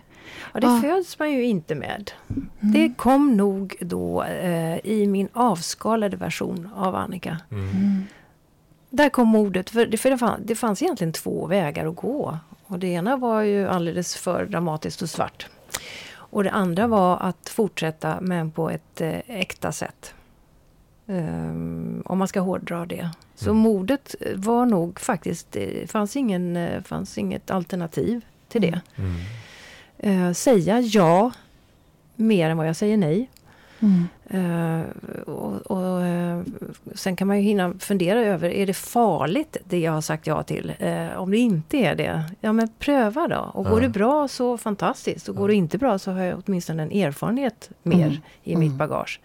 Ja, 0.53 0.61
det 0.61 0.66
ah. 0.66 0.81
föds 0.81 1.18
man 1.18 1.33
ju 1.33 1.44
inte 1.44 1.75
med. 1.75 2.11
Mm. 2.31 2.49
Det 2.61 2.94
kom 2.97 3.37
nog 3.37 3.77
då 3.81 4.23
eh, 4.23 4.79
i 4.87 5.07
min 5.07 5.29
avskalade 5.33 6.16
version 6.16 6.68
av 6.75 6.94
Annika. 6.94 7.38
Mm. 7.51 7.70
mm. 7.70 8.05
Där 8.90 9.09
kom 9.09 9.29
modet, 9.29 9.70
för, 9.70 9.87
det, 9.87 9.97
för 9.97 10.11
det, 10.11 10.18
fann, 10.18 10.40
det 10.44 10.55
fanns 10.55 10.83
egentligen 10.83 11.12
två 11.12 11.47
vägar 11.47 11.87
att 11.87 11.97
gå. 11.97 12.38
Och 12.66 12.79
det 12.79 12.87
ena 12.87 13.16
var 13.16 13.42
ju 13.42 13.68
alldeles 13.68 14.16
för 14.16 14.47
dramatiskt 14.47 15.03
och 15.03 15.11
svart. 15.11 15.47
Och 16.14 16.44
det 16.44 16.51
andra 16.51 16.87
var 16.87 17.18
att 17.20 17.49
fortsätta 17.49 18.20
men 18.20 18.51
på 18.51 18.70
ett 18.70 19.01
eh, 19.01 19.18
äkta 19.27 19.73
sätt. 19.73 20.14
Um, 21.07 22.03
om 22.07 22.19
man 22.19 22.29
ska 22.29 22.40
hårdra 22.40 22.87
det. 22.87 23.11
Så 23.35 23.51
mm. 23.51 23.57
modet 23.57 24.14
var 24.35 24.67
nog 24.67 25.01
faktiskt, 25.01 25.53
det 25.53 25.90
fanns, 25.90 26.17
ingen, 26.17 26.57
eh, 26.57 26.83
fanns 26.83 27.19
inget 27.19 27.51
alternativ 27.51 28.25
till 28.49 28.62
det. 28.62 28.81
Mm. 28.97 30.27
Uh, 30.27 30.33
säga 30.33 30.81
ja 30.81 31.33
mer 32.17 32.51
än 32.51 32.57
vad 32.57 32.69
jag 32.69 32.77
säger 32.77 32.97
nej. 32.97 33.31
Mm. 33.81 34.09
Uh, 34.35 34.85
och, 35.21 35.71
och 35.71 36.03
uh, 36.03 36.43
sen 36.95 37.17
kan 37.17 37.29
man 37.29 37.37
ju 37.37 37.43
hinna 37.43 37.75
fundera 37.79 38.21
över, 38.21 38.49
är 38.49 38.67
det 38.67 38.75
farligt 38.75 39.57
det 39.64 39.79
jag 39.79 39.93
har 39.93 40.01
sagt 40.01 40.27
ja 40.27 40.43
till? 40.43 40.73
Uh, 40.83 41.17
om 41.17 41.31
det 41.31 41.37
inte 41.37 41.77
är 41.77 41.95
det, 41.95 42.25
ja 42.40 42.53
men 42.53 42.69
pröva 42.79 43.29
då. 43.29 43.51
Och 43.55 43.64
går 43.64 43.81
det 43.81 43.88
bra 43.88 44.29
så 44.29 44.59
fantastiskt. 44.59 45.29
Och 45.29 45.37
går 45.37 45.49
det 45.49 45.55
inte 45.55 45.79
bra 45.79 45.99
så 45.99 46.12
har 46.12 46.21
jag 46.21 46.43
åtminstone 46.47 46.83
en 46.83 46.90
erfarenhet 46.90 47.71
mer 47.83 48.07
mm. 48.07 48.21
i 48.43 48.57
mitt 48.57 48.73
mm. 48.73 48.79
bagage. 48.79 49.21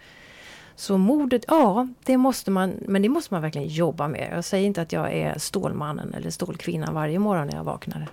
Så 0.80 0.98
modet, 0.98 1.46
ja, 1.48 1.88
det 2.04 2.18
måste 2.18 2.52
man, 2.52 2.74
men 2.88 3.02
det 3.02 3.10
måste 3.10 3.34
man 3.34 3.42
verkligen 3.42 3.68
jobba 3.68 4.08
med. 4.08 4.30
Jag 4.32 4.44
säger 4.44 4.68
inte 4.68 4.82
att 4.82 4.92
jag 4.92 5.14
är 5.14 5.40
Stålmannen 5.40 6.14
eller 6.14 6.30
Stålkvinnan 6.30 6.94
varje 6.94 7.20
morgon 7.20 7.48
när 7.48 7.56
jag 7.56 7.64
vaknar. 7.64 8.08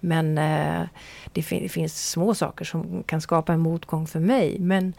Men 0.00 0.38
eh, 0.38 0.86
det, 1.32 1.42
fin 1.42 1.62
det, 1.62 1.68
finns 1.68 2.10
små 2.10 2.34
saker 2.34 2.64
som 2.64 3.02
kan 3.02 3.20
skapa 3.20 3.52
en 3.52 3.60
motgång 3.60 4.06
för 4.06 4.20
mig. 4.20 4.58
Men, 4.58 4.92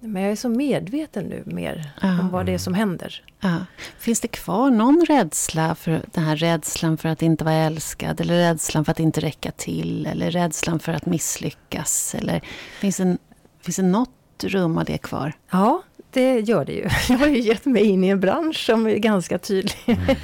men 0.00 0.22
jag 0.22 0.32
är 0.32 0.36
så 0.36 0.48
medveten 0.48 1.24
nu 1.24 1.42
mer 1.46 1.90
ja. 2.02 2.20
om 2.20 2.30
vad 2.30 2.46
det 2.46 2.54
är 2.54 2.58
som 2.58 2.74
händer. 2.74 3.24
Ja. 3.40 3.56
Finns 3.98 4.20
det 4.20 4.28
kvar 4.28 4.70
någon 4.70 5.04
rädsla 5.08 5.74
för 5.74 6.02
den 6.12 6.24
här 6.24 6.36
rädslan 6.36 6.96
för 6.96 7.08
att 7.08 7.22
inte 7.22 7.44
vara 7.44 7.54
älskad? 7.54 8.20
Eller 8.20 8.34
rädslan 8.34 8.84
för 8.84 8.92
att 8.92 9.00
inte 9.00 9.20
räcka 9.20 9.50
till? 9.50 10.06
Eller 10.06 10.30
rädslan 10.30 10.78
för 10.78 10.92
att 10.92 11.06
misslyckas? 11.06 12.14
Eller 12.14 12.40
finns 12.80 12.96
det, 12.96 13.16
finns 13.62 13.76
det 13.76 13.82
något 13.82 14.17
rum 14.44 14.78
av 14.78 14.84
det 14.84 14.98
kvar? 14.98 15.32
Ja, 15.50 15.82
det 16.10 16.40
gör 16.40 16.64
det 16.64 16.72
ju. 16.72 16.88
Jag 17.08 17.18
har 17.18 17.26
ju 17.26 17.38
gett 17.38 17.64
mig 17.64 17.84
in 17.84 18.04
i 18.04 18.08
en 18.08 18.20
bransch 18.20 18.66
som 18.66 18.86
är 18.86 18.96
ganska 18.96 19.38
tydlig 19.38 19.74
mm. 19.86 20.16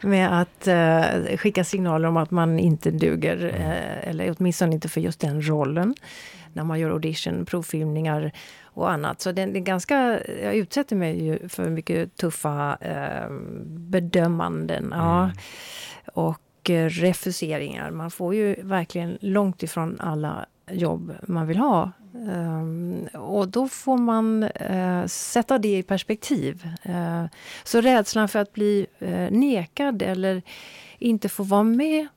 med 0.00 0.40
att 0.40 0.68
uh, 0.68 1.36
skicka 1.36 1.64
signaler 1.64 2.08
om 2.08 2.16
att 2.16 2.30
man 2.30 2.58
inte 2.58 2.90
duger, 2.90 3.44
uh, 3.44 4.08
eller 4.08 4.34
åtminstone 4.38 4.74
inte 4.74 4.88
för 4.88 5.00
just 5.00 5.20
den 5.20 5.48
rollen. 5.48 5.94
När 6.52 6.64
man 6.64 6.80
gör 6.80 6.90
audition, 6.90 7.46
provfilmningar 7.46 8.32
och 8.64 8.90
annat. 8.90 9.20
Så 9.20 9.32
det, 9.32 9.46
det 9.46 9.58
är 9.58 9.62
ganska, 9.62 10.20
jag 10.42 10.54
utsätter 10.54 10.96
mig 10.96 11.24
ju 11.24 11.48
för 11.48 11.70
mycket 11.70 12.16
tuffa 12.16 12.72
uh, 12.72 13.32
bedömanden. 13.66 14.84
Mm. 14.84 14.98
Ja. 14.98 15.30
Och 16.14 16.40
refuseringar. 16.88 17.90
Man 17.90 18.10
får 18.10 18.34
ju 18.34 18.56
verkligen 18.62 19.18
långt 19.20 19.62
ifrån 19.62 20.00
alla 20.00 20.46
jobb 20.70 21.14
man 21.22 21.46
vill 21.46 21.56
ha 21.56 21.92
Um, 22.12 23.08
och 23.14 23.48
då 23.48 23.68
får 23.68 23.98
man 23.98 24.42
uh, 24.42 25.06
sätta 25.06 25.58
det 25.58 25.78
i 25.78 25.82
perspektiv. 25.82 26.68
Uh, 26.88 27.24
så 27.64 27.80
rädslan 27.80 28.28
för 28.28 28.38
att 28.38 28.52
bli 28.52 28.86
uh, 29.02 29.30
nekad 29.30 30.02
eller 30.02 30.42
inte 30.98 31.28
få 31.28 31.42
vara 31.42 31.62
med, 31.62 32.08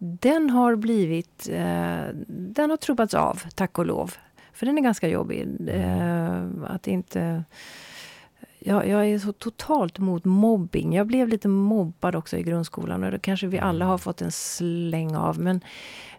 den 0.00 0.50
har 0.50 0.76
blivit... 0.76 1.48
Eh, 1.52 2.02
den 2.26 2.70
har 2.70 2.76
trubbats 2.76 3.14
av, 3.14 3.42
tack 3.54 3.78
och 3.78 3.86
lov. 3.86 4.14
För 4.52 4.66
den 4.66 4.78
är 4.78 4.82
ganska 4.82 5.08
jobbig. 5.08 5.48
Ehm, 5.68 6.64
att 6.68 6.86
inte... 6.86 7.44
Jag, 8.58 8.88
jag, 8.88 9.08
är 9.08 9.18
så 9.18 9.32
totalt 9.32 9.98
mot 9.98 10.24
mobbing. 10.24 10.94
Jag 10.94 11.06
blev 11.06 11.28
lite 11.28 11.48
mobbad 11.48 12.16
också 12.16 12.36
i 12.36 12.42
grundskolan 12.42 13.04
och 13.04 13.10
det 13.10 13.18
kanske 13.18 13.46
vi 13.46 13.58
alla 13.58 13.84
har 13.84 13.98
fått 13.98 14.22
en 14.22 14.32
släng 14.32 15.16
av. 15.16 15.38
Men 15.38 15.60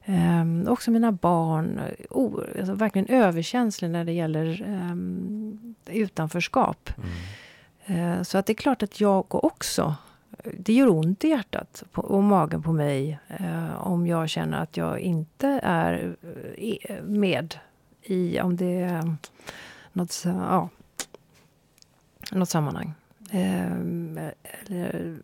Um, 0.05 0.67
också 0.67 0.91
mina 0.91 1.11
barn, 1.11 1.81
oh, 2.09 2.43
alltså 2.59 2.73
verkligen 2.73 3.07
överkänslig 3.07 3.89
när 3.89 4.05
det 4.05 4.11
gäller 4.11 4.61
um, 4.61 5.75
utanförskap. 5.85 6.89
Mm. 6.97 8.17
Uh, 8.17 8.23
så 8.23 8.37
att 8.37 8.45
det 8.45 8.53
är 8.53 8.55
klart 8.55 8.83
att 8.83 8.99
jag 8.99 9.35
också, 9.35 9.95
det 10.57 10.73
gör 10.73 10.89
ont 10.89 11.23
i 11.23 11.27
hjärtat 11.27 11.83
och 11.93 12.23
magen 12.23 12.63
på 12.63 12.71
mig 12.71 13.19
uh, 13.39 13.87
om 13.87 14.07
jag 14.07 14.29
känner 14.29 14.61
att 14.63 14.77
jag 14.77 14.99
inte 14.99 15.59
är 15.63 16.15
uh, 16.89 17.03
med 17.03 17.55
i, 18.01 18.41
om 18.41 18.57
det 18.57 18.81
är 18.81 19.15
något, 19.93 20.21
ja, 20.25 20.69
något 22.31 22.49
sammanhang. 22.49 22.93
Um, 23.33 24.19
eller 24.65 25.17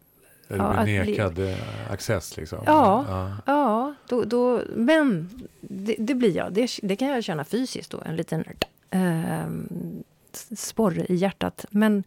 eller 0.50 0.84
blir 0.84 1.06
nekad 1.06 1.34
bli... 1.34 1.52
Eh, 1.52 1.92
access 1.92 2.38
liksom? 2.38 2.60
Ja, 2.66 3.06
ja. 3.10 3.38
ja 3.46 3.96
då, 4.08 4.24
då, 4.24 4.62
men 4.76 5.30
det, 5.62 5.96
det, 6.00 6.16
blir 6.16 6.38
jag. 6.38 6.54
Det, 6.54 6.70
det, 6.84 6.96
kan 6.96 7.08
jag 7.08 7.24
känna 7.24 7.46
fysiskt 7.46 7.92
då, 7.92 8.02
en 8.06 8.16
liten 8.16 8.44
eh, 8.90 9.48
sporre 10.56 11.06
i 11.10 11.16
hjärtat. 11.16 11.66
Men 11.70 12.04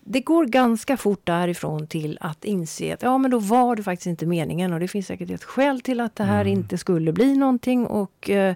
det 0.00 0.20
går 0.20 0.44
ganska 0.44 0.96
fort 0.96 1.26
därifrån 1.26 1.86
till 1.86 2.18
att 2.20 2.44
inse 2.44 2.94
att 2.94 3.02
ja, 3.02 3.18
men 3.18 3.30
då 3.30 3.38
var 3.38 3.76
det 3.76 3.82
faktiskt 3.82 4.06
inte 4.06 4.26
meningen 4.26 4.72
och 4.72 4.80
det 4.80 4.88
finns 4.88 5.06
säkert 5.06 5.30
ett 5.30 5.44
skäl 5.44 5.80
till 5.80 6.00
att 6.00 6.16
det 6.16 6.24
här 6.24 6.40
mm. 6.40 6.52
inte 6.52 6.78
skulle 6.78 7.12
bli 7.12 7.36
någonting 7.36 7.86
och 7.86 8.30
eh, 8.30 8.54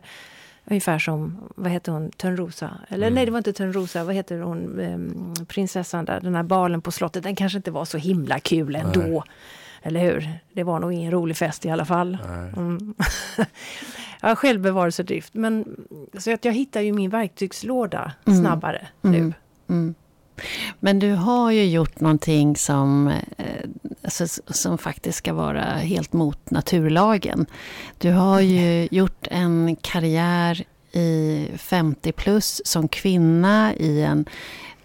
Ungefär 0.67 0.99
som, 0.99 1.39
vad 1.57 1.73
heter 1.73 1.93
hon, 1.93 2.11
Törnrosa? 2.11 2.71
Eller 2.89 3.07
mm. 3.07 3.15
nej, 3.15 3.25
det 3.25 3.31
var 3.31 3.39
inte 3.39 3.53
Törnrosa, 3.53 4.05
vad 4.05 4.15
heter 4.15 4.39
hon, 4.39 4.81
um, 4.81 5.35
prinsessan 5.49 6.05
där, 6.05 6.21
den 6.21 6.35
här 6.35 6.43
balen 6.43 6.83
på 6.83 6.93
slottet. 6.93 7.23
Den 7.23 7.37
kanske 7.37 7.57
inte 7.57 7.71
var 7.71 7.85
så 7.85 7.99
himla 7.99 8.41
kul 8.41 8.77
ändå. 8.77 9.01
Nej. 9.01 9.23
Eller 9.83 10.01
hur? 10.01 10.29
Det 10.53 10.63
var 10.63 10.81
nog 10.81 10.93
ingen 10.93 11.11
rolig 11.11 11.37
fest 11.37 11.65
i 11.65 11.71
alla 11.71 11.85
fall. 11.85 12.19
Mm. 12.57 12.95
ja, 14.23 14.37
självbevarelsedrift. 14.37 15.35
Men, 15.35 15.65
så 16.19 16.35
att 16.35 16.45
jag 16.45 16.53
hittar 16.53 16.81
ju 16.81 16.93
min 16.93 17.11
verktygslåda 17.11 18.13
mm. 18.27 18.41
snabbare 18.41 18.87
nu. 19.01 19.33
Mm. 20.37 20.47
mm. 20.63 20.75
Men 20.81 20.99
du 20.99 21.13
har 21.13 21.51
ju 21.51 21.65
gjort 21.65 22.01
någonting 22.01 22.57
som, 22.57 23.09
eh, 23.37 23.45
alltså, 24.03 24.43
som 24.47 24.79
faktiskt 24.79 25.19
ska 25.19 25.33
vara 25.33 25.65
helt 25.65 26.13
mot 26.13 26.51
naturlagen. 26.51 27.47
Du 27.99 28.13
har 28.13 28.41
ju 28.41 28.89
gjort 28.91 29.27
en 29.31 29.77
karriär 29.81 30.65
i 30.93 31.49
50 31.57 32.13
plus 32.13 32.63
som 32.65 32.89
kvinna 32.89 33.75
i 33.75 34.03
en 34.03 34.27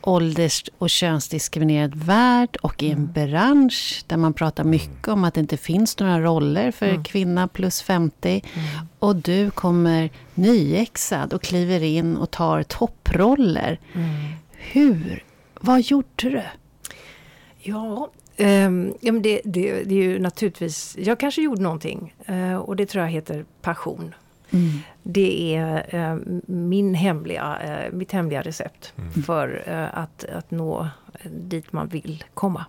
ålders 0.02 0.64
och 0.78 0.90
könsdiskriminerad 0.90 1.96
värld 1.96 2.58
och 2.62 2.84
i 2.84 2.92
en 2.92 2.98
mm. 2.98 3.12
bransch 3.14 4.04
där 4.08 4.18
man 4.18 4.34
pratar 4.34 4.64
mycket 4.64 5.08
om 5.08 5.24
att 5.24 5.34
det 5.34 5.40
inte 5.40 5.58
finns 5.58 6.00
några 6.00 6.20
roller 6.20 6.72
för 6.72 6.90
mm. 6.90 7.04
kvinna 7.04 7.48
plus 7.48 7.82
50. 7.82 8.30
Mm. 8.30 8.68
Och 9.00 9.16
du 9.16 9.52
kommer 9.52 10.10
nyexad 10.34 11.34
och 11.34 11.42
kliver 11.42 11.84
in 11.84 12.18
och 12.18 12.32
tar 12.32 12.64
topproller. 12.64 13.80
Mm. 13.94 14.10
Hur 14.52 15.24
vad 15.60 15.82
gjorde 15.82 16.08
du? 16.16 16.42
Ja, 17.60 18.10
um, 18.38 18.94
ja 19.02 19.12
men 19.12 19.22
det, 19.22 19.42
det, 19.44 19.84
det, 19.84 19.96
är 19.96 20.04
ju 20.04 20.20
naturligtvis... 20.20 20.98
Jag 21.00 21.20
kanske 21.20 21.42
gjorde 21.42 21.62
någonting 21.62 22.16
uh, 22.30 22.56
och 22.56 22.76
det 22.76 22.86
tror 22.86 23.04
jag 23.04 23.12
heter 23.12 23.46
passion. 23.62 24.16
Mm. 24.52 24.70
Det 25.04 25.56
är 25.56 25.96
uh, 25.96 26.20
min 26.46 26.94
hemliga, 26.94 27.58
uh, 27.66 27.94
mitt 27.98 28.12
hemliga 28.12 28.42
recept 28.42 28.94
mm. 28.98 29.24
för 29.24 29.64
att, 29.94 30.24
att 30.24 30.52
nå 30.52 30.88
dit 31.26 31.74
man 31.74 31.88
vill 31.88 32.24
komma. 32.34 32.66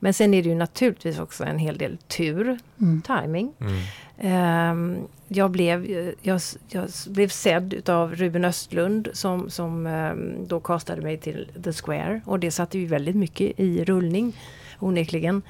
Men 0.00 0.14
sen 0.14 0.34
är 0.34 0.42
det 0.42 0.48
ju 0.48 0.54
naturligtvis 0.54 1.18
också 1.18 1.44
en 1.44 1.58
hel 1.58 1.78
del 1.78 1.96
tur, 1.96 2.58
mm. 2.80 3.02
timing. 3.02 3.52
Mm. 3.60 3.78
Um, 4.70 5.08
jag, 5.28 5.50
blev, 5.50 5.86
jag, 6.22 6.40
jag 6.68 6.88
blev 7.06 7.28
sedd 7.28 7.90
av 7.90 8.14
Ruben 8.14 8.44
Östlund 8.44 9.08
som, 9.12 9.50
som 9.50 9.86
um, 9.86 10.46
då 10.48 10.60
kastade 10.60 11.02
mig 11.02 11.18
till 11.18 11.48
The 11.64 11.72
Square. 11.72 12.20
Och 12.24 12.40
det 12.40 12.50
satte 12.50 12.78
ju 12.78 12.86
väldigt 12.86 13.16
mycket 13.16 13.60
i 13.60 13.84
rullning, 13.84 14.36
onekligen. 14.78 15.42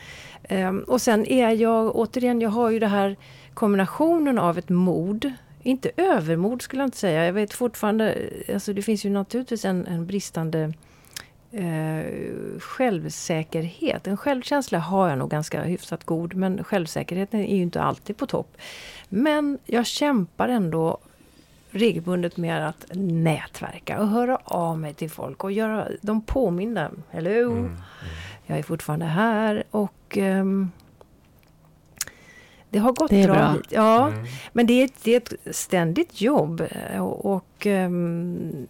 Um, 0.50 0.80
och 0.80 1.00
sen 1.00 1.26
är 1.26 1.50
jag, 1.50 1.96
återigen, 1.96 2.40
jag 2.40 2.50
har 2.50 2.70
ju 2.70 2.78
det 2.78 2.86
här 2.86 3.16
kombinationen 3.54 4.38
av 4.38 4.58
ett 4.58 4.68
mod 4.68 5.32
inte 5.62 5.90
övermod 5.96 6.62
skulle 6.62 6.82
jag 6.82 6.86
inte 6.86 6.98
säga. 6.98 7.24
Jag 7.24 7.32
vet 7.32 7.52
fortfarande, 7.52 8.18
alltså 8.54 8.72
det 8.72 8.82
finns 8.82 9.04
ju 9.04 9.10
naturligtvis 9.10 9.64
en, 9.64 9.86
en 9.86 10.06
bristande 10.06 10.72
eh, 11.52 12.04
självsäkerhet. 12.60 14.06
En 14.06 14.16
självkänsla 14.16 14.78
har 14.78 15.08
jag 15.08 15.18
nog 15.18 15.30
ganska 15.30 15.62
hyfsat 15.62 16.04
god 16.04 16.34
men 16.34 16.64
självsäkerheten 16.64 17.40
är 17.40 17.56
ju 17.56 17.62
inte 17.62 17.82
alltid 17.82 18.16
på 18.16 18.26
topp. 18.26 18.56
Men 19.08 19.58
jag 19.64 19.86
kämpar 19.86 20.48
ändå 20.48 20.98
regelbundet 21.70 22.36
med 22.36 22.68
att 22.68 22.86
nätverka 22.94 24.00
och 24.00 24.08
höra 24.08 24.36
av 24.44 24.78
mig 24.78 24.94
till 24.94 25.10
folk 25.10 25.44
och 25.44 25.52
göra 25.52 25.88
dem 26.00 26.20
påminna. 26.22 26.90
Hello! 27.10 27.50
Mm, 27.52 27.58
mm. 27.64 27.76
Jag 28.46 28.58
är 28.58 28.62
fortfarande 28.62 29.06
här 29.06 29.64
och 29.70 30.16
um, 30.20 30.70
Det 32.70 32.78
har 32.78 32.92
gått 32.92 33.10
Det 33.10 33.22
är 33.22 33.28
bra. 33.28 33.34
bra. 33.36 33.56
Ja, 33.70 34.08
Mm. 34.08 34.24
men 34.52 34.66
det 34.66 34.72
är, 34.72 34.84
ett, 34.84 35.04
det 35.04 35.12
är 35.14 35.16
ett 35.46 35.56
ständigt 35.56 36.20
jobb. 36.20 36.60
eh, 36.70 37.04
Och, 37.06 37.34
och, 37.34 37.66
ehm, 37.66 38.66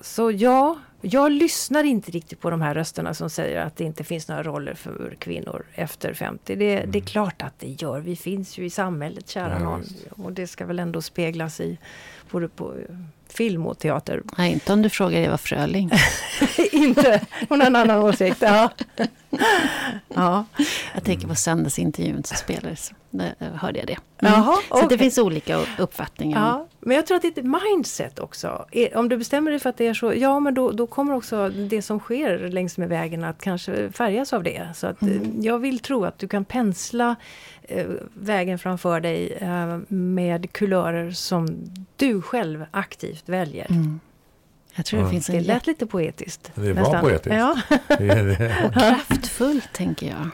så 0.00 0.30
ja, 0.30 0.78
jag 1.00 1.32
lyssnar 1.32 1.84
inte 1.84 2.10
riktigt 2.10 2.40
på 2.40 2.50
de 2.50 2.60
här 2.60 2.74
rösterna 2.74 3.14
som 3.14 3.30
säger 3.30 3.60
att 3.60 3.76
det 3.76 3.84
inte 3.84 4.04
finns 4.04 4.28
några 4.28 4.42
roller 4.42 4.74
för 4.74 5.14
kvinnor 5.18 5.64
efter 5.74 6.14
50. 6.14 6.56
Det, 6.56 6.84
det 6.86 6.98
är 6.98 7.02
klart 7.02 7.42
att 7.42 7.54
det 7.58 7.66
gör. 7.82 8.00
Vi 8.00 8.16
finns 8.16 8.58
ju 8.58 8.64
i 8.64 8.70
samhället, 8.70 9.28
kära 9.28 9.52
Ja, 9.52 9.58
någon. 9.58 9.84
Och 10.10 10.32
det 10.32 10.46
ska 10.46 10.66
väl 10.66 10.78
ändå 10.78 11.02
speglas 11.02 11.60
i 11.60 11.78
både 12.30 12.48
på 12.48 12.74
film 13.28 13.66
och 13.66 13.78
teater. 13.78 14.22
Nej, 14.38 14.52
inte 14.52 14.72
om 14.72 14.82
du 14.82 14.88
frågar 14.88 15.20
Eva 15.20 15.38
Fröling. 15.38 15.90
inte, 16.72 17.26
hon 17.48 17.60
har 17.60 17.66
en 17.66 17.76
annan 17.76 17.98
åsikt. 17.98 18.42
Ja. 18.42 18.70
ja. 20.08 20.44
Jag 20.94 21.04
tänker 21.04 21.28
på 21.28 21.34
söndagsintervjun 21.34 22.24
som 22.24 22.36
spelades. 22.36 22.92
Där 23.10 23.34
hörde 23.54 23.78
jag 23.78 23.86
det. 23.86 24.26
Mm. 24.26 24.40
Jaha, 24.40 24.56
Så 24.68 24.82
att 24.82 24.88
det 24.88 24.98
finns 24.98 25.18
olika 25.18 25.60
uppfattningar. 25.78 26.40
Ja, 26.40 26.66
men 26.80 26.96
jag 26.96 27.06
tror 27.06 27.16
att 27.16 27.22
det 27.22 27.28
är 27.38 27.40
ett 27.42 27.62
mindset 27.76 28.18
också. 28.18 28.66
Eh, 28.72 28.98
Om 28.98 29.08
du 29.08 29.16
bestämmer 29.16 29.50
dig 29.50 29.60
för 29.60 29.70
att 29.70 29.76
det 29.76 29.86
är 29.86 29.94
så, 29.94 30.14
ja 30.14 30.40
men 30.40 30.54
då, 30.54 30.70
då 30.70 30.86
kommer 30.86 31.14
också 31.14 31.48
det 31.48 31.82
som 31.82 31.98
sker 32.00 32.38
längs 32.48 32.78
med 32.78 32.88
vägen 32.88 33.24
att 33.24 33.42
kanske 33.42 33.90
färgas 33.92 34.32
av 34.32 34.42
det. 34.42 34.68
Så 34.74 34.86
att, 34.86 35.02
eh, 35.02 35.08
jag 35.40 35.58
vill 35.58 35.78
tro 35.78 36.04
att 36.04 36.18
du 36.18 36.28
kan 36.28 36.44
pensla 36.44 37.16
eh, 37.62 37.86
vägen 38.14 38.58
framför 38.58 39.00
dig 39.00 39.32
eh, 39.32 39.78
med 39.88 40.52
kulörer 40.52 41.10
som 41.10 41.64
du 41.96 42.22
själv 42.22 42.64
aktivt 42.70 43.28
väljer. 43.28 43.66
Mm. 43.70 44.00
Jag 44.74 44.86
tror 44.86 45.02
det 45.02 45.10
finns 45.10 45.28
en 45.28 45.34
Det 45.36 45.40
lät 45.40 45.66
lite 45.66 45.86
poetiskt. 45.86 46.52
Det 46.54 46.72
var 46.72 47.00
poetiskt. 47.00 47.36
Ja. 47.36 47.60
Det 47.88 48.08
är 48.08 48.24
det. 48.24 48.70
kraftfull, 49.08 49.60
tänker 49.72 50.06
jag. 50.06 50.28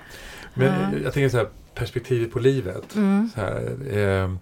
Men 0.54 0.66
Ja. 0.92 0.98
jag 1.04 1.12
tänker 1.12 1.28
så 1.28 1.36
här, 1.36 1.48
perspektivet 1.74 2.32
på 2.32 2.38
livet. 2.38 2.94
Mm. 2.96 3.30
Så 3.34 3.40
här, 3.40 3.76
eh, 3.98 4.34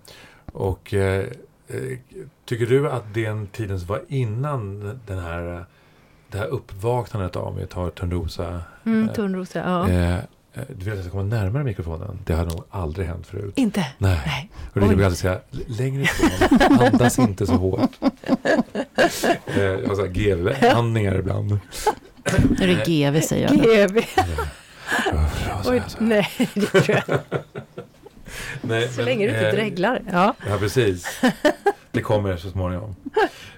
och 0.52 0.94
eh, 0.94 1.24
tycker 2.44 2.66
du 2.66 2.90
att 2.90 3.14
den 3.14 3.46
tiden 3.46 3.78
som 3.80 3.88
var 3.88 4.02
innan 4.08 4.80
den 5.06 5.18
här, 5.18 5.54
eh, 5.54 5.60
det 6.30 6.38
här 6.38 6.46
uppvaknandet 6.46 7.36
av, 7.36 7.46
om 7.46 7.56
vi 7.56 7.66
tar 7.66 7.90
Törnrosa. 7.90 8.60
Mm, 8.86 9.08
eh, 9.08 9.14
Tunnrosa, 9.14 9.58
ja. 9.58 9.88
eh, 9.88 10.14
eh, 10.14 10.20
du 10.68 10.84
vet 10.84 10.88
att 10.88 10.94
jag 10.94 10.98
ska 11.04 11.10
komma 11.10 11.22
närmare 11.22 11.64
mikrofonen. 11.64 12.18
Det 12.24 12.32
har 12.34 12.44
nog 12.44 12.64
aldrig 12.70 13.06
hänt 13.06 13.26
förut. 13.26 13.52
Inte? 13.56 13.86
Nej. 13.98 14.20
Nej. 14.26 14.50
Och 14.74 14.80
det 14.80 14.86
brukar 14.86 14.96
jag 15.02 15.04
alltid 15.06 15.18
säga, 15.18 15.40
"L- 15.52 15.64
längre 15.66 16.02
ifrån, 16.02 16.58
andas 16.80 17.18
inte 17.18 17.46
så 17.46 17.52
hårt. 17.54 17.90
Eh, 19.46 19.62
jag 19.62 19.88
har 19.96 20.06
GV-andningar 20.06 21.14
ibland. 21.18 21.50
Nu 21.50 21.58
är 22.64 22.66
det 22.66 22.84
GV, 22.86 23.20
säger 23.20 23.48
jag. 23.50 23.62
GV. 23.90 24.00
Oj, 25.66 25.82
nej, 25.98 26.28
det 26.54 26.66
tror 26.66 26.90
jag. 26.90 27.02
Nej, 28.62 28.88
Så 28.88 28.96
men, 28.96 29.04
länge 29.04 29.26
du 29.26 29.32
inte 29.32 29.48
eh, 29.48 29.54
dreglar. 29.54 30.02
Ja. 30.12 30.34
Ja, 30.48 30.56
precis. 30.58 31.20
Det 31.90 32.00
kommer 32.00 32.36
så 32.36 32.50
småningom. 32.50 32.96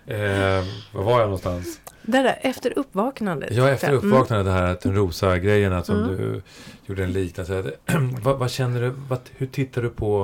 Eh, 0.09 0.65
var 0.93 1.03
var 1.03 1.13
jag 1.21 1.21
någonstans? 1.21 1.81
Det 2.03 2.23
där 2.23 2.39
efter 2.43 2.79
uppvaknandet. 2.79 3.53
Ja, 3.53 3.69
efter 3.69 3.89
Mm. 3.89 3.99
uppvaknandet, 3.99 4.47
det 4.47 4.53
här 4.53 4.75
Törnrosa-grejerna 4.75 5.83
som 5.83 5.97
Mm. 6.05 6.17
du 6.17 6.43
gjorde 6.87 7.05
en 7.05 7.13
liknelse. 7.13 7.73
vad, 8.23 8.39
vad 8.39 8.51
känner 8.51 8.81
du, 8.81 8.89
vad, 9.09 9.19
hur 9.37 9.47
tittar 9.47 9.83
du 9.83 9.91
på, 9.91 10.15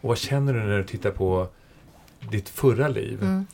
och 0.00 0.08
vad 0.08 0.18
känner 0.18 0.52
du 0.54 0.60
när 0.60 0.78
du 0.78 0.84
tittar 0.84 1.10
på 1.10 1.48
ditt 2.30 2.48
förra 2.48 2.88
liv? 2.88 3.18
Mm. 3.22 3.46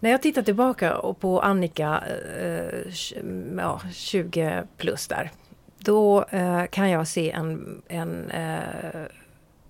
När 0.00 0.10
jag 0.10 0.22
tittar 0.22 0.42
tillbaka 0.42 0.96
på 1.20 1.40
Annika, 1.40 2.02
eh, 2.40 2.92
ja, 3.58 3.80
20 3.92 4.62
plus 4.78 5.06
där. 5.06 5.30
Då 5.84 6.24
eh, 6.30 6.64
kan 6.66 6.90
jag 6.90 7.08
se 7.08 7.30
en, 7.30 7.82
en, 7.88 8.30
eh, 8.30 9.06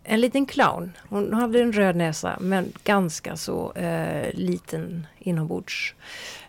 en 0.04 0.20
liten 0.20 0.46
clown. 0.46 0.92
Hon 1.08 1.32
hade 1.32 1.60
en 1.62 1.72
röd 1.72 1.96
näsa 1.96 2.36
men 2.40 2.72
ganska 2.84 3.36
så 3.36 3.72
eh, 3.72 4.34
liten 4.34 5.06
inombords. 5.18 5.94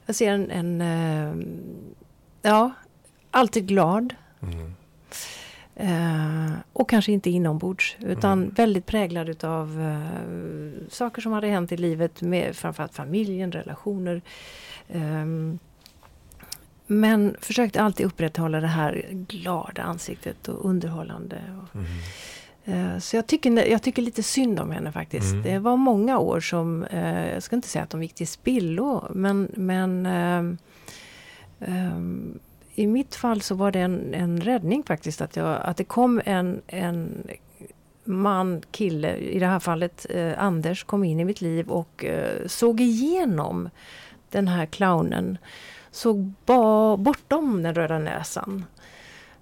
Jag 0.05 0.15
ser 0.15 0.31
en, 0.31 0.51
en 0.51 0.81
eh, 0.81 1.47
ja, 2.41 2.71
alltid 3.31 3.67
glad. 3.67 4.13
Mm. 4.41 4.73
Eh, 5.75 6.51
och 6.73 6.89
kanske 6.89 7.11
inte 7.11 7.29
inombords 7.29 7.95
utan 7.99 8.41
Mm. 8.43 8.53
väldigt 8.53 8.85
präglad 8.85 9.29
utav 9.29 9.81
eh, 9.81 10.89
saker 10.89 11.21
som 11.21 11.31
hade 11.31 11.47
hänt 11.47 11.71
i 11.71 11.77
livet 11.77 12.21
med 12.21 12.55
framförallt 12.55 12.93
familjen, 12.93 13.51
relationer. 13.51 14.21
Ehm, 14.89 15.59
men 16.87 17.35
försökte 17.41 17.81
alltid 17.81 18.05
upprätthålla 18.05 18.59
det 18.59 18.67
här 18.67 19.05
glada 19.11 19.83
ansiktet 19.83 20.47
och 20.47 20.65
underhållande. 20.69 21.41
Och, 21.61 21.75
Mm. 21.75 22.93
eh, 22.93 22.99
så 22.99 23.15
jag 23.15 23.27
tycker, 23.27 23.65
jag 23.71 23.81
tycker 23.81 24.01
lite 24.01 24.23
synd 24.23 24.59
om 24.59 24.71
henne 24.71 24.91
faktiskt. 24.91 25.31
Mm. 25.31 25.43
Det 25.43 25.59
var 25.59 25.77
många 25.77 26.17
år 26.19 26.39
som, 26.39 26.83
eh, 26.83 27.33
jag 27.33 27.43
ska 27.43 27.55
inte 27.55 27.67
säga 27.67 27.83
att 27.83 27.89
de 27.89 28.03
gick 28.03 28.13
till 28.13 28.27
spillo, 28.27 29.07
men, 29.13 29.51
men 29.55 30.05
ehm, 30.05 30.57
ehm, 31.59 32.39
i 32.75 32.87
mitt 32.87 33.15
fall 33.15 33.41
så 33.41 33.55
var 33.55 33.71
det 33.71 33.79
en, 33.79 34.13
en 34.13 34.41
räddning 34.41 34.83
faktiskt 34.83 35.21
att, 35.21 35.35
jag, 35.35 35.61
att 35.61 35.77
det 35.77 35.83
kom 35.83 36.21
en, 36.25 36.61
en 36.67 37.27
man, 38.03 38.61
kille, 38.71 39.15
i 39.15 39.39
det 39.39 39.45
här 39.47 39.59
fallet 39.59 40.05
eh, 40.09 40.33
Anders, 40.43 40.83
kom 40.83 41.03
in 41.03 41.19
i 41.19 41.25
mitt 41.25 41.41
liv 41.41 41.67
och 41.67 42.05
eh, 42.05 42.47
såg 42.47 42.81
igenom 42.81 43.69
den 44.29 44.47
här 44.47 44.65
clownen. 44.65 45.37
Såg 45.95 46.31
ba, 46.45 46.97
bortom 46.97 47.63
den 47.63 47.75
röda 47.75 47.99
näsan. 47.99 48.65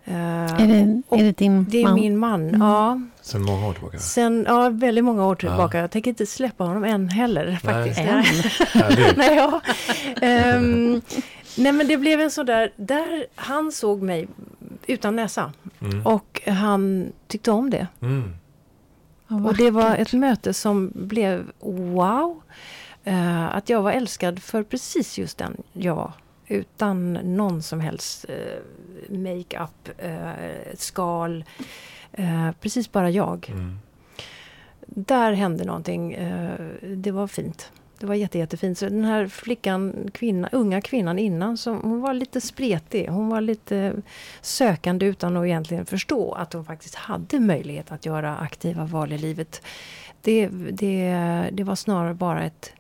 Eh, 0.06 0.16
Är 0.62 0.68
det, 0.68 1.02
och 1.10 1.20
är 1.20 1.24
det 1.24 1.38
din 1.38 1.66
det 1.70 1.78
är 1.78 1.84
man? 1.84 1.96
min 1.96 2.18
man, 2.18 2.42
Mm. 2.50 2.62
ja. 2.62 3.02
Sen 3.22 3.42
många 3.42 3.68
år 3.68 3.74
tillbaka. 3.74 3.98
Sen, 4.00 4.46
ja, 4.48 4.70
väldigt 4.70 5.04
många 5.04 5.26
år 5.26 5.32
Ja. 5.32 5.36
tillbaka. 5.36 5.78
Jag 5.78 5.92
tänker 5.92 6.10
inte 6.10 6.26
släppa 6.26 6.64
honom 6.64 6.84
än 6.84 7.10
heller 7.10 7.60
faktiskt. 7.64 8.00
Än? 8.00 8.06
Härligt. 8.08 9.18
Nej, 9.18 9.36
ja. 9.36 9.62
Ehm, 10.22 11.02
nej 11.58 11.72
men 11.72 11.88
det 11.88 11.98
blev 11.98 12.22
en 12.22 12.32
sån 12.32 12.46
där, 12.46 12.74
där 12.76 13.26
han 13.36 13.72
såg 13.72 14.02
mig 14.02 14.28
utan 14.88 15.16
näsa. 15.16 15.54
Mm. 15.82 16.06
Och 16.08 16.42
han 16.48 17.12
tyckte 17.28 17.52
om 17.52 17.70
det. 17.70 17.88
Mm. 18.02 18.34
Och 19.48 19.56
det 19.58 19.72
var 19.72 19.96
ett 19.96 20.14
möte 20.14 20.54
som 20.54 20.92
blev 20.96 21.52
wow. 21.94 22.42
Eh, 23.04 23.56
att 23.56 23.70
jag 23.70 23.82
var 23.82 23.92
älskad 23.92 24.44
för 24.44 24.64
precis 24.64 25.18
just 25.18 25.38
den 25.38 25.58
jag 25.74 25.96
var. 25.96 26.12
Utan 26.48 27.14
någon 27.14 27.62
som 27.62 27.80
helst 27.80 28.26
uh, 28.30 29.18
makeup, 29.18 29.90
uh, 30.06 30.76
skal. 30.76 31.44
Eh, 32.14 32.52
precis 32.62 32.92
bara 32.92 33.10
jag. 33.10 33.50
Mm. 33.50 33.80
Där 34.86 35.32
hände 35.32 35.66
någonting. 35.66 36.14
eh, 36.14 36.60
det 36.82 37.12
var 37.12 37.28
fint. 37.28 37.72
Det 38.00 38.06
var 38.06 38.16
jätte, 38.16 38.40
jättefint. 38.40 38.78
Så 38.78 38.86
den 38.86 39.06
här 39.06 39.28
flickan, 39.28 40.10
kvinna, 40.14 40.50
unga 40.52 40.82
kvinnan 40.82 41.20
innan, 41.20 41.58
som, 41.58 41.82
hon 41.82 42.02
var 42.02 42.14
lite 42.14 42.42
spretig. 42.42 43.08
Hon 43.08 43.30
var 43.30 43.42
lite 43.42 43.94
sökande 44.42 45.06
utan 45.06 45.38
att 45.38 45.46
egentligen 45.46 45.86
förstå 45.86 46.32
att 46.34 46.54
hon 46.54 46.66
faktiskt 46.66 46.96
hade 46.96 47.40
möjlighet 47.40 47.92
att 47.92 48.06
göra 48.06 48.38
aktiva 48.38 48.86
val 48.86 49.14
i 49.14 49.18
livet. 49.18 49.62
Det, 50.22 50.48
det, 50.72 51.16
det 51.52 51.64
var 51.64 51.76
snarare 51.76 52.14
bara 52.14 52.44
ett 52.44 52.74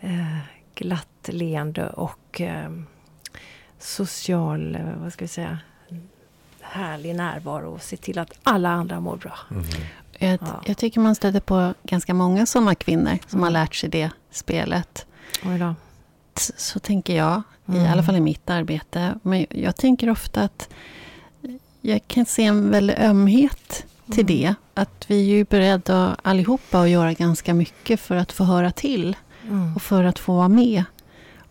eh, 0.00 0.38
glatt 0.78 1.28
leende 1.28 1.88
och 1.90 2.40
eh, 2.40 2.70
social, 3.78 4.74
eh, 4.74 4.80
vad 5.02 5.12
ska 5.12 5.24
vi 5.24 5.28
säga, 5.28 5.58
härlig 6.60 7.14
närvaro 7.14 7.70
och 7.74 7.82
se 7.82 7.96
till 7.96 8.18
att 8.18 8.32
alla 8.42 8.68
andra 8.70 9.00
mår 9.00 9.16
bra. 9.16 9.38
Mm. 9.50 9.64
Jag, 10.18 10.38
Ja. 10.42 10.62
jag 10.66 10.76
tycker 10.78 11.00
man 11.00 11.14
stöter 11.14 11.40
på 11.40 11.74
ganska 11.82 12.14
många 12.14 12.46
sådana 12.46 12.74
kvinnor 12.74 13.18
som 13.28 13.38
Mm. 13.38 13.42
har 13.44 13.50
lärt 13.50 13.74
sig 13.74 13.88
det 13.90 14.10
spelet. 14.30 15.06
Så, 16.34 16.52
så 16.56 16.78
tänker 16.78 17.16
jag, 17.16 17.42
i 17.66 17.70
Mm. 17.72 17.92
alla 17.92 18.02
fall 18.02 18.16
i 18.16 18.20
mitt 18.20 18.50
arbete. 18.50 19.18
Men 19.22 19.46
jag 19.50 19.76
tänker 19.76 20.10
ofta 20.10 20.42
att 20.42 20.68
jag 21.80 22.00
kan 22.08 22.26
se 22.26 22.44
en 22.44 22.70
väldig 22.70 22.94
ömhet 22.98 23.84
till 24.06 24.20
Mm. 24.20 24.26
det. 24.26 24.54
Att 24.74 25.04
vi 25.10 25.20
är 25.20 25.24
ju 25.36 25.44
beredda 25.44 26.16
allihopa 26.22 26.80
att 26.80 26.88
göra 26.88 27.12
ganska 27.12 27.54
mycket 27.54 28.00
för 28.00 28.16
att 28.16 28.32
få 28.32 28.44
höra 28.44 28.70
till. 28.70 29.16
Mm. 29.44 29.74
och 29.76 29.82
för 29.82 30.04
att 30.04 30.18
få 30.18 30.34
vara 30.36 30.48
med. 30.48 30.84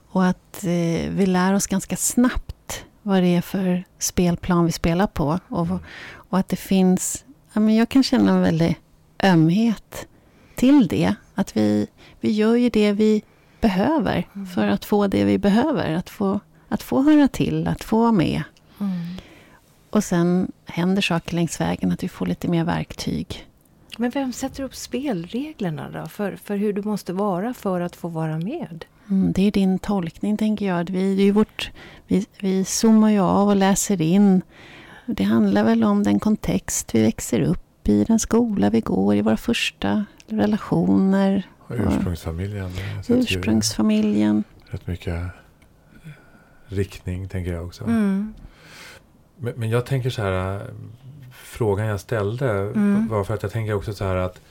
Och 0.10 0.26
att 0.26 0.64
eh, 0.64 1.10
vi 1.10 1.26
lär 1.26 1.54
oss 1.54 1.68
ganska 1.68 1.96
snabbt 1.96 2.84
vad 3.02 3.24
det 3.24 3.36
är 3.36 3.42
för 3.42 3.84
spelplan 4.00 4.66
vi 4.66 4.72
spelar 4.72 5.08
på. 5.08 5.40
Och, 5.48 5.68
och 6.14 6.40
att 6.40 6.50
det 6.50 6.56
finns, 6.56 7.26
ja, 7.54 7.60
men 7.60 7.76
jag 7.76 7.90
kan 7.90 8.04
känna 8.04 8.32
en 8.32 8.42
väldig 8.42 8.80
ömhet 9.24 10.08
till 10.56 10.88
det. 10.88 11.16
Att 11.36 11.58
vi, 11.58 11.88
vi 12.20 12.32
gör 12.32 12.56
ju 12.56 12.70
det 12.70 12.92
vi 12.92 13.22
behöver 13.62 14.28
Mm. 14.36 14.48
för 14.48 14.68
att 14.68 14.86
få 14.86 15.08
det 15.08 15.24
vi 15.24 15.38
behöver. 15.38 15.94
Att 15.94 16.10
få, 16.10 16.40
att 16.70 16.84
få 16.84 17.02
höra 17.02 17.28
till, 17.28 17.68
att 17.68 17.84
få 17.84 18.00
vara 18.00 18.12
med. 18.12 18.44
Mm. 18.80 18.98
Och 19.90 20.04
sen 20.04 20.52
händer 20.66 21.02
saker 21.02 21.36
längs 21.36 21.62
vägen, 21.62 21.92
att 21.92 22.04
vi 22.04 22.10
får 22.10 22.26
lite 22.26 22.48
mer 22.48 22.64
verktyg. 22.64 23.47
Men 23.98 24.10
vem 24.10 24.34
sätter 24.34 24.64
upp 24.64 24.76
spelreglerna 24.76 25.90
då? 25.90 26.08
För, 26.08 26.36
för 26.36 26.56
hur 26.56 26.74
du 26.74 26.82
måste 26.82 27.14
vara 27.14 27.54
för 27.54 27.82
att 27.82 27.96
få 27.96 28.08
vara 28.08 28.38
med? 28.38 28.86
Mm, 29.10 29.32
det 29.32 29.42
är 29.42 29.52
din 29.52 29.80
tolkning, 29.80 30.38
tänker 30.38 30.68
jag. 30.68 30.90
Vi, 30.90 31.16
det 31.16 31.24
är 31.24 31.32
vårt, 31.32 31.72
vi, 32.08 32.26
vi 32.40 32.66
zoomar 32.66 33.10
ju 33.10 33.20
av 33.20 33.48
och 33.48 33.56
läser 33.56 34.02
in. 34.02 34.42
Det 35.06 35.24
handlar 35.24 35.64
väl 35.64 35.84
om 35.84 36.04
den 36.04 36.20
kontext 36.20 36.96
vi 36.96 37.02
växer 37.02 37.42
upp 37.42 37.88
i 37.88 38.04
den 38.04 38.20
skola 38.20 38.70
vi 38.70 38.82
går, 38.82 39.16
i 39.16 39.22
våra 39.22 39.38
första 39.38 40.06
relationer. 40.28 41.44
Och 41.58 41.76
ursprungsfamiljen. 41.76 42.72
Ursprungsfamiljen. 43.08 44.44
Rätt 44.66 44.88
mycket 44.88 45.24
riktning 46.68 47.28
tänker 47.30 47.54
jag 47.54 47.66
också. 47.66 47.84
Mm. 47.84 48.34
Men, 49.38 49.54
men, 49.58 49.70
jag 49.70 49.86
tänker 49.86 50.10
så 50.10 50.22
här, 50.22 50.68
frågan 51.48 51.88
jag 51.88 52.00
ställde 52.00 52.50
mm. 52.50 53.08
var 53.08 53.24
för 53.24 53.34
att 53.34 53.44
jag 53.44 53.52
tänker 53.52 53.74
också 53.74 53.94
så 53.94 54.06
här 54.06 54.16
att 54.16 54.42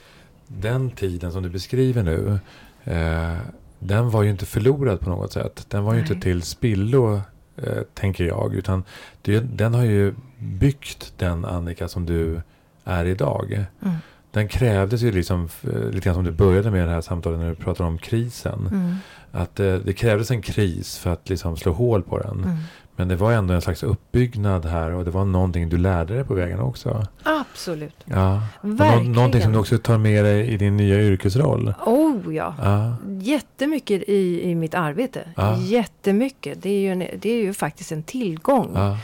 den 0.47 0.89
tiden 0.91 1.31
som 1.31 1.43
du 1.43 1.49
beskriver 1.49 2.03
nu, 2.03 2.39
eh, 2.83 3.37
den 3.79 4.09
var 4.09 4.23
ju 4.23 4.29
inte 4.29 4.45
förlorad 4.45 4.99
på 4.99 5.09
något 5.09 5.33
sätt. 5.33 5.65
Den 5.69 5.83
var 5.83 5.93
ju 5.93 6.01
Nej. 6.01 6.11
inte 6.11 6.23
till 6.23 6.41
spillo, 6.41 7.21
eh, 7.57 7.81
tänker 7.93 8.23
jag. 8.23 8.53
Utan 8.55 8.83
det, 9.21 9.39
den 9.39 9.73
har 9.73 9.83
ju 9.83 10.13
byggt 10.39 11.13
den 11.17 11.45
Annika 11.45 11.87
som 11.87 12.05
du 12.05 12.41
är 12.83 13.05
idag. 13.05 13.65
Mm. 13.81 13.95
Den 14.31 14.47
krävdes 14.47 15.01
ju 15.01 15.11
liksom, 15.11 15.49
eh, 15.63 15.89
lite 15.89 16.05
grann 16.05 16.15
som 16.15 16.23
du 16.23 16.31
började 16.31 16.71
med 16.71 16.87
det 16.87 16.93
här 16.93 17.01
samtalet 17.01 17.39
när 17.39 17.49
du 17.49 17.55
pratade 17.55 17.89
om 17.89 17.97
krisen. 17.97 18.67
Mm. 18.71 18.95
Att 19.31 19.59
eh, 19.59 19.75
det 19.75 19.93
krävdes 19.93 20.31
en 20.31 20.41
kris 20.41 20.97
för 20.97 21.09
att 21.13 21.29
liksom 21.29 21.57
slå 21.57 21.71
hål 21.71 22.03
på 22.03 22.19
den. 22.19 22.63
Men 22.99 23.07
det 23.07 23.15
var 23.15 23.31
ändå 23.31 23.53
en 23.53 23.61
slags 23.61 23.83
uppbyggnad 23.83 24.65
här 24.65 24.91
och 24.91 25.05
det 25.05 25.11
var 25.11 25.25
någonting 25.25 25.69
du 25.69 25.77
lärde 25.77 26.13
dig 26.13 26.23
på 26.23 26.33
vägen 26.33 26.59
också. 26.59 27.05
Absolut. 27.23 27.95
Ja. 28.05 28.41
Verkligen. 28.61 29.11
någonting 29.11 29.41
som 29.41 29.51
du 29.51 29.59
också 29.59 29.77
tar 29.77 29.97
med 29.97 30.25
dig 30.25 30.47
i 30.47 30.57
din 30.57 30.77
nya 30.77 31.01
yrkesroll. 31.01 31.73
Oh 31.85 32.35
ja. 32.35 32.55
ja. 32.61 32.95
Jättemycket 33.21 34.03
i, 34.09 34.49
i 34.49 34.55
mitt 34.55 34.73
arbete. 34.73 35.21
Ja. 35.35 35.57
Jättemycket. 35.57 36.61
Det 36.61 36.69
är, 36.69 36.79
ju 36.79 36.91
en, 36.91 36.99
det 36.99 37.29
är 37.29 37.43
ju 37.43 37.53
faktiskt 37.53 37.91
en 37.91 38.03
tillgång. 38.03 38.71
Ja. 38.75 38.97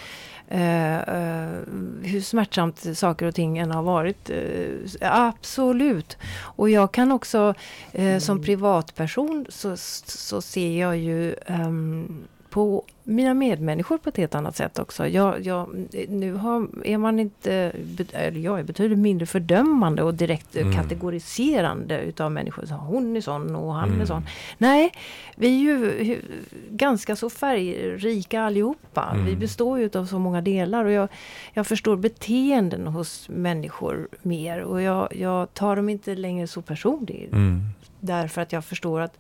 Uh, 0.52 0.60
uh, 0.60 1.50
hur 2.02 2.22
smärtsamt 2.22 2.98
saker 2.98 3.26
och 3.26 3.36
ting 3.36 3.58
än 3.58 3.72
har 3.72 3.84
varit. 3.84 4.30
Uh, 4.30 4.88
absolut. 5.02 6.18
Och 6.36 6.70
jag 6.70 6.92
kan 6.92 7.12
också 7.12 7.54
som 8.20 8.42
privatperson 8.42 9.46
så, 9.50 9.78
så 10.06 10.42
ser 10.42 10.80
jag 10.80 10.98
ju 10.98 11.36
um, 11.48 12.24
på 12.54 12.84
mina 13.04 13.34
medmänniskor 13.34 13.98
på 13.98 14.10
ett 14.10 14.18
helt 14.18 14.36
annat 14.36 14.56
sätt 14.56 14.80
också. 14.80 15.08
Jag, 15.08 15.46
jag, 15.46 15.88
nu 16.10 16.34
har, 16.34 16.68
är 16.84 16.98
man 16.98 17.20
inte, 17.20 17.72
eller 18.12 18.40
jag 18.40 18.60
är 18.60 18.64
betydligt 18.64 19.00
mindre 19.00 19.26
fördömande 19.26 20.04
och 20.04 20.14
direkt 20.14 20.56
mm. 20.56 20.74
kategoriserande 20.74 22.02
utav 22.02 22.32
människor. 22.32 22.66
Så 22.66 22.74
hon 22.74 23.16
är 23.16 23.22
sån 23.22 23.56
och 23.56 23.74
han 23.74 23.90
mm. 23.90 24.02
är 24.02 24.06
sån. 24.06 24.26
Nej, 24.58 24.92
vi 25.36 25.48
är 25.48 25.60
ju 25.60 26.22
ganska 26.70 27.16
så 27.16 27.30
färgrika 27.30 28.42
allihopa. 28.42 29.10
Mm. 29.14 29.26
Vi 29.26 29.36
består 29.36 29.80
ju 29.80 29.90
av 29.94 30.06
så 30.06 30.20
många 30.20 30.42
delar 30.42 30.86
och 30.86 30.92
jag, 30.92 31.08
jag 31.54 31.68
förstår 31.68 31.96
beteenden 31.96 32.88
hos 32.88 33.30
människor 33.30 34.08
mer 34.22 34.60
och 34.60 34.82
jag, 34.82 35.16
jag 35.16 35.54
tar 35.54 35.76
dem 35.76 35.90
inte 35.90 36.16
längre 36.16 36.48
så 36.48 36.62
personligt. 36.62 37.34
Mm. 37.34 37.62
Därför 38.00 38.42
att 38.42 38.52
jag 38.52 38.66
förstår 38.66 39.02
att 39.02 39.18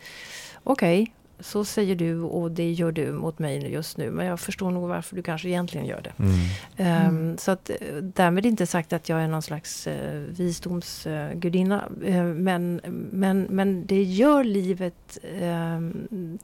okej, 0.64 1.02
okay, 1.02 1.14
så 1.44 1.66
säger 1.66 1.96
du 1.96 2.20
och 2.22 2.52
det 2.52 2.72
gör 2.72 2.92
du 2.92 3.12
mot 3.12 3.40
mig 3.40 3.72
just 3.72 3.98
nu. 3.98 4.12
Men 4.12 4.26
jag 4.26 4.40
förstår 4.40 4.72
nog 4.72 4.90
varför 4.90 5.16
du 5.16 5.22
kanske 5.22 5.48
egentligen 5.48 5.88
gör 5.88 6.02
det. 6.02 6.14
Mm. 6.78 7.32
Um, 7.32 7.38
så 7.38 7.52
att 7.52 7.72
därmed 8.02 8.46
inte 8.46 8.66
sagt 8.66 8.94
att 8.94 9.10
jag 9.10 9.22
är 9.22 9.28
någon 9.28 9.42
slags 9.42 9.88
uh, 9.88 9.94
visdomsgudinna. 10.14 11.90
Uh, 12.08 12.24
men, 12.24 12.82
men, 13.12 13.42
men 13.50 13.86
det 13.86 14.04
gör 14.04 14.44
livet 14.44 15.18
um, 15.42 16.40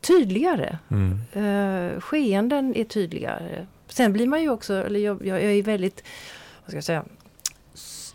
tydligare. 0.00 0.78
Mm. 0.90 1.18
Uh, 1.36 2.00
skeenden 2.00 2.74
är 2.76 2.84
tydligare. 2.84 3.66
Sen 3.88 4.12
blir 4.12 4.26
man 4.26 4.42
ju 4.42 4.50
också, 4.50 4.86
eller 4.86 5.00
jag, 5.00 5.26
jag 5.26 5.42
är 5.42 5.62
väldigt, 5.62 6.04
vad 6.64 6.70
ska 6.70 6.76
jag 6.76 6.84
säga, 6.84 7.04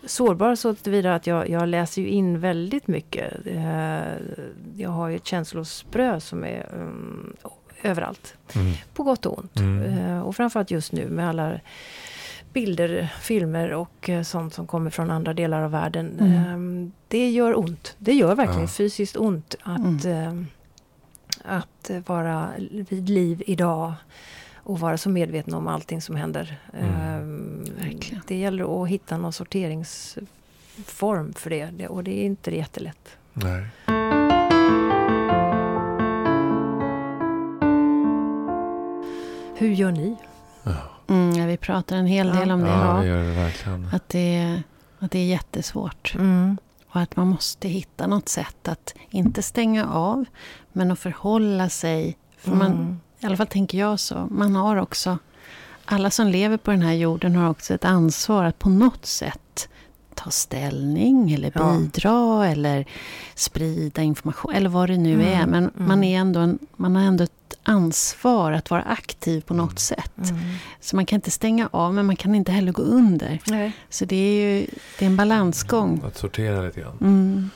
sårbar 0.06 0.54
så 0.54 0.74
tillvida 0.74 1.14
att 1.14 1.26
jag, 1.26 1.48
jag 1.48 1.68
läser 1.68 2.02
ju 2.02 2.08
in 2.08 2.40
väldigt 2.40 2.86
mycket. 2.86 3.46
Eh, 3.46 4.02
jag 4.76 4.90
har 4.90 5.08
ju 5.08 5.16
ett 5.16 5.26
känslosprö 5.26 6.20
som 6.20 6.44
är 6.44 6.68
um, 6.72 7.36
överallt. 7.82 8.34
Mm. 8.54 8.72
På 8.94 9.02
gott 9.02 9.26
och 9.26 9.38
ont. 9.38 9.58
Mm. 9.58 9.82
Eh, 9.82 10.20
och 10.20 10.36
framförallt 10.36 10.70
just 10.70 10.92
nu 10.92 11.08
med 11.08 11.28
alla 11.28 11.60
bilder, 12.52 13.14
filmer 13.20 13.72
och 13.72 14.08
eh, 14.08 14.22
sånt 14.22 14.54
som 14.54 14.66
kommer 14.66 14.90
från 14.90 15.10
andra 15.10 15.34
delar 15.34 15.62
av 15.62 15.70
världen. 15.70 16.20
Mm. 16.20 16.92
Det 17.08 17.30
gör 17.30 17.58
ont. 17.58 17.96
Det 17.98 18.14
gör 18.14 18.34
verkligen 18.34 18.60
ja. 18.60 18.68
fysiskt 18.68 19.16
ont 19.16 19.54
att, 19.62 20.04
mm. 20.04 20.46
att 21.44 21.90
vara 22.06 22.48
vid 22.70 23.08
liv 23.08 23.42
idag 23.46 23.92
och 24.64 24.80
vara 24.80 24.98
så 24.98 25.10
medveten 25.10 25.54
om 25.54 25.68
allting 25.68 26.02
som 26.02 26.16
händer. 26.16 26.58
Mm. 26.72 27.64
Eh, 27.80 27.96
det 28.26 28.36
gäller 28.36 28.82
att 28.82 28.88
hitta 28.88 29.16
någon 29.16 29.32
sorteringsform 29.32 31.32
för 31.32 31.50
det 31.50 31.88
och 31.88 32.04
det 32.04 32.20
är 32.20 32.24
inte 32.24 32.56
jättelätt. 32.56 33.16
Nej. 33.32 33.66
Hur 39.56 39.68
gör 39.68 39.90
ni? 39.90 40.16
Mm, 41.08 41.30
ja, 41.30 41.46
vi 41.46 41.56
pratar 41.56 41.96
en 41.96 42.06
hel 42.06 42.26
del 42.26 42.48
ja. 42.48 42.54
om 42.54 42.60
det. 42.60 42.68
Ja, 42.68 42.98
det 43.00 43.06
gör 43.06 43.22
det 43.22 43.32
verkligen. 43.32 43.88
Att 43.92 44.08
det, 44.08 44.62
att 44.98 45.10
det 45.10 45.18
är 45.18 45.26
jättesvårt. 45.26 46.14
Mm. 46.14 46.58
Och 46.88 47.00
att 47.00 47.16
man 47.16 47.26
måste 47.26 47.68
hitta 47.68 48.06
något 48.06 48.28
sätt 48.28 48.68
att 48.68 48.94
inte 49.10 49.42
stänga 49.42 49.86
av, 49.86 50.24
men 50.72 50.90
att 50.90 50.98
förhålla 50.98 51.68
sig. 51.68 52.16
För 52.36 52.52
mm. 52.52 52.58
man, 52.58 53.00
i 53.24 53.26
alla 53.26 53.36
fall 53.36 53.46
tänker 53.46 53.78
jag 53.78 54.00
så. 54.00 54.28
Man 54.30 54.56
har 54.56 54.76
också, 54.76 55.18
alla 55.84 56.10
som 56.10 56.26
lever 56.26 56.56
på 56.56 56.70
den 56.70 56.82
här 56.82 56.92
jorden 56.92 57.36
har 57.36 57.50
också 57.50 57.74
ett 57.74 57.84
ansvar 57.84 58.44
att 58.44 58.58
på 58.58 58.68
något 58.68 59.06
sätt 59.06 59.68
ta 60.14 60.30
ställning 60.30 61.32
eller 61.32 61.50
bidra 61.50 62.10
ja. 62.10 62.46
eller 62.46 62.86
sprida 63.34 64.02
information 64.02 64.54
eller 64.54 64.68
vad 64.68 64.88
det 64.88 64.96
nu 64.96 65.14
mm, 65.14 65.40
är. 65.40 65.46
Men 65.46 65.64
mm. 65.64 65.88
man, 65.88 66.04
är 66.04 66.18
ändå 66.18 66.40
en, 66.40 66.58
man 66.76 66.96
har 66.96 67.02
ändå 67.02 67.24
ett 67.24 67.54
ansvar 67.62 68.52
att 68.52 68.70
vara 68.70 68.82
aktiv 68.82 69.40
på 69.40 69.54
något 69.54 69.70
mm. 69.70 69.76
sätt. 69.76 70.30
Mm. 70.30 70.40
Så 70.80 70.96
man 70.96 71.06
kan 71.06 71.16
inte 71.16 71.30
stänga 71.30 71.68
av 71.72 71.94
men 71.94 72.06
man 72.06 72.16
kan 72.16 72.34
inte 72.34 72.52
heller 72.52 72.72
gå 72.72 72.82
under. 72.82 73.40
Nej. 73.46 73.72
Så 73.90 74.04
det 74.04 74.16
är 74.16 74.34
ju 74.34 74.66
det 74.98 75.04
är 75.04 75.10
en 75.10 75.16
balansgång. 75.16 76.02
Att 76.06 76.16
sortera 76.16 76.62
lite 76.62 76.80
grann. 76.80 76.98
Mm. 77.00 77.50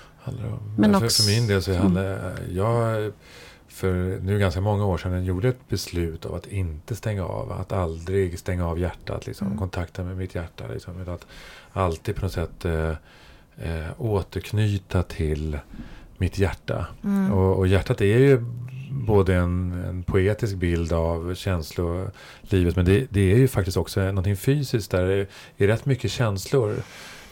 Men 0.76 0.92
för, 0.92 1.04
också, 1.04 1.22
för 1.22 1.30
min 1.30 1.46
del 1.46 1.62
så 1.62 1.74
handlar 1.74 2.04
mm. 2.04 2.56
jag 2.56 3.12
för 3.78 4.20
nu 4.20 4.38
ganska 4.38 4.60
många 4.60 4.86
år 4.86 4.98
sedan 4.98 5.24
gjorde 5.24 5.48
ett 5.48 5.68
beslut 5.68 6.26
av 6.26 6.34
att 6.34 6.46
inte 6.46 6.96
stänga 6.96 7.24
av. 7.24 7.52
Att 7.52 7.72
aldrig 7.72 8.38
stänga 8.38 8.66
av 8.66 8.78
hjärtat, 8.78 9.26
liksom, 9.26 9.46
mm. 9.46 9.58
kontakten 9.58 10.06
med 10.06 10.16
mitt 10.16 10.34
hjärta. 10.34 10.64
Liksom, 10.72 11.08
att 11.08 11.26
alltid 11.72 12.16
på 12.16 12.22
något 12.22 12.32
sätt 12.32 12.64
eh, 12.64 12.94
eh, 13.56 13.90
återknyta 13.98 15.02
till 15.02 15.58
mitt 16.16 16.38
hjärta. 16.38 16.86
Mm. 17.04 17.32
Och, 17.32 17.58
och, 17.58 17.66
hjärtat 17.66 18.00
är 18.00 18.18
ju 18.18 18.44
både 18.90 19.34
en, 19.34 19.72
en, 19.88 20.02
poetisk 20.02 20.56
bild 20.56 20.92
av 20.92 21.34
känslolivet 21.34 22.76
men 22.76 22.84
det, 22.84 23.06
det, 23.10 23.32
är 23.32 23.36
ju 23.36 23.48
faktiskt 23.48 23.76
också 23.76 24.00
någonting 24.00 24.36
fysiskt 24.36 24.90
där 24.90 25.06
det 25.56 25.64
är 25.64 25.68
rätt 25.68 25.86
mycket 25.86 26.10
känslor. 26.10 26.76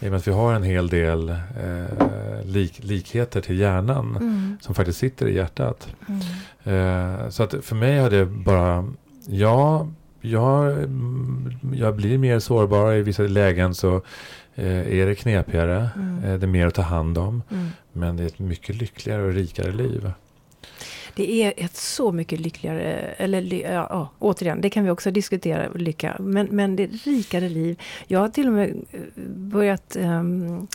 I 0.01 0.07
och 0.07 0.11
med 0.11 0.19
att 0.19 0.29
vi 0.29 0.33
har 0.33 0.55
en 0.55 0.63
hel 0.63 0.89
del 0.89 1.29
eh, 1.29 2.45
lik, 2.45 2.85
likheter 2.85 3.41
till 3.41 3.59
hjärnan 3.59 4.17
mm. 4.17 4.57
som 4.61 4.75
faktiskt 4.75 4.99
sitter 4.99 5.27
i 5.29 5.35
hjärtat. 5.35 5.89
Mm. 6.09 6.21
Eh, 6.65 7.29
så 7.29 7.43
att 7.43 7.55
för 7.63 7.77
mig 7.77 7.99
har 7.99 8.11
det 8.11 8.27
bara, 8.27 8.93
ja, 9.27 9.89
jag, 10.21 10.77
jag 11.75 11.97
blir 11.97 12.19
mer 12.19 12.39
sårbar 12.39 12.93
i 12.93 13.03
vissa 13.03 13.23
lägen 13.23 13.75
så 13.75 14.03
eh, 14.55 14.99
är 14.99 15.07
det 15.07 15.15
knepigare. 15.15 15.91
Mm. 15.97 16.25
Eh, 16.25 16.39
det 16.39 16.47
är 16.47 16.49
mer 16.49 16.67
att 16.67 16.75
ta 16.75 16.83
hand 16.83 17.19
om. 17.19 17.43
Mm. 17.51 17.69
Men 17.93 18.17
det 18.17 18.23
är 18.23 18.27
ett 18.27 18.39
mycket 18.39 18.77
lyckligare 18.77 19.23
och 19.23 19.33
rikare 19.33 19.73
liv. 19.73 20.11
Det 21.17 21.43
är 21.43 21.53
ett 21.57 21.77
så 21.77 22.13
mycket 22.13 22.41
lyckligare, 22.41 22.83
eller 23.17 23.55
ja, 23.55 23.87
ja, 23.91 24.09
återigen, 24.19 24.61
det 24.61 24.71
kan 24.71 24.85
vi 24.85 24.91
också 24.91 25.11
diskutera, 25.11 25.69
lycka. 25.75 26.17
Men, 26.21 26.47
men 26.51 26.77
det 26.77 26.87
rikare 26.87 27.49
liv. 27.49 27.81
Jag 28.07 28.21
har 28.21 28.29
till 28.29 28.47
och 28.47 28.53
med 28.53 28.69
eh, 28.69 29.01
börjat 29.27 29.97
um, 29.97 30.69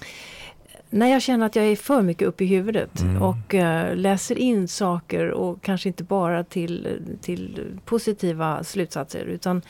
när 0.90 1.08
jag 1.08 1.22
känner 1.22 1.46
att 1.46 1.56
jag 1.56 1.66
är 1.66 1.76
för 1.76 2.02
mycket 2.02 2.28
uppe 2.28 2.44
i 2.44 2.48
huvudet 2.48 3.02
mm. 3.02 3.22
och 3.22 3.54
uh, 3.54 3.96
läser 3.96 4.38
in 4.38 4.68
saker 4.68 5.32
och 5.32 5.62
kanske 5.62 5.90
inte 5.90 6.04
bara 6.04 6.44
till, 6.44 7.02
till 7.22 7.72
positiva 7.86 8.64
slutsatser 8.64 9.26
utan 9.26 9.62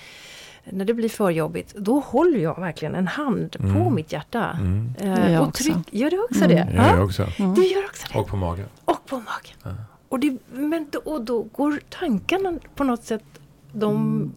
när 0.63 0.85
det 0.85 0.93
blir 0.93 1.09
för 1.09 1.29
jobbigt, 1.29 1.75
då 1.75 1.99
håller 1.99 2.39
jag 2.39 2.59
verkligen 2.59 2.95
en 2.95 3.07
hand 3.07 3.55
mm. 3.59 3.73
på 3.75 3.89
mitt 3.89 4.11
hjärta. 4.11 4.57
Mm. 4.59 4.95
Uh, 5.03 5.41
och 5.41 5.53
tryck, 5.53 5.75
gör 5.91 6.09
du 6.09 6.23
också 6.23 6.47
det? 6.47 6.57
Mm. 6.57 6.75
Jag 6.75 6.87
gör 6.87 7.03
också. 7.03 7.27
Du 7.37 7.65
gör 7.65 7.85
också 7.85 8.07
det? 8.13 8.19
Och 8.19 8.27
på 8.27 8.35
magen. 8.35 8.65
Och 8.85 9.05
på 9.05 9.15
magen. 9.15 9.57
Ja. 9.63 9.90
Och, 10.11 10.19
det, 10.19 10.37
men 10.51 10.87
då, 10.91 10.99
och 10.99 11.21
då 11.21 11.41
går 11.41 11.79
tankarna 11.89 12.53
på 12.75 12.83
något 12.83 13.03
sätt, 13.03 13.23
de 13.71 13.95
mm. 13.95 14.31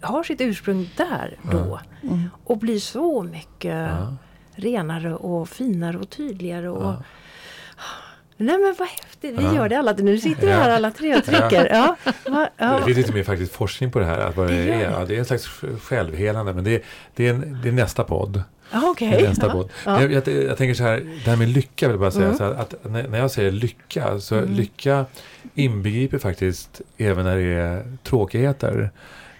har 0.00 0.22
sitt 0.22 0.40
ursprung 0.40 0.90
där 0.96 1.38
då. 1.52 1.80
Mm. 2.02 2.30
Och 2.44 2.58
blir 2.58 2.78
så 2.78 3.22
mycket 3.22 3.90
renare 4.54 5.14
och 5.14 5.48
finare 5.48 5.98
och 5.98 6.10
tydligare. 6.10 6.68
Och. 6.68 6.94
Nej 8.36 8.58
men 8.58 8.74
vad 8.78 8.88
häftigt, 8.88 9.38
vi 9.38 9.44
ja. 9.44 9.54
gör 9.54 9.68
det 9.68 9.78
alla. 9.78 9.92
Nu 9.92 10.18
sitter 10.18 10.46
vi 10.46 10.52
här 10.52 10.70
alla 10.70 10.90
tre 10.90 11.16
och 11.16 11.24
trycker. 11.24 11.68
Ja. 11.70 11.96
Ja. 12.24 12.48
Ja. 12.56 12.78
Det 12.78 12.84
finns 12.84 12.96
lite 12.96 13.12
mer 13.12 13.24
faktiskt 13.24 13.52
forskning 13.52 13.92
på 13.92 13.98
det 13.98 14.04
här. 14.04 14.18
Att 14.18 14.36
vad 14.36 14.48
det, 14.48 14.72
är. 14.72 14.90
Ja, 14.90 15.04
det 15.04 15.14
är 15.14 15.18
en 15.18 15.24
slags 15.24 15.46
självhelande. 15.82 16.54
Men 16.54 16.64
det 16.64 16.70
är, 16.70 16.82
det 17.14 17.28
är, 17.28 17.34
en, 17.34 17.58
det 17.62 17.68
är 17.68 17.72
nästa 17.72 18.04
podd. 18.04 18.42
Ah, 18.74 18.90
okay. 18.90 19.22
Nästa 19.22 19.52
båt. 19.52 19.68
Ja. 19.84 20.00
Jag, 20.02 20.12
jag, 20.12 20.28
jag, 20.28 20.58
tänker 20.58 20.74
så 20.74 20.82
här, 20.82 21.02
det 21.24 21.30
här 21.30 21.36
med 21.36 21.48
lycka 21.48 21.86
vill 21.86 21.92
jag 21.92 22.00
bara 22.00 22.10
säga. 22.10 22.24
Mm. 22.26 22.38
Så 22.38 22.44
här, 22.44 22.50
att 22.54 22.74
när, 22.84 23.08
när 23.08 23.18
jag 23.18 23.30
säger 23.30 23.50
lycka, 23.50 24.20
så 24.20 24.34
Mm. 24.36 24.54
lycka 24.54 25.06
inbegriper 25.54 26.18
faktiskt 26.18 26.80
även 26.96 27.24
när 27.24 27.36
det 27.36 27.42
är 27.42 27.96
tråkigheter. 28.02 28.90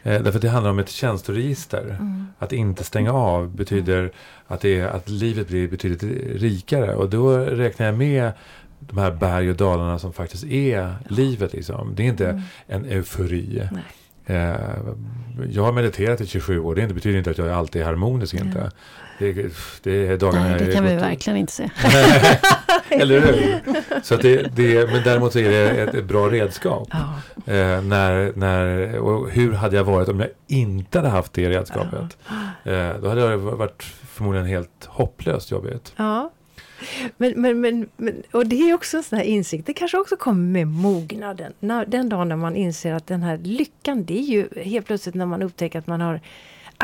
Eh, 0.03 0.23
därför 0.23 0.39
att 0.39 0.43
det 0.43 0.49
handlar 0.49 0.71
om 0.71 0.79
ett 0.79 0.89
känsloregister. 0.91 1.85
Mm. 1.85 2.27
Att 2.39 2.53
inte 2.53 2.85
stänga 2.85 3.13
av 3.13 3.49
betyder 3.57 4.11
att, 4.47 4.61
det 4.61 4.81
är, 4.81 4.87
att 4.87 5.09
livet 5.09 5.49
blir 5.49 5.69
betydligt 5.69 6.03
rikare. 6.43 6.95
Och 6.95 7.11
då 7.11 7.37
räknar 7.39 7.87
jag 7.87 7.95
med 7.99 8.33
de 8.81 8.99
här 8.99 9.11
berg 9.11 9.51
och 9.51 9.57
dalarna 9.57 9.99
som 9.99 10.13
faktiskt 10.13 10.45
är 10.45 10.95
livet. 11.09 11.53
Liksom. 11.53 11.93
Det 11.95 12.03
är 12.03 12.07
inte 12.07 12.29
Mm. 12.29 12.43
en 12.67 12.85
eufori. 12.85 13.63
Eh, 14.27 14.55
jag 15.51 15.63
har 15.63 15.73
mediterat 15.73 16.21
i 16.21 16.27
27 16.27 16.59
år. 16.61 16.75
Det 16.75 16.87
betyder 16.95 17.19
inte 17.19 17.31
att 17.31 17.39
jag 17.39 17.49
alltid 17.49 17.83
är 17.83 17.87
harmonisk. 17.87 18.35
Inte. 18.35 18.71
Det, 19.19 19.33
det 19.83 20.07
är 20.09 20.17
dagarna 20.17 20.49
Nej, 20.49 20.59
det 20.59 20.73
kan 20.73 20.85
vi 20.85 20.95
gott- 20.95 21.03
verkligen 21.03 21.37
inte 21.37 21.53
se. 21.53 21.71
Eller 22.89 23.21
hur? 23.21 23.61
Så 24.03 24.15
att 24.15 24.23
det, 24.23 24.57
det, 24.57 24.91
men 24.93 25.03
däremot 25.05 25.33
så 25.33 25.39
är 25.39 25.51
det 25.51 25.71
ett, 25.83 25.95
ett 25.95 26.05
bra 26.05 26.29
redskap. 26.29 26.89
Ja. 26.93 27.53
Eh, 27.53 27.83
när, 27.83 28.33
när, 28.37 28.99
och 28.99 29.31
hur 29.31 29.53
hade 29.53 29.77
jag 29.77 29.85
varit 29.85 30.09
om 30.09 30.21
jag 30.21 30.29
inte 30.47 30.99
hade 30.99 31.09
haft 31.11 31.33
det 31.33 31.49
redskapet? 31.51 32.19
Eh, 32.65 32.91
då 33.03 33.09
hade 33.09 33.29
det 33.29 33.37
varit 33.37 33.83
förmodligen 34.09 34.47
helt 34.47 34.85
hopplöst 34.87 35.51
jobbigt. 35.51 35.93
Ja. 35.97 36.31
Men, 37.17 37.41
men, 37.41 37.61
men, 37.61 37.89
men, 37.97 38.23
och 38.33 38.47
det 38.47 38.71
är 38.71 38.75
också 38.75 38.97
en 38.97 39.03
sån 39.03 39.19
här 39.19 39.25
insikt, 39.25 39.67
det 39.67 39.73
kanske 39.73 39.99
också 39.99 40.17
kommer 40.17 40.43
med 40.45 40.67
mognaden. 40.67 41.53
När, 41.61 41.87
den 41.87 42.09
dagen 42.09 42.29
när 42.29 42.37
man 42.37 42.57
inser 42.57 42.95
att 42.95 43.07
den 43.07 43.23
här 43.23 43.39
lyckan, 43.39 44.05
det 44.05 44.19
är 44.19 44.23
ju 44.23 44.49
helt 44.65 44.87
plötsligt 44.87 45.15
när 45.15 45.27
man 45.27 45.43
upptäcker 45.43 45.79
att 45.79 45.87
man 45.87 46.01
har 46.01 46.21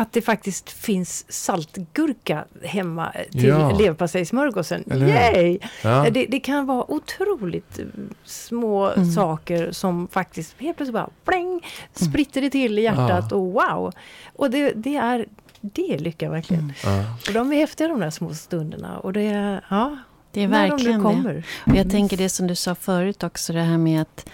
att 0.00 0.12
det 0.12 0.22
faktiskt 0.22 0.70
finns 0.70 1.24
saltgurka 1.32 2.44
hemma 2.64 3.12
till 3.30 3.44
Ja. 3.44 3.78
leverpastejsmörgåsen. 3.78 4.84
Yay! 5.08 5.58
Ja. 5.82 6.06
Det, 6.10 6.26
det 6.26 6.40
kan 6.40 6.66
vara 6.66 6.90
otroligt 6.90 7.78
eh, 7.78 7.84
små 8.24 8.90
Mm. 8.90 9.12
saker 9.12 9.72
som 9.72 10.08
faktiskt 10.08 10.54
helt 10.58 10.76
plötsligt 10.76 10.94
bara 10.94 11.08
pling, 11.24 11.66
spritter 11.92 12.40
det 12.40 12.50
till 12.50 12.78
i 12.78 12.82
hjärtat 12.82 13.26
Ja. 13.30 13.36
och 13.36 13.46
wow! 13.52 13.92
Och 14.36 14.50
det, 14.50 14.72
det 14.72 14.96
är 14.96 15.26
det 15.60 15.94
är 15.94 15.98
lycka 15.98 16.30
verkligen. 16.30 16.72
Mm. 16.84 17.04
Och 17.28 17.32
de 17.34 17.52
är 17.52 17.56
häftiga 17.56 17.88
de 17.88 18.00
där 18.00 18.10
små 18.10 18.34
stunderna. 18.34 18.98
Och 18.98 19.12
det 19.12 19.22
är, 19.22 19.64
ja, 19.70 19.96
Det 20.32 20.42
är 20.42 20.48
när 20.48 20.62
de 20.62 20.70
verkligen 20.70 21.00
nu 21.02 21.08
det. 21.08 21.14
kommer. 21.14 21.46
Och 21.66 21.76
jag 21.76 21.90
tänker 21.90 22.16
det 22.16 22.28
som 22.28 22.46
du 22.46 22.54
sa 22.54 22.74
förut 22.74 23.22
också, 23.22 23.52
det 23.52 23.60
här 23.60 23.78
med 23.78 24.02
att, 24.02 24.26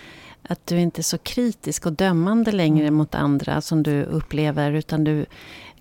att 0.49 0.66
du 0.66 0.80
inte 0.80 1.01
är 1.01 1.03
så 1.03 1.18
kritisk 1.18 1.86
och 1.86 1.92
dömande 1.92 2.53
längre 2.53 2.90
mot 2.90 3.14
andra 3.14 3.61
som 3.61 3.82
du 3.82 4.03
upplever, 4.05 4.72
utan 4.72 5.05
du 5.05 5.26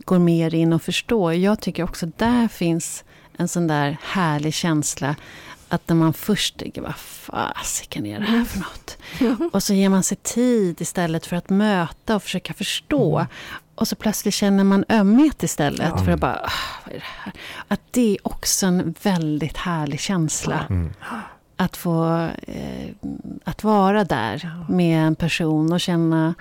går 0.06 0.20
mer 0.20 0.56
in 0.56 0.74
och 0.74 0.82
förstår. 0.82 1.34
Jag 1.34 1.62
tycker 1.62 1.84
också 1.84 2.06
där 2.18 2.48
finns 2.48 3.04
en 3.38 3.48
sån 3.48 3.68
där 3.68 3.98
härlig 4.02 4.54
känsla 4.54 5.16
att 5.70 5.90
när 5.90 5.96
man 5.96 6.14
först 6.14 6.58
tänker, 6.58 6.82
vad 6.82 6.96
fasiken 6.96 8.06
är 8.06 8.20
det 8.20 8.26
här 8.26 8.46
för 8.46 8.60
något? 8.60 8.98
Och 9.54 9.64
så 9.64 9.74
ger 9.74 9.90
man 9.90 10.04
sig 10.04 10.18
tid 10.18 10.82
istället 10.82 11.26
för 11.26 11.36
att 11.36 11.50
möta 11.50 12.16
och 12.16 12.24
försöka 12.24 12.54
förstå. 12.54 13.26
Och 13.76 13.88
så 13.88 13.96
plötsligt 13.96 14.34
känner 14.34 14.64
man 14.64 14.86
ömhet 14.90 15.44
istället 15.44 15.92
Ja. 15.98 16.04
för 16.06 16.12
att 16.12 16.20
bara, 16.20 16.36
"Ah, 16.44 16.52
vad 16.86 16.96
är 16.96 17.00
det 17.00 17.06
här? 17.06 17.34
Att 17.68 17.82
det 17.92 18.12
är 18.16 18.28
också 18.28 18.66
en 18.66 18.96
väldigt 19.04 19.58
härlig 19.58 20.00
känsla. 20.00 20.66
Mm. 20.70 20.94
Att 21.56 21.78
få 21.78 22.30
eh, 22.48 22.90
att 23.44 23.64
vara 23.64 24.04
där 24.04 24.50
med 24.70 25.08
en 25.08 25.16
person 25.16 25.74
och 25.74 25.80
känna 25.80 26.36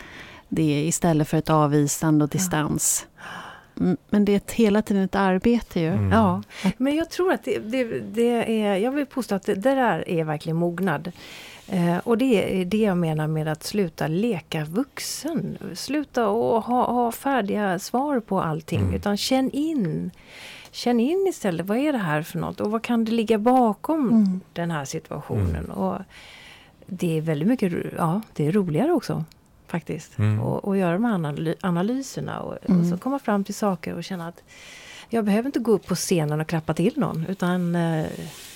det 0.49 0.85
istället 0.87 1.29
för 1.29 1.37
ett 1.37 1.51
avvisande 1.51 2.25
och 2.25 2.31
distans. 2.31 3.07
Men 4.11 4.25
det 4.25 4.33
är 4.33 4.37
ett, 4.37 4.53
hela 4.53 4.83
tiden 4.83 5.05
ett 5.05 5.15
arbete 5.15 5.81
ju. 5.81 5.89
Mm. 5.89 6.13
Ja, 6.13 6.43
men 6.77 6.97
jag 6.97 7.11
tror 7.11 7.33
att 7.33 7.45
det, 7.45 7.59
det, 7.59 7.85
det 8.01 8.63
är, 8.63 8.77
jag 8.77 8.93
vill 8.93 9.07
påstå 9.07 9.35
att 9.35 9.47
det, 9.47 9.55
det 9.55 9.75
där 9.75 10.09
är 10.09 10.25
verkligen 10.25 10.57
mognad. 10.57 11.13
Eh, 11.69 11.99
och 11.99 12.19
det 12.19 12.61
är 12.61 12.65
det 12.65 12.77
jag 12.77 12.97
menar 12.97 13.27
med 13.27 13.49
att 13.49 13.63
sluta 13.63 14.07
leka 14.07 14.65
vuxen. 14.65 15.59
Sluta 15.75 16.29
och 16.29 16.65
ha, 16.65 16.93
ha 16.93 17.13
färdiga 17.13 17.79
svar 17.79 18.21
på 18.21 18.41
allting. 18.41 18.81
Mm. 18.81 18.95
Utan 18.95 19.17
känn 19.17 19.51
in. 19.51 20.11
Känn 20.75 21.01
in 21.01 21.27
istället, 21.29 21.67
vad 21.67 21.79
är 21.79 21.93
det 21.93 21.99
här 21.99 22.23
för 22.23 22.39
något? 22.39 22.61
Och 22.61 22.71
vad 22.71 22.83
kan 22.83 23.05
det 23.05 23.13
ligga 23.13 23.39
bakom 23.39 24.09
Mm. 24.11 24.41
den 24.53 24.71
här 24.71 24.85
situationen? 24.85 25.71
Och 25.71 25.99
det 26.87 27.17
är 27.19 27.21
väldigt 27.21 27.49
mycket, 27.49 27.73
ja 27.97 28.21
det 28.33 28.47
är 28.47 28.53
roligare 28.53 28.93
också. 28.93 29.25
Faktiskt. 29.67 30.19
Mm. 30.19 30.41
Och, 30.41 30.65
och 30.65 30.77
göra 30.77 30.93
de 30.93 31.05
här 31.05 31.15
analy- 31.19 31.55
analyserna 31.61 32.41
och, 32.41 32.53
och 32.53 32.71
Mm. 32.71 32.91
så 32.91 32.97
komma 32.99 33.19
fram 33.19 33.45
till 33.45 33.55
saker 33.55 33.95
och 33.95 34.05
känna 34.05 34.29
att 34.29 34.43
jag 35.09 35.25
behöver 35.25 35.47
inte 35.47 35.59
gå 35.59 35.73
upp 35.73 35.87
på 35.87 35.95
scenen 35.95 36.41
och 36.41 36.47
klappa 36.47 36.75
till 36.75 36.93
någon 36.97 37.27
utan 37.29 37.75
eh, 37.75 38.07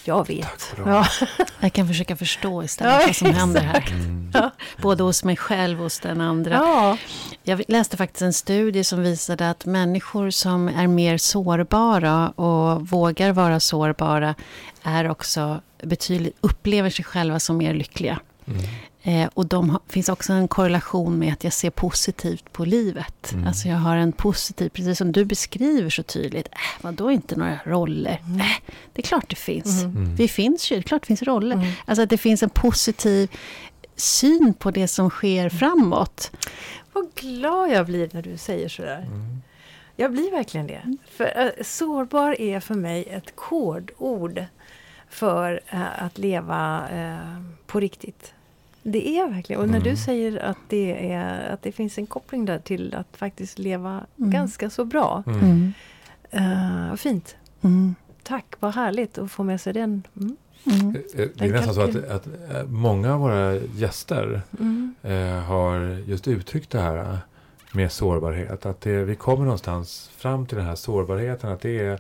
jag 0.05 0.29
vet. 0.29 0.75
Ja. 0.87 1.07
Jag 1.61 1.73
kan 1.73 1.89
försöka 1.89 2.17
förstå 2.17 2.63
istället 2.63 3.01
Ja, 3.01 3.07
vad 3.07 3.17
som 3.17 3.33
händer 3.33 3.61
här. 3.61 3.85
Mm. 3.91 4.51
Både 4.83 5.03
hos 5.03 5.25
mig 5.25 5.37
själv 5.37 5.79
och 5.79 5.85
hos 5.85 6.01
den 6.01 6.21
andra. 6.21 6.55
Ja. 6.55 6.97
Jag 7.43 7.63
läste 7.69 7.97
faktiskt 7.97 8.23
en 8.23 8.33
studie 8.33 8.85
som 8.85 9.03
visade 9.03 9.51
att 9.51 9.67
människor 9.67 10.31
som 10.31 10.69
är 10.69 10.87
mer 10.87 11.19
sårbara 11.19 12.29
och 12.29 12.89
vågar 12.89 13.33
vara 13.33 13.61
sårbara 13.61 14.35
är 14.83 15.11
också 15.11 15.61
betydligt, 15.83 16.37
upplever 16.41 16.91
sig 16.91 17.05
själva 17.05 17.41
som 17.41 17.57
mer 17.57 17.75
lyckliga. 17.75 18.21
Mm. 18.47 18.61
Eh, 19.03 19.29
och 19.35 19.47
de 19.47 19.71
har, 19.71 19.81
finns 19.89 20.09
också 20.09 20.33
en 20.33 20.49
korrelation 20.49 21.19
med 21.19 21.33
att 21.33 21.45
jag 21.45 21.53
ser 21.53 21.71
positivt 21.71 22.53
på 22.53 22.65
livet. 22.65 23.33
Mm. 23.33 23.47
Alltså 23.47 23.69
jag 23.69 23.77
har 23.77 23.97
en 23.97 24.13
positiv, 24.13 24.69
precis 24.69 24.99
som 24.99 25.13
du 25.13 25.25
beskriver 25.25 25.91
så 25.91 26.03
tydligt. 26.03 26.47
Äh, 26.47 26.83
vadå 26.83 27.11
inte 27.11 27.37
några 27.37 27.59
roller? 27.65 28.23
Mm. 28.27 28.41
Äh, 28.41 28.47
det 28.93 29.03
är 29.03 29.07
klart 29.07 29.31
det 29.31 29.37
finns. 29.37 29.83
Mm. 29.83 29.97
Mm. 29.97 30.15
Vi 30.15 30.29
finns 30.29 30.71
ju, 30.73 30.77
det 30.77 30.81
är 30.81 30.83
klart 30.83 31.03
det 31.03 31.07
finns 31.07 31.23
roller. 31.23 31.57
Mm. 31.57 31.73
Alltså 31.85 32.03
att 32.03 32.11
det 32.11 32.19
finns 32.19 32.43
en 32.43 32.51
positiv 32.51 33.31
syn 33.97 34.55
på 34.59 34.71
det 34.71 34.89
som 34.89 35.11
sker 35.11 35.49
framåt. 35.49 36.31
Vad 36.93 37.15
glad 37.15 37.71
jag 37.71 37.87
blir 37.87 38.11
när 38.13 38.23
du 38.23 38.37
säger 38.37 38.69
sådär. 38.69 38.99
Mm. 38.99 39.43
Jag 39.97 40.13
blir 40.13 40.31
verkligen 40.31 40.67
det. 40.67 40.97
För 41.11 41.25
eh, 41.37 41.65
sårbar 41.65 42.41
är 42.41 42.61
för 42.61 42.75
mig 42.75 43.05
ett 43.05 43.37
kodord 43.37 44.45
för 45.09 45.61
eh, 45.67 46.05
att 46.05 46.19
leva 46.19 46.89
eh, 46.89 47.43
på 47.67 47.81
riktigt. 47.81 48.35
Det 48.93 49.09
är 49.09 49.29
verkligen. 49.31 49.63
Och 49.63 49.69
när 49.69 49.79
Mm. 49.79 49.91
du 49.91 49.97
säger 49.97 50.39
att 50.45 50.59
det, 50.69 51.13
är, 51.13 51.51
att 51.53 51.63
det 51.63 51.73
finns 51.73 51.99
en 51.99 52.07
koppling 52.07 52.45
där 52.45 52.59
till 52.59 52.95
att 52.95 53.17
faktiskt 53.17 53.59
leva 53.59 54.07
Mm. 54.19 54.31
ganska 54.31 54.71
så 54.71 54.85
bra. 54.85 55.23
Mm. 55.27 55.73
Eh, 56.31 56.89
vad 56.91 57.01
fint. 57.01 57.37
Mm. 57.63 57.95
Tack, 58.23 58.45
vad 58.61 58.75
härligt 58.75 59.19
att 59.19 59.31
få 59.31 59.43
med 59.43 59.61
sig 59.61 59.73
den. 59.73 60.03
Mm. 60.17 60.37
Mm. 60.67 60.97
Eh, 60.97 61.03
Det 61.15 61.23
är 61.23 61.29
Den 61.39 61.51
nästan 61.51 61.75
så 61.75 61.81
att, 61.81 61.97
att 62.11 62.27
eh, 62.27 62.65
många 62.67 63.15
av 63.15 63.21
våra 63.21 63.55
gäster 63.55 64.43
Mm. 64.61 64.95
eh, 65.03 65.43
har 65.43 65.81
just 66.07 66.29
uttryckt 66.29 66.71
det 66.71 66.81
här 66.81 66.97
eh, 66.97 67.17
med 67.73 67.93
sårbarhet. 67.93 68.67
Att 68.67 68.81
det, 68.81 69.05
vi 69.05 69.15
kommer 69.15 69.45
någonstans 69.45 70.11
fram 70.17 70.47
till 70.47 70.57
den 70.57 70.67
här 70.67 70.75
sårbarheten. 70.75 71.51
Att 71.53 71.61
det 71.61 71.79
är 71.81 71.99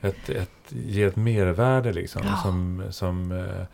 ett, 0.00 0.28
ett, 0.28 0.50
ger 0.68 1.06
ett 1.08 1.16
mervärde 1.16 1.92
liksom, 1.92 2.22
Ja. 2.24 2.36
som, 2.42 2.82
som 2.90 3.32
eh, 3.32 3.64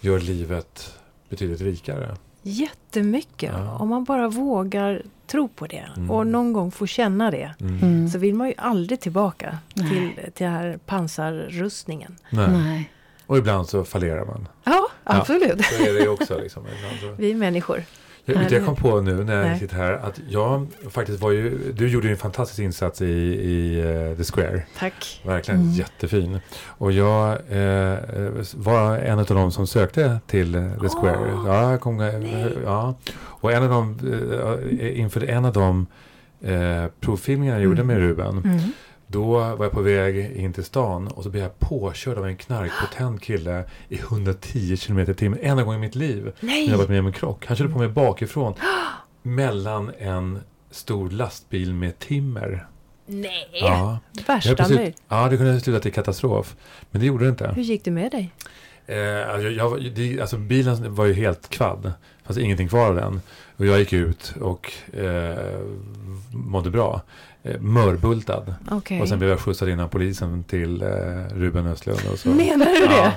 gör 0.00 0.18
livet 0.20 0.98
betydligt 1.28 1.60
rikare. 1.60 2.16
Jättemycket. 2.42 3.52
Ja. 3.56 3.76
Om 3.78 3.88
man 3.88 4.04
bara 4.04 4.28
vågar 4.28 5.02
tro 5.26 5.48
på 5.48 5.66
det 5.66 5.84
Mm. 5.96 6.10
och 6.10 6.26
någon 6.26 6.52
gång 6.52 6.70
få 6.70 6.86
känna 6.86 7.30
det. 7.30 7.54
Mm. 7.60 7.78
Mm. 7.82 8.08
Så 8.08 8.18
vill 8.18 8.34
man 8.34 8.48
ju 8.48 8.54
aldrig 8.58 9.00
tillbaka 9.00 9.58
Nej. 9.74 9.88
till, 9.90 10.32
till 10.32 10.44
den 10.46 10.52
här 10.54 10.78
pansarrustningen. 10.86 12.16
Nej. 12.30 12.48
Nej. 12.50 12.90
Och 13.26 13.38
ibland 13.38 13.68
så 13.68 13.84
fallerar 13.84 14.24
man. 14.24 14.48
Ja, 14.64 14.88
absolut. 15.04 15.64
Så 15.64 15.82
är 15.82 16.00
det 16.02 16.08
också. 16.08 16.38
Liksom, 16.38 16.62
ibland 16.78 17.00
så. 17.00 17.22
Vi 17.22 17.30
är 17.30 17.34
människor. 17.36 17.82
Jag, 18.28 18.38
vet, 18.38 18.50
jag 18.50 18.64
kom 18.64 18.76
på 18.76 19.00
nu 19.00 19.24
när 19.24 19.48
jag 19.48 19.58
sitter 19.58 19.76
här 19.76 19.92
att 19.92 20.20
jag 20.28 20.66
faktiskt 20.90 21.20
var 21.20 21.30
ju, 21.30 21.72
du 21.72 21.88
gjorde 21.88 22.10
en 22.10 22.16
fantastisk 22.16 22.58
insats 22.58 23.02
i, 23.02 23.04
i 23.06 23.80
eh, 23.80 24.16
The 24.16 24.24
Square. 24.32 24.62
Tack. 24.78 25.20
Verkligen 25.24 25.60
Mm. 25.60 25.72
jättefin. 25.72 26.40
Och 26.66 26.92
jag 26.92 27.30
eh, 27.32 27.98
var 28.54 28.96
en 28.98 29.18
av 29.18 29.24
de 29.26 29.52
som 29.52 29.66
sökte 29.66 30.18
till 30.26 30.54
eh, 30.54 30.62
The 30.80 30.88
Square. 30.88 31.18
Åh, 31.34 31.44
ja, 31.46 31.70
jag 31.70 31.80
kom, 31.80 31.96
nej. 31.96 32.56
ja. 32.64 32.94
Och 33.18 33.52
en 33.52 33.62
av 33.62 33.68
de, 33.68 33.98
eh, 34.80 35.00
inför 35.00 35.24
en 35.30 35.44
av 35.44 35.52
de 35.52 35.86
eh, 36.42 36.84
provfilmningarna 37.00 37.58
jag 37.58 37.64
gjorde 37.64 37.82
Mm. 37.82 37.86
med 37.86 38.08
Ruben. 38.08 38.38
Mm. 38.44 38.60
Då 39.06 39.24
var 39.38 39.64
jag 39.64 39.72
på 39.72 39.80
väg 39.80 40.36
in 40.36 40.52
till 40.52 40.64
stan 40.64 41.08
och 41.08 41.22
så 41.22 41.30
blev 41.30 41.42
jag 41.42 41.58
påkörd 41.58 42.18
av 42.18 42.26
en 42.26 42.36
knarkpotent 42.36 43.22
kille 43.22 43.64
i 43.88 43.98
110 43.98 44.76
km 44.76 44.98
i 44.98 45.14
timmen. 45.14 45.38
Enda 45.42 45.62
gången 45.62 45.80
i 45.80 45.86
mitt 45.86 45.94
liv 45.94 46.32
när 46.40 46.56
jag 46.56 46.66
Nej! 46.68 46.76
varit 46.76 46.88
med 46.88 47.00
om 47.00 47.06
en 47.06 47.12
krock. 47.12 47.46
Han 47.46 47.56
körde 47.56 47.72
på 47.72 47.78
mig 47.78 47.88
bakifrån 47.88 48.54
mellan 49.22 49.92
en 49.98 50.38
stor 50.70 51.10
lastbil 51.10 51.74
med 51.74 51.98
timmer. 51.98 52.66
Nej! 53.06 53.48
Ja, 53.52 53.98
jag 54.12 54.24
Värsta 54.26 54.68
möjligt. 54.68 55.02
ja, 55.08 55.28
det 55.28 55.36
kunde 55.36 55.52
ha 55.52 55.60
slutat 55.60 55.86
i 55.86 55.90
katastrof. 55.90 56.56
Men 56.90 57.00
det 57.00 57.06
gjorde 57.06 57.24
det 57.24 57.28
inte. 57.30 57.52
Hur 57.56 57.62
gick 57.62 57.84
det 57.84 57.90
med 57.90 58.10
dig? 58.10 58.32
Eh, 58.86 59.30
alltså, 59.30 59.48
jag, 59.48 59.92
det, 59.94 60.20
alltså 60.20 60.36
bilen 60.36 60.94
var 60.94 61.04
ju 61.04 61.12
helt 61.12 61.48
kvadd. 61.48 61.92
Fanns 62.24 62.38
ingenting 62.38 62.68
kvar 62.68 62.88
av 62.88 62.94
den. 62.94 63.20
Och 63.56 63.66
jag 63.66 63.78
gick 63.78 63.92
ut 63.92 64.34
och 64.40 64.72
eh, 64.98 65.60
mådde 66.32 66.70
bra. 66.70 67.02
Eh, 67.46 67.60
mörbultad. 67.60 68.54
Okay. 68.70 69.00
Och 69.00 69.08
sen 69.08 69.18
blev 69.18 69.30
jag 69.30 69.40
skjutsad 69.40 69.68
in 69.68 69.80
av 69.80 69.88
polisen 69.88 70.44
till 70.44 70.82
eh, 70.82 70.88
Ruben 71.34 71.66
Östlund. 71.66 72.00
Och 72.12 72.18
så. 72.18 72.28
Menar 72.28 72.66
du 72.66 72.86
det? 72.86 73.12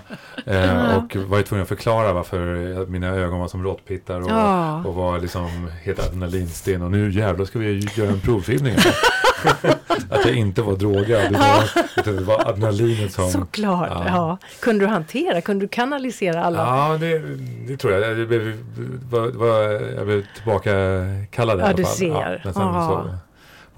Ja, 0.46 0.54
eh, 0.54 0.98
och 0.98 1.16
var 1.16 1.38
ju 1.38 1.44
tvungen 1.44 1.62
att 1.64 1.68
förklara 1.70 2.14
varför 2.14 2.86
mina 2.86 3.08
ögon 3.08 3.40
var 3.40 3.48
som 3.48 3.64
råttpittar 3.64 4.22
och, 4.22 4.30
Ja. 4.30 4.84
och 4.84 4.96
var 4.96 5.20
liksom 5.20 5.70
helt 5.84 6.00
adrenalinsten. 6.08 6.82
Och 6.82 6.92
nu 6.92 7.12
jävlar 7.12 7.46
ska 7.46 7.60
vi 7.60 7.88
göra 7.96 8.10
en 8.10 8.20
provfilmning. 8.20 8.76
att 10.10 10.26
jag 10.26 10.36
inte 10.36 10.62
var 10.62 10.76
drogad. 10.76 11.08
Utan, 11.32 11.34
Ja. 11.34 11.64
utan 11.98 12.16
det 12.16 12.22
var 12.24 12.48
adrenalinet 12.50 13.14
som... 13.14 13.30
Såklart. 13.32 13.90
Ja. 13.92 14.04
Ja. 14.08 14.38
Kunde 14.60 14.86
du 14.86 14.90
hantera, 14.90 15.42
kunde 15.42 15.66
du 15.66 15.70
kanalisera 15.70 16.44
alla? 16.44 16.58
Ja, 16.60 16.98
det, 16.98 17.20
det 17.68 17.78
tror 17.78 17.94
jag. 17.94 18.20
Jag 18.20 18.28
blev, 18.28 18.58
var, 19.12 19.28
var, 19.32 19.60
jag 19.98 20.06
blev 20.06 20.24
tillbakakallad 20.36 21.58
i 21.58 21.62
Ja, 21.62 21.66
alla 21.66 21.74
du 21.78 21.84
fall. 21.84 21.94
ser. 21.96 22.42
men 22.44 22.54
sen 22.54 22.62
Ja. 22.64 23.06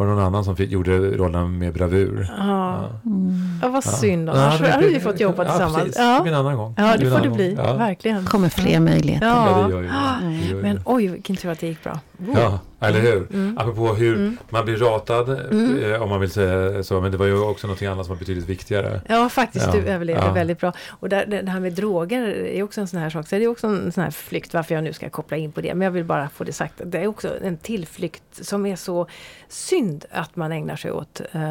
Var 0.02 0.08
det 0.08 0.14
någon 0.16 0.24
annan 0.24 0.44
som 0.44 0.56
fick, 0.56 0.72
gjorde 0.72 0.98
rollen 1.18 1.58
med 1.58 1.74
bravur. 1.74 2.28
Ja. 2.38 2.90
Mm. 3.06 3.34
Ja, 3.62 3.70
vad 3.70 3.84
synd. 3.84 4.30
Ja, 4.30 4.34
Annars 4.34 4.60
det 4.60 4.72
hade 4.72 4.88
vi 4.88 5.00
fått 5.00 5.20
jobba 5.20 5.44
ja, 5.44 5.50
tillsammans. 5.50 5.84
Precis. 5.84 5.96
Det 5.96 6.04
Ja. 6.04 6.28
en 6.28 6.34
annan 6.34 6.58
gång. 6.58 6.74
ja, 6.78 6.98
det 6.98 7.12
får 7.12 7.20
det 7.20 7.30
bli. 7.30 7.54
Verkligen. 7.56 8.26
kommer 8.26 8.50
fler 8.50 8.80
möjligheter. 8.80 9.28
Ja. 9.28 9.60
Ja, 9.62 9.68
det 9.68 9.72
gör 9.74 9.82
ju 9.82 9.88
det. 9.88 9.94
det. 10.22 10.48
gör 10.48 10.58
ju 10.58 10.62
Men 10.62 10.82
oj, 10.86 11.08
vilken 11.08 11.36
tur 11.36 11.50
att 11.50 11.60
det 11.60 11.68
gick 11.68 11.84
bra. 11.84 12.00
Wow. 12.18 12.38
Ja, 12.40 12.60
eller 12.82 13.00
hur? 13.00 13.28
Mm. 13.34 13.58
Apropå 13.58 13.88
hur 13.94 14.16
Mm. 14.16 14.38
man 14.50 14.66
blir 14.66 14.78
ratad, 14.78 15.30
Mm. 15.52 15.84
eh, 15.94 16.02
om 16.02 16.10
man 16.10 16.20
vill 16.22 16.32
säga 16.32 16.84
så. 16.84 17.02
Men 17.02 17.12
det 17.12 17.18
var 17.18 17.26
ju 17.26 17.40
också 17.40 17.68
något 17.68 17.82
annat 17.82 18.06
som 18.06 18.16
var 18.16 18.20
betydligt 18.20 18.50
viktigare. 18.50 19.02
Ja, 19.10 19.30
faktiskt. 19.30 19.66
Ja, 19.66 19.72
Du 19.72 19.80
överlevde 19.88 20.26
ja. 20.26 20.34
väldigt 20.34 20.60
bra. 20.60 20.74
Och 20.90 21.10
där, 21.10 21.26
det 21.26 21.52
här 21.52 21.60
med 21.60 21.74
droger 21.74 22.22
är 22.28 22.64
också 22.64 22.82
en 22.82 22.88
sån 22.88 23.00
här 23.00 23.10
sak. 23.10 23.28
Så 23.28 23.36
det 23.36 23.44
är 23.44 23.48
också 23.48 23.68
en 23.68 23.92
sån 23.92 24.04
här 24.04 24.12
flykt, 24.12 24.54
varför 24.54 24.76
jag 24.76 24.84
nu 24.84 24.94
ska 24.94 25.10
koppla 25.10 25.38
in 25.38 25.52
på 25.52 25.62
det. 25.62 25.74
Men 25.74 25.86
jag 25.86 25.92
vill 25.92 26.06
bara 26.06 26.30
få 26.30 26.44
det 26.44 26.54
sagt. 26.54 26.82
Det 26.86 26.98
är 27.00 27.08
också 27.08 27.30
en 27.44 27.58
tillflykt 27.58 28.24
som 28.32 28.66
är 28.66 28.76
så 28.76 29.08
synd 29.48 30.06
att 30.12 30.36
man 30.36 30.52
ägnar 30.52 30.76
sig 30.76 30.92
åt. 30.92 31.22
Eh, 31.32 31.42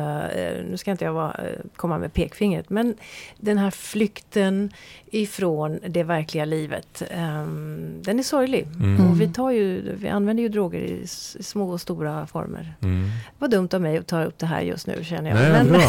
nu 0.70 0.74
ska 0.76 0.90
inte 0.90 1.04
jag 1.04 1.12
vara, 1.12 1.36
komma 1.76 1.98
med 1.98 2.12
pekfingret, 2.12 2.70
men 2.70 2.94
den 3.36 3.58
här 3.58 3.70
flykten 3.70 4.70
ifrån 5.10 5.78
det 5.88 6.02
verkliga 6.02 6.44
livet. 6.44 7.02
ehm, 7.10 7.92
den 8.02 8.18
är 8.18 8.22
sorglig. 8.22 8.66
Mm. 8.80 9.10
Och 9.10 9.20
vi, 9.20 9.28
tar 9.28 9.50
ju, 9.50 9.96
vi 9.96 10.08
använder 10.08 10.42
ju 10.42 10.48
droger 10.48 10.78
i 10.80 11.06
små 11.40 11.70
och 11.70 11.80
stora 11.80 12.26
former. 12.26 12.74
Mm. 12.82 13.10
Var 13.38 13.48
dumt 13.48 13.68
av 13.72 13.80
mig 13.80 13.98
att 13.98 14.06
ta 14.06 14.24
upp 14.24 14.38
det 14.38 14.46
här 14.46 14.60
just 14.60 14.86
nu 14.86 15.04
känner 15.04 15.30
jag. 15.30 15.38
Nej, 15.38 15.50
Men- 15.52 15.68
bra. 15.72 15.80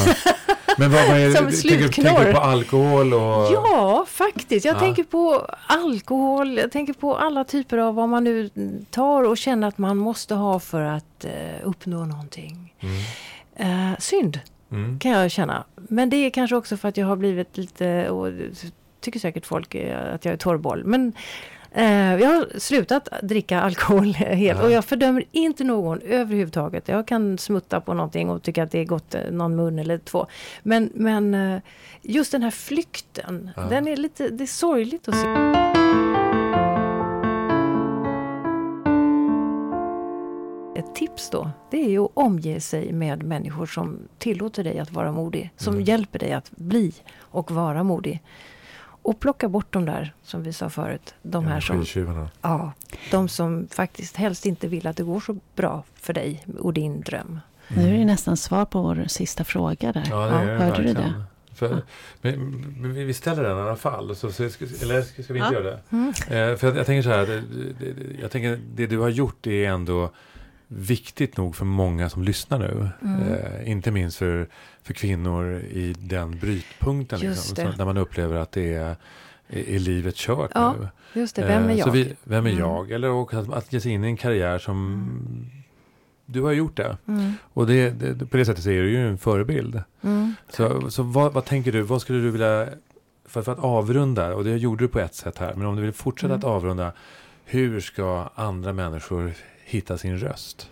Men 0.77 0.91
vad, 0.91 1.07
vad 1.07 1.17
är 1.17 1.29
Som 1.36 1.45
Tänker, 1.69 1.88
tänker 1.88 2.25
du 2.25 2.34
på 2.34 2.39
alkohol 2.39 3.13
och... 3.13 3.51
Ja, 3.53 4.05
faktiskt. 4.07 4.65
Jag 4.65 4.75
Ja. 4.75 4.79
tänker 4.79 5.03
på 5.03 5.47
alkohol, 5.67 6.57
jag 6.57 6.71
tänker 6.71 6.93
på 6.93 7.17
alla 7.17 7.43
typer 7.43 7.77
av 7.77 7.95
vad 7.95 8.09
man 8.09 8.23
nu 8.23 8.49
tar 8.89 9.23
och 9.23 9.38
känner 9.38 9.67
att 9.67 9.77
man 9.77 9.97
måste 9.97 10.36
ha 10.36 10.59
för 10.59 10.82
att 10.82 11.25
eh, 11.25 11.32
uppnå 11.63 12.05
någonting. 12.05 12.73
Mm. 12.79 13.91
Eh, 13.91 13.97
synd, 13.99 14.39
Mm. 14.71 14.99
kan 14.99 15.11
jag 15.11 15.32
känna. 15.32 15.63
Men 15.75 16.09
det 16.09 16.15
är 16.15 16.29
kanske 16.29 16.55
också 16.55 16.77
för 16.77 16.89
att 16.89 16.97
jag 16.97 17.07
har 17.07 17.15
blivit 17.15 17.57
lite, 17.57 18.09
och 18.09 18.32
tycker 19.01 19.19
säkert 19.19 19.45
folk 19.45 19.75
att 20.13 20.25
jag 20.25 20.34
är 20.34 20.38
torrboll. 20.38 20.84
Men 20.86 21.13
jag 21.74 22.28
har 22.30 22.59
slutat 22.59 23.07
dricka 23.24 23.61
alkohol 23.61 24.05
helt 24.13 24.59
Ja. 24.59 24.65
och 24.65 24.72
jag 24.72 24.86
fördömer 24.86 25.24
inte 25.32 25.63
någon 25.63 26.01
överhuvudtaget. 26.01 26.88
Jag 26.88 27.07
kan 27.07 27.38
smutta 27.38 27.82
på 27.82 27.93
någonting 27.93 28.30
och 28.30 28.43
tycka 28.43 28.63
att 28.63 28.72
det 28.72 28.80
är 28.80 28.86
gott 28.86 29.15
eh, 29.15 29.22
någon 29.32 29.55
mun 29.55 29.80
eller 29.80 29.97
två. 29.97 30.28
Men, 30.63 30.89
men 30.93 31.34
eh, 31.34 31.61
just 32.01 32.32
den 32.32 32.43
här 32.43 32.51
flykten, 32.51 33.49
Ja. 33.55 33.61
den 33.61 33.88
är 33.88 33.95
lite, 33.97 34.30
det 34.30 34.43
är 34.43 34.47
sorgligt 34.47 35.07
att 35.07 35.15
se. 35.15 35.28
Ett 40.76 40.95
tips 40.95 41.30
då, 41.30 41.49
det 41.72 41.78
är 41.86 41.89
ju 41.89 41.99
att 42.05 42.11
omge 42.13 42.59
sig 42.61 42.91
med 42.93 43.24
människor 43.24 43.65
som 43.65 43.99
tillåter 44.17 44.63
dig 44.63 44.80
att 44.80 44.91
vara 44.91 45.11
modig. 45.11 45.49
Som 45.57 45.74
Mm. 45.74 45.86
hjälper 45.86 46.19
dig 46.19 46.32
att 46.34 46.51
bli 46.51 46.93
och 47.19 47.51
vara 47.51 47.84
modig. 47.84 48.22
Och 49.04 49.20
plocka 49.20 49.49
bort 49.49 49.68
de 49.74 49.86
där, 49.86 50.14
som 50.24 50.43
vi 50.43 50.54
sa 50.54 50.70
förut, 50.70 51.14
de 51.22 51.45
här 51.45 51.60
som, 51.60 51.86
ja, 52.41 52.72
de 53.12 53.30
som 53.30 53.68
faktiskt 53.72 54.18
helst 54.18 54.45
inte 54.45 54.68
vill 54.68 54.88
att 54.88 54.97
det 54.97 55.04
går 55.04 55.20
så 55.20 55.38
bra 55.56 55.84
för 55.95 56.14
dig 56.14 56.45
och 56.60 56.74
din 56.74 57.02
dröm. 57.02 57.39
Nu 57.76 57.93
är 57.93 57.97
det 57.97 58.06
nästan 58.06 58.38
svar 58.38 58.66
på 58.66 58.82
vår 58.82 59.04
sista 59.08 59.43
fråga 59.43 59.91
där. 59.91 60.04
Ja, 60.10 60.26
det 60.26 60.36
är 60.36 60.45
det 60.45 60.64
hörde 60.66 60.84
du 60.84 60.93
det? 60.93 61.14
För, 61.56 61.82
men, 62.22 62.49
men 62.78 62.93
vi 62.93 63.14
ställer 63.14 63.43
den 63.43 63.58
i 63.58 63.62
alla 63.62 63.76
fall. 63.76 64.16
Så, 64.16 64.32
så, 64.32 64.49
ska- 64.49 64.66
eller 64.82 65.02
ska 65.02 65.24
ska 65.24 65.34
vi 65.34 65.39
inte 65.39 65.54
Ja. 65.54 65.60
göra 65.62 65.72
det? 65.72 65.80
Mm. 65.91 66.08
Eh, 66.10 66.58
för 66.58 66.68
jag, 66.68 66.78
jag 66.78 66.86
tänker 66.86 67.02
så 67.02 67.10
här. 67.10 67.26
Det, 67.26 67.41
det, 67.41 67.74
det, 67.80 68.22
jag 68.22 68.32
tänker 68.32 68.60
det 68.76 68.88
du 68.88 68.97
har 68.99 69.10
gjort 69.10 69.47
är 69.47 69.68
ändå 69.70 70.10
viktigt 70.74 71.38
nog 71.38 71.55
för 71.55 71.65
många 71.65 72.09
som 72.09 72.24
lyssnar 72.24 72.59
nu. 72.59 72.89
Mm. 73.01 73.34
Eh, 73.34 73.72
inte 73.72 73.91
minst 73.91 74.17
för, 74.17 74.47
för 74.84 74.93
kvinnor 74.93 75.53
i 75.53 75.95
den 75.99 76.39
brytpunkten. 76.39 77.19
Liksom, 77.19 77.55
så, 77.55 77.72
där 77.78 77.86
man 77.86 77.97
upplever 77.97 78.36
att 78.38 78.51
det 78.51 78.74
är, 78.74 78.95
är, 79.47 79.69
är 79.69 79.80
livet 79.80 80.15
kört 80.15 80.51
Ja, 80.53 80.76
nu. 80.80 80.88
Just 81.22 81.36
det, 81.36 81.45
vem 81.45 81.63
är 81.63 81.69
Eh, 81.69 81.80
jag? 81.80 81.91
Vi, 81.91 82.13
vem 82.24 82.45
är 82.45 82.49
Mm. 82.49 82.59
jag? 82.61 82.91
Eller 82.91 83.09
också 83.09 83.38
att, 83.38 83.53
att 83.53 83.74
ge 83.74 83.80
sig 83.82 83.91
in 83.91 84.03
i 84.03 84.07
en 84.07 84.17
karriär 84.17 84.59
som 84.59 85.09
du 86.26 86.41
har 86.41 86.51
gjort 86.51 86.78
det. 86.78 86.97
Mm. 87.07 87.34
Och 87.53 87.67
det, 87.67 87.89
det, 87.89 88.26
på 88.26 88.38
det 88.38 88.45
sättet 88.45 88.63
så 88.63 88.69
är 88.69 88.82
du 88.82 88.89
ju 88.89 89.07
en 89.07 89.17
förebild. 89.17 89.84
Mm. 90.01 90.36
Så, 90.49 90.91
så 90.91 91.03
vad, 91.03 91.34
vad 91.34 91.45
tänker 91.45 91.72
du, 91.72 91.82
vad 91.82 92.01
skulle 92.01 92.19
du 92.19 92.32
vilja, 92.32 92.67
för, 93.26 93.41
för 93.41 93.51
att 93.51 93.59
avrunda, 93.59 94.36
och 94.36 94.43
det 94.43 94.57
gjorde 94.57 94.84
du 94.84 94.88
på 94.88 94.99
ett 94.99 95.15
sätt 95.15 95.38
här, 95.38 95.53
men 95.55 95.67
om 95.67 95.76
du 95.76 95.82
vill 95.82 95.93
fortsätta 95.93 96.34
Mm. 96.34 96.39
att 96.39 96.43
avrunda, 96.45 96.91
hur 97.45 97.80
ska 97.80 98.30
andra 98.36 98.74
människor 98.74 99.34
hitta 99.72 99.97
sin 99.97 100.17
röst? 100.17 100.69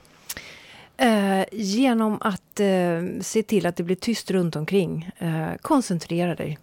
Eh, 0.97 1.45
genom 1.51 2.17
att 2.21 2.59
eh, 2.59 3.01
se 3.21 3.43
till 3.43 3.65
att 3.65 3.75
det 3.75 3.83
blir 3.83 3.95
tyst 3.95 4.31
runt 4.31 4.55
omkring. 4.55 5.11
Eh, 5.17 5.49
koncentrera 5.61 6.35
dig 6.35 6.57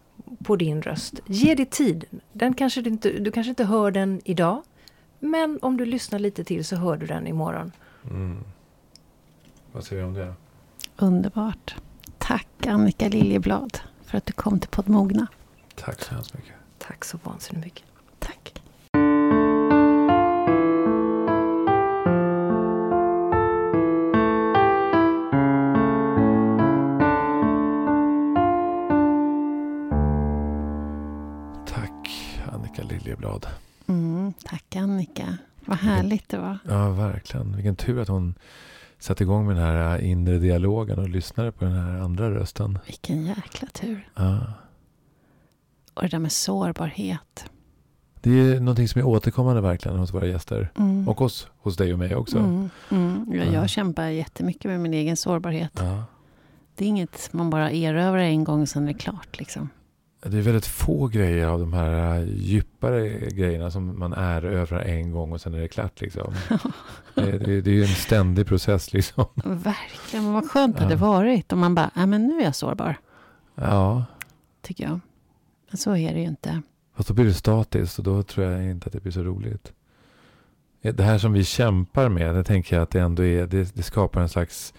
på 0.45 0.57
din 0.57 0.83
röst. 0.83 1.21
Ge 1.27 1.55
dig 1.55 1.67
tid. 1.67 2.05
Den 2.33 2.55
kanske 2.55 2.81
du, 2.81 2.91
inte, 2.91 3.11
du 3.11 3.31
kanske 3.31 3.51
inte 3.51 3.65
hör 3.65 3.91
den 3.91 4.21
idag. 4.25 4.63
Men 5.19 5.59
om 5.63 5.77
du 5.77 5.87
lyssnar 5.87 6.19
lite 6.19 6.45
till 6.45 6.65
så 6.65 6.77
hör 6.77 6.97
du 6.97 7.07
den 7.07 7.27
imorgon. 7.27 7.73
Mm. 8.11 8.45
Vad 9.73 9.85
säger 9.85 10.03
du 10.03 10.09
om 10.09 10.15
det? 10.15 10.35
Underbart. 10.97 11.75
Tack 12.19 12.67
Annika 12.67 13.09
Liljeblad 13.09 13.79
för 14.05 14.19
att 14.19 14.27
du 14.27 14.33
kom 14.33 14.61
till 14.61 14.71
Poddmogna. 14.71 15.27
Tack 15.75 16.03
så 16.03 16.15
hemskt 16.15 16.35
mycket. 16.35 16.55
Tack 16.79 17.05
så 17.05 17.19
vansinnigt 17.23 17.65
mycket. 17.65 17.85
Liljeblad. 33.07 33.47
Mm, 33.87 34.33
tack 34.45 34.77
Annika. 34.77 35.37
Vad 35.65 35.79
härligt 35.79 36.29
det 36.29 36.39
var. 36.39 36.59
Ja, 36.69 36.91
verkligen. 36.91 37.55
Vilken 37.57 37.77
tur 37.77 38.01
att 38.01 38.09
hon 38.09 38.35
satte 38.99 39.23
igång 39.23 39.47
med 39.47 39.57
den 39.57 39.65
här 39.65 39.99
inre 39.99 40.39
dialogen 40.39 40.99
och 40.99 41.09
lyssnade 41.09 41.53
på 41.53 41.65
den 41.65 41.75
här 41.75 42.01
andra 42.01 42.31
rösten. 42.31 42.79
Vilken 42.87 43.27
jäkla 43.27 43.69
tur. 43.69 44.09
Ja. 44.15 44.39
Och 45.95 46.03
det 46.03 46.09
där 46.09 46.19
med 46.19 46.33
sårbarhet. 46.33 47.51
Det 48.21 48.31
är 48.31 48.61
någonting 48.61 48.89
som 48.89 49.01
är 49.01 49.07
återkommande 49.07 49.61
verkligen 49.61 49.99
hos 49.99 50.15
våra 50.15 50.27
gäster. 50.27 50.73
Mm. 50.79 51.09
Och 51.09 51.19
hos, 51.19 51.49
hos 51.59 51.77
dig 51.77 51.93
och 51.93 51.99
mig 51.99 52.15
också. 52.17 52.39
Mm, 52.39 52.71
mm. 52.91 53.27
Ja, 53.33 53.45
Ja. 53.45 53.53
jag 53.53 53.69
kämpar 53.71 54.07
jättemycket 54.07 54.65
med 54.65 54.81
min 54.81 54.95
egen 54.95 55.17
sårbarhet. 55.17 55.73
Ja. 55.75 56.05
Det 56.75 56.85
är 56.85 56.89
inget 56.89 57.33
man 57.33 57.51
bara 57.51 57.71
erövrar 57.71 58.19
en 58.19 58.45
gång 58.45 58.61
och 58.63 58.69
sen 58.69 58.83
är 58.83 58.93
det 58.93 58.99
klart. 58.99 59.39
Liksom. 59.39 59.69
Det 60.23 60.39
är 60.39 60.43
väldigt 60.43 60.67
få 60.67 61.07
grejer 61.09 61.47
av 61.47 61.61
de 61.61 61.73
här 61.73 62.19
äh, 62.19 62.29
djupare 62.29 63.09
grejerna 63.31 63.71
som 63.71 63.99
man 63.99 64.13
är 64.13 64.45
över 64.45 64.79
en 64.79 65.11
gång 65.13 65.33
och 65.33 65.41
sen 65.41 65.55
är 65.55 65.61
det 65.61 65.69
klart. 65.69 66.01
Liksom. 66.01 66.35
det, 67.15 67.39
det, 67.39 67.61
det 67.61 67.71
är 67.71 67.75
ju 67.75 67.83
en 67.83 67.89
ständig 67.89 68.47
process. 68.47 68.93
Liksom. 68.93 69.25
Verkligen, 69.45 70.25
men 70.25 70.33
vad 70.33 70.51
skönt 70.51 70.77
Ja. 70.77 70.83
hade 70.83 70.95
det 70.95 71.01
varit 71.01 71.53
om 71.53 71.59
man 71.59 71.75
bara, 71.75 71.91
ja 71.95 72.07
men 72.07 72.27
nu 72.27 72.41
är 72.41 72.45
jag 72.45 72.55
sårbar, 72.55 72.97
Ja, 73.55 74.05
tycker 74.63 74.85
jag. 74.85 75.01
Men 75.71 75.79
så 75.79 75.97
är 75.97 76.15
det 76.15 76.21
ju 76.21 76.27
inte. 76.27 76.63
fast 76.97 77.09
då 77.09 77.15
blir 77.15 77.25
det 77.25 77.35
statiskt 77.35 77.99
och 77.99 78.05
då 78.05 78.23
tror 78.23 78.47
jag 78.47 78.71
inte 78.71 78.87
att 78.87 78.93
det 78.93 79.01
blir 79.03 79.13
så 79.13 79.23
roligt. 79.23 79.73
Det 80.83 81.03
här 81.03 81.19
som 81.19 81.33
vi 81.33 81.45
kämpar 81.45 82.09
med, 82.09 82.35
det 82.35 82.45
tänker 82.45 82.77
jag 82.77 82.83
att 82.83 82.91
det 82.91 83.01
ändå 83.01 83.25
är, 83.25 83.47
det, 83.47 83.75
det 83.75 83.83
skapar 83.83 84.21
en 84.21 84.29
slags, 84.29 84.75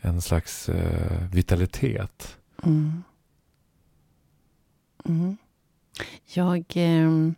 en 0.00 0.20
slags 0.22 0.68
eh, 0.68 1.28
vitalitet. 1.32 2.36
Mm. 2.62 3.02
Mm. 5.08 5.36
Jag, 6.34 6.64
ehm, 6.74 7.34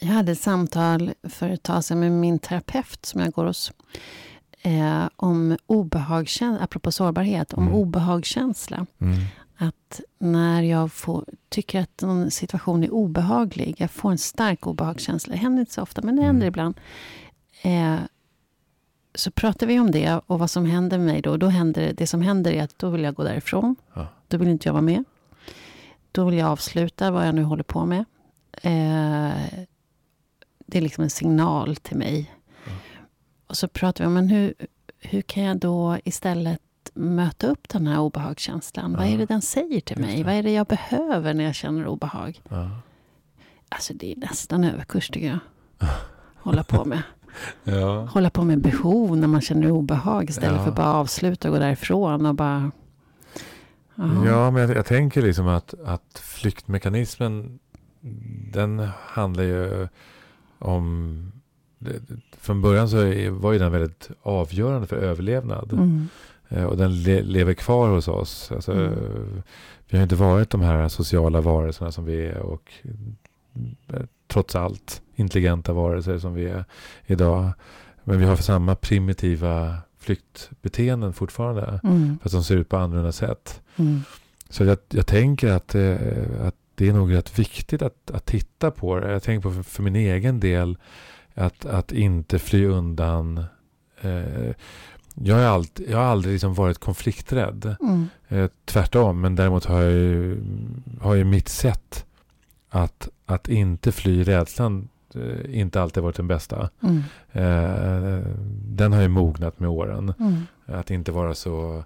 jag 0.00 0.08
hade 0.08 0.32
ett 0.32 0.40
samtal 0.40 1.12
för 1.22 1.48
ett 1.48 1.62
tag 1.62 1.84
sedan 1.84 2.00
med 2.00 2.12
min 2.12 2.38
terapeut 2.38 3.06
som 3.06 3.20
jag 3.20 3.32
går 3.32 3.44
hos. 3.44 3.72
Eh, 4.62 5.08
om 5.16 5.56
obehagskänsla, 5.66 6.64
apropå 6.64 6.92
sårbarhet, 6.92 7.52
om 7.52 7.62
Mm. 7.62 7.74
obehagskänsla. 7.74 8.86
Mm. 9.00 9.18
att 9.56 10.00
när 10.18 10.62
jag 10.62 10.92
får, 10.92 11.24
tycker 11.48 11.80
att 11.80 12.02
någon 12.02 12.30
situation 12.30 12.84
är 12.84 12.90
obehaglig, 12.90 13.74
jag 13.78 13.90
får 13.90 14.10
en 14.10 14.18
stark 14.18 14.66
obehagskänsla, 14.66 15.32
det 15.32 15.38
händer 15.38 15.60
inte 15.60 15.72
så 15.72 15.82
ofta, 15.82 16.02
men 16.02 16.16
det 16.16 16.22
händer 16.22 16.46
mm. 16.46 16.48
ibland. 16.48 16.80
Eh, 17.62 17.98
så 19.14 19.30
pratar 19.30 19.66
vi 19.66 19.80
om 19.80 19.90
det 19.90 20.20
och 20.26 20.38
vad 20.38 20.50
som 20.50 20.66
händer 20.66 20.98
med 20.98 21.06
mig 21.06 21.22
då. 21.22 21.36
då 21.36 21.46
händer, 21.46 21.92
det 21.92 22.06
som 22.06 22.22
händer 22.22 22.52
är 22.52 22.62
att 22.62 22.78
då 22.78 22.90
vill 22.90 23.02
jag 23.02 23.14
gå 23.14 23.22
därifrån. 23.22 23.76
Ja. 23.94 24.06
Då 24.28 24.36
vill 24.36 24.48
inte 24.48 24.68
jag 24.68 24.72
vara 24.72 24.82
med. 24.82 25.04
Då 26.12 26.24
vill 26.24 26.38
jag 26.38 26.48
avsluta 26.48 27.10
vad 27.10 27.26
jag 27.28 27.34
nu 27.34 27.42
håller 27.42 27.62
på 27.62 27.86
med. 27.86 28.04
Eh, 28.52 29.64
det 30.66 30.78
är 30.78 30.82
liksom 30.82 31.04
en 31.04 31.10
signal 31.10 31.76
till 31.76 31.96
mig. 31.96 32.34
Ja. 32.64 32.72
Och 33.46 33.56
så 33.56 33.68
pratar 33.68 34.04
vi 34.04 34.08
om 34.08 34.14
men 34.14 34.28
hur, 34.28 34.54
hur 34.98 35.22
kan 35.22 35.42
jag 35.42 35.56
då 35.56 35.98
istället 36.04 36.60
möta 36.94 37.46
upp 37.46 37.68
den 37.68 37.86
här 37.86 38.00
obehagskänslan? 38.00 38.92
Ja. 38.92 38.98
Vad 38.98 39.06
är 39.06 39.18
det 39.18 39.26
den 39.26 39.42
säger 39.42 39.80
till 39.80 39.98
mig? 39.98 40.22
Vad 40.22 40.34
är 40.34 40.42
det 40.42 40.52
jag 40.52 40.66
behöver 40.66 41.34
när 41.34 41.44
jag 41.44 41.54
känner 41.54 41.86
obehag? 41.86 42.42
Alltså 43.68 43.94
det 43.94 44.12
är 44.12 44.16
nästan 44.16 44.64
överkurs 44.64 45.10
tycker 45.10 45.26
jag. 45.26 45.38
Hålla 46.36 46.64
på 46.64 46.84
med. 46.84 47.02
Ja. 47.64 48.04
Hålla 48.04 48.30
på 48.30 48.44
med 48.44 48.60
behov 48.60 49.16
när 49.16 49.28
man 49.28 49.40
känner 49.40 49.70
obehag 49.70 50.30
istället 50.30 50.58
ja. 50.58 50.64
för 50.64 50.72
bara 50.72 50.92
avsluta 50.92 51.48
och 51.48 51.54
gå 51.54 51.60
därifrån 51.60 52.26
och 52.26 52.34
bara... 52.34 52.70
Aha. 53.96 54.26
Ja, 54.26 54.50
men 54.50 54.62
jag, 54.62 54.76
jag, 54.76 54.86
tänker 54.86 55.22
liksom 55.22 55.48
att, 55.48 55.74
att 55.84 56.22
flyktmekanismen 56.24 57.58
den 58.52 58.88
handlar 59.06 59.44
ju 59.44 59.88
om... 60.58 61.32
Från 62.38 62.62
början 62.62 62.88
så 62.88 62.96
var 63.30 63.52
ju 63.52 63.58
den 63.58 63.72
väldigt 63.72 64.10
avgörande 64.22 64.86
för 64.86 64.96
överlevnad. 64.96 65.72
Mm. 65.72 66.08
Eh, 66.48 66.64
och 66.64 66.76
den 66.76 67.02
le, 67.02 67.22
lever 67.22 67.54
kvar 67.54 67.88
hos 67.88 68.08
oss. 68.08 68.52
Alltså, 68.52 68.72
mm. 68.72 69.42
Vi 69.88 69.96
har 69.96 70.02
inte 70.02 70.16
varit 70.16 70.50
de 70.50 70.60
här 70.60 70.88
sociala 70.88 71.40
varelserna 71.40 71.92
som 71.92 72.04
vi 72.04 72.26
är 72.26 72.38
och 72.38 72.72
eh, 73.88 74.00
trots 74.28 74.56
allt 74.56 75.01
intelligenta 75.14 75.72
varelser 75.72 76.18
som 76.18 76.34
vi 76.34 76.44
är 76.44 76.64
idag. 77.06 77.50
Men 78.04 78.18
vi 78.18 78.24
har 78.24 78.36
samma 78.36 78.74
primitiva 78.74 79.76
flyktbeteenden 79.98 81.12
fortfarande. 81.12 81.80
Mm. 81.84 82.18
Fast 82.22 82.34
de 82.34 82.44
ser 82.44 82.56
ut 82.56 82.68
på 82.68 82.76
annorlunda 82.76 83.12
sätt. 83.12 83.60
Mm. 83.76 84.00
Så 84.48 84.64
jag, 84.64 84.78
jag 84.88 85.06
tänker 85.06 85.48
att, 85.48 85.74
eh, 85.74 85.96
att 86.40 86.54
det 86.74 86.88
är 86.88 86.92
nog 86.92 87.14
rätt 87.14 87.38
viktigt 87.38 87.82
att, 87.82 88.10
att 88.10 88.26
titta 88.26 88.70
på 88.70 89.00
det. 89.00 89.12
Jag 89.12 89.22
tänker 89.22 89.48
på 89.48 89.54
för, 89.54 89.62
för 89.62 89.82
min 89.82 89.96
egen 89.96 90.40
del 90.40 90.78
att, 91.34 91.66
att 91.66 91.92
inte 91.92 92.38
fly 92.38 92.66
undan. 92.66 93.44
Eh, 94.00 94.54
jag, 95.14 95.36
har 95.36 95.42
allt, 95.42 95.80
jag 95.88 95.98
har 95.98 96.04
aldrig 96.04 96.32
liksom 96.32 96.54
varit 96.54 96.78
konflikträdd. 96.78 97.76
Mm. 97.80 98.08
Eh, 98.28 98.50
tvärtom, 98.64 99.20
men 99.20 99.36
däremot 99.36 99.64
har 99.64 99.82
jag 99.82 99.92
ju, 99.92 100.42
har 101.00 101.14
ju 101.14 101.24
mitt 101.24 101.48
sätt 101.48 102.06
att, 102.68 103.08
att 103.26 103.48
inte 103.48 103.92
fly 103.92 104.22
rädslan 104.24 104.88
inte 105.48 105.82
alltid 105.82 106.02
varit 106.02 106.16
den 106.16 106.26
bästa. 106.26 106.70
Mm. 106.82 107.02
Eh, 107.32 108.26
den 108.64 108.92
har 108.92 109.02
ju 109.02 109.08
mognat 109.08 109.60
med 109.60 109.70
åren. 109.70 110.14
Mm. 110.18 110.46
Att 110.66 110.90
inte 110.90 111.12
vara 111.12 111.34
så... 111.34 111.84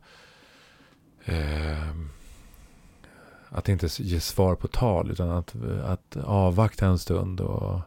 Eh, 1.24 1.94
att 3.48 3.68
inte 3.68 3.88
ge 3.98 4.20
svar 4.20 4.54
på 4.54 4.68
tal 4.68 5.10
utan 5.10 5.30
att, 5.30 5.54
att 5.84 6.16
avvakta 6.24 6.86
en 6.86 6.98
stund 6.98 7.40
och, 7.40 7.80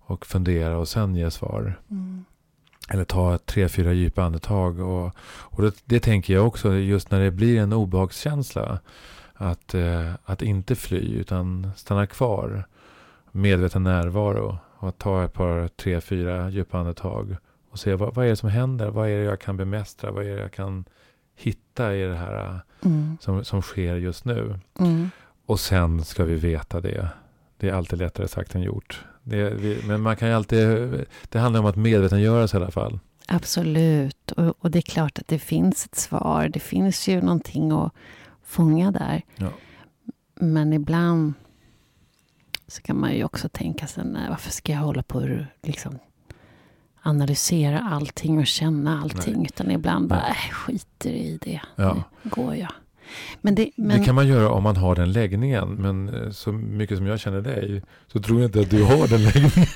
och 0.00 0.26
fundera 0.26 0.78
och 0.78 0.88
sen 0.88 1.16
ge 1.16 1.30
svar. 1.30 1.80
Mm. 1.90 2.24
Eller 2.88 3.04
ta 3.04 3.38
tre, 3.38 3.68
fyra 3.68 3.92
djupa 3.92 4.22
andetag. 4.22 4.80
Och, 4.80 5.16
och 5.18 5.62
det, 5.62 5.74
det, 5.84 6.00
tänker 6.00 6.34
jag 6.34 6.46
också 6.46 6.74
just 6.74 7.10
när 7.10 7.20
det 7.20 7.30
blir 7.30 7.60
en 7.60 7.72
obehagskänsla. 7.72 8.78
Att, 9.34 9.74
eh, 9.74 10.12
att 10.24 10.42
inte 10.42 10.74
fly 10.74 11.14
utan 11.14 11.70
stanna 11.76 12.06
kvar. 12.06 12.64
Medveten 13.32 13.82
närvaro. 13.82 14.58
Och 14.84 14.98
ta 14.98 15.24
ett 15.24 15.32
par, 15.32 15.68
tre, 15.68 16.00
fyra 16.00 16.50
djupa 16.50 16.78
andetag. 16.78 17.36
Och 17.70 17.78
se 17.78 17.94
vad, 17.94 18.14
vad 18.14 18.26
är 18.26 18.30
det 18.30 18.36
som 18.36 18.48
händer? 18.48 18.90
Vad 18.90 19.08
är 19.08 19.18
det 19.18 19.24
jag 19.24 19.40
kan 19.40 19.56
bemästra? 19.56 20.10
Vad 20.10 20.26
är 20.26 20.36
det 20.36 20.42
jag 20.42 20.52
kan 20.52 20.84
hitta 21.36 21.94
i 21.94 22.02
det 22.02 22.14
här 22.14 22.60
mm. 22.84 23.18
som, 23.20 23.44
som 23.44 23.62
sker 23.62 23.96
just 23.96 24.24
nu? 24.24 24.58
Mm. 24.78 25.10
Och 25.46 25.60
sen 25.60 26.04
ska 26.04 26.24
vi 26.24 26.34
veta 26.34 26.80
det. 26.80 27.08
Det 27.56 27.68
är 27.68 27.72
alltid 27.72 27.98
lättare 27.98 28.28
sagt 28.28 28.54
än 28.54 28.62
gjort. 28.62 29.04
Det, 29.22 29.84
men 29.86 30.00
man 30.00 30.16
kan 30.16 30.28
ju 30.28 30.34
alltid, 30.34 30.68
det 31.28 31.38
handlar 31.38 31.60
om 31.60 31.66
att 31.66 31.76
medvetengöra 31.76 32.48
sig 32.48 32.60
i 32.60 32.62
alla 32.62 32.72
fall. 32.72 32.98
Absolut. 33.28 34.32
Och, 34.32 34.54
och, 34.58 34.70
det 34.70 34.78
är 34.78 34.82
klart 34.82 35.18
att 35.18 35.28
det 35.28 35.38
finns 35.38 35.84
ett 35.84 35.96
svar. 35.96 36.48
Det 36.48 36.60
finns 36.60 37.08
ju 37.08 37.20
någonting 37.20 37.72
att 37.72 37.92
fånga 38.44 38.90
där. 38.90 39.22
Ja. 39.36 39.48
Men 40.34 40.72
ibland 40.72 41.34
så 42.74 42.82
kan 42.82 43.00
man 43.00 43.14
ju 43.14 43.24
också 43.24 43.48
tänka 43.48 43.86
sig, 43.86 44.04
nej, 44.04 44.26
varför 44.28 44.50
ska 44.50 44.72
jag 44.72 44.78
hålla 44.78 45.02
på 45.02 45.18
och 45.18 45.28
liksom 45.62 45.98
analysera 47.02 47.80
allting 47.80 48.38
och 48.38 48.46
känna 48.46 49.00
allting. 49.00 49.36
Nej. 49.36 49.46
Utan 49.46 49.70
ibland 49.70 50.08
bara, 50.08 50.28
äh, 50.28 50.52
skiter 50.52 51.10
i 51.10 51.38
det. 51.42 51.60
Ja. 51.76 51.94
Nu 52.22 52.30
går 52.30 52.56
jag. 52.56 52.72
Men 53.40 53.54
det, 53.54 53.70
men... 53.76 53.98
det, 53.98 54.04
kan 54.04 54.14
man 54.14 54.28
göra 54.28 54.50
om 54.50 54.62
man 54.62 54.76
har 54.76 54.94
den 54.94 55.12
läggningen. 55.12 55.68
Men 55.68 56.08
eh, 56.08 56.30
så 56.30 56.52
mycket 56.52 56.98
som 56.98 57.06
jag 57.06 57.20
känner 57.20 57.40
dig 57.40 57.82
så 58.12 58.20
tror 58.20 58.40
jag 58.40 58.48
inte 58.48 58.60
att 58.60 58.70
du 58.70 58.82
har 58.82 59.08
den 59.08 59.22
läggningen. 59.22 59.68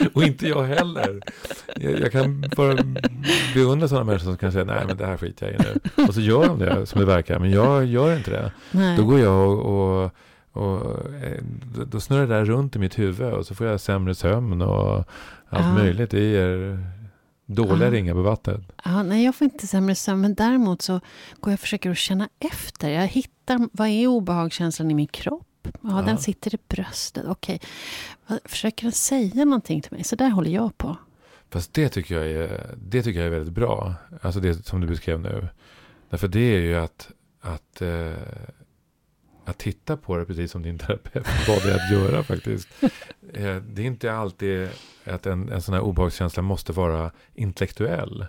och 0.12 0.22
inte 0.22 0.48
jag 0.48 0.62
heller. 0.62 1.20
Jag, 1.76 2.00
jag, 2.00 2.12
kan 2.12 2.44
bara 2.56 2.76
beundra 3.54 3.88
sådana 3.88 4.04
människor 4.04 4.24
som 4.24 4.36
kan 4.36 4.52
säga 4.52 4.64
nej 4.64 4.84
men 4.86 4.96
det 4.96 5.06
här 5.06 5.16
skiter 5.16 5.46
jag 5.46 5.54
i 5.54 5.58
nu. 5.58 6.04
Och 6.04 6.14
så 6.14 6.20
gör 6.20 6.46
de 6.46 6.58
det 6.58 6.86
som 6.86 7.00
det 7.00 7.06
verkar. 7.06 7.38
Men 7.38 7.50
jag 7.50 7.84
gör 7.84 8.16
inte 8.16 8.30
det. 8.30 8.52
Nej. 8.70 8.96
Då 8.96 9.04
går 9.04 9.20
jag 9.20 9.50
och, 9.50 10.02
och 10.04 10.14
och 10.52 11.06
eh, 11.14 11.42
då 11.86 12.00
snurrar 12.00 12.26
det 12.26 12.34
där 12.34 12.44
runt 12.44 12.76
i 12.76 12.78
mitt 12.78 12.98
huvud 12.98 13.32
och 13.32 13.46
så 13.46 13.54
får 13.54 13.66
jag 13.66 13.80
sämre 13.80 14.14
sömn 14.14 14.62
och 14.62 14.96
allt 15.48 15.66
ja. 15.66 15.74
möjligt. 15.74 16.10
Det 16.10 16.20
ger 16.20 16.78
dåliga 17.46 17.88
ja. 17.88 17.90
ringar 17.90 18.14
på 18.14 18.22
vattnet. 18.22 18.60
Ja, 18.84 19.02
nej, 19.02 19.24
jag 19.24 19.34
får 19.34 19.44
inte 19.44 19.66
sämre 19.66 19.94
sömn. 19.94 20.20
Men 20.20 20.34
däremot 20.34 20.82
så 20.82 20.92
går 21.40 21.50
jag 21.50 21.52
och 21.52 21.60
försöker 21.60 21.90
att 21.90 21.98
känna 21.98 22.28
efter. 22.38 22.90
Jag 22.90 23.06
hittar, 23.06 23.68
vad 23.72 23.88
är 23.88 24.06
obehagskänslan 24.06 24.90
i 24.90 24.94
min 24.94 25.06
kropp? 25.06 25.46
Ja, 25.62 25.70
ja. 25.82 26.02
den 26.02 26.18
sitter 26.18 26.54
i 26.54 26.58
bröstet. 26.68 27.24
Okej. 27.28 27.60
Försöker 28.44 28.82
den 28.82 28.92
säga 28.92 29.44
någonting 29.44 29.82
till 29.82 29.92
mig? 29.92 30.04
Så 30.04 30.16
där 30.16 30.30
håller 30.30 30.50
jag 30.50 30.78
på. 30.78 30.96
Fast 31.50 31.74
det 31.74 31.88
tycker 31.88 32.14
jag 32.14 32.30
är, 32.30 32.66
det 32.76 33.02
tycker 33.02 33.20
jag 33.20 33.26
är 33.26 33.30
väldigt 33.30 33.54
bra. 33.54 33.94
Alltså 34.22 34.40
det 34.40 34.66
som 34.66 34.80
du 34.80 34.86
beskrev 34.86 35.20
nu. 35.20 35.48
Därför 36.10 36.28
det 36.28 36.40
är 36.40 36.60
ju 36.60 36.74
att, 36.74 37.10
att 37.40 37.82
eh, 37.82 38.12
att 39.44 39.58
titta 39.58 39.96
på 39.96 40.16
det 40.16 40.24
precis 40.24 40.50
som 40.50 40.62
din 40.62 40.78
terapeut 40.78 41.26
bad 41.46 41.62
dig 41.62 41.74
att 41.74 41.92
göra 41.92 42.22
faktiskt. 42.32 42.68
Eh, 43.32 43.56
det 43.56 43.82
är 43.82 43.86
inte 43.86 44.12
alltid 44.12 44.68
att 45.04 45.26
en, 45.26 45.48
en 45.48 45.62
sån 45.62 45.74
här 45.74 45.82
obehagskänsla 45.82 46.42
måste 46.42 46.72
vara 46.72 47.10
intellektuell. 47.34 48.26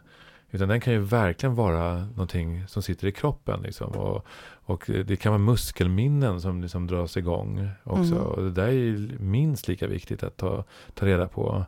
Utan 0.51 0.67
den 0.67 0.81
kan 0.81 0.93
ju 0.93 0.99
verkligen 0.99 1.55
vara 1.55 2.05
någonting 2.05 2.67
som 2.67 2.83
sitter 2.83 3.07
i 3.07 3.11
kroppen. 3.11 3.61
Liksom. 3.61 3.91
Och, 3.91 4.25
och 4.65 4.89
det 5.05 5.15
kan 5.15 5.31
vara 5.31 5.41
muskelminnen 5.41 6.41
som 6.41 6.61
liksom 6.61 6.87
dras 6.87 7.17
igång 7.17 7.69
också. 7.83 8.15
Mm. 8.15 8.23
Och 8.23 8.43
det 8.43 8.51
där 8.51 8.67
är 8.67 8.71
ju 8.71 9.17
minst 9.19 9.67
lika 9.67 9.87
viktigt 9.87 10.23
att 10.23 10.37
ta, 10.37 10.63
ta 10.93 11.05
reda 11.05 11.27
på. 11.27 11.65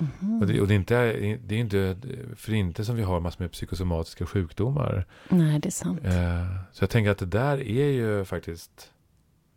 Mm. 0.00 0.40
Och, 0.40 0.46
det, 0.46 0.60
och 0.60 0.68
det, 0.68 0.74
är 0.74 0.76
inte, 0.76 1.12
det 1.46 1.54
är 1.54 1.58
inte 1.58 1.96
för 2.36 2.54
inte 2.54 2.84
som 2.84 2.96
vi 2.96 3.02
har 3.02 3.20
massor 3.20 3.44
med 3.44 3.52
psykosomatiska 3.52 4.26
sjukdomar. 4.26 5.06
Nej, 5.28 5.58
det 5.58 5.68
är 5.68 5.70
sant. 5.70 6.00
Eh, 6.04 6.46
så 6.72 6.82
jag 6.82 6.90
tänker 6.90 7.10
att 7.10 7.18
det 7.18 7.26
där 7.26 7.62
är 7.62 7.90
ju 7.90 8.24
faktiskt 8.24 8.92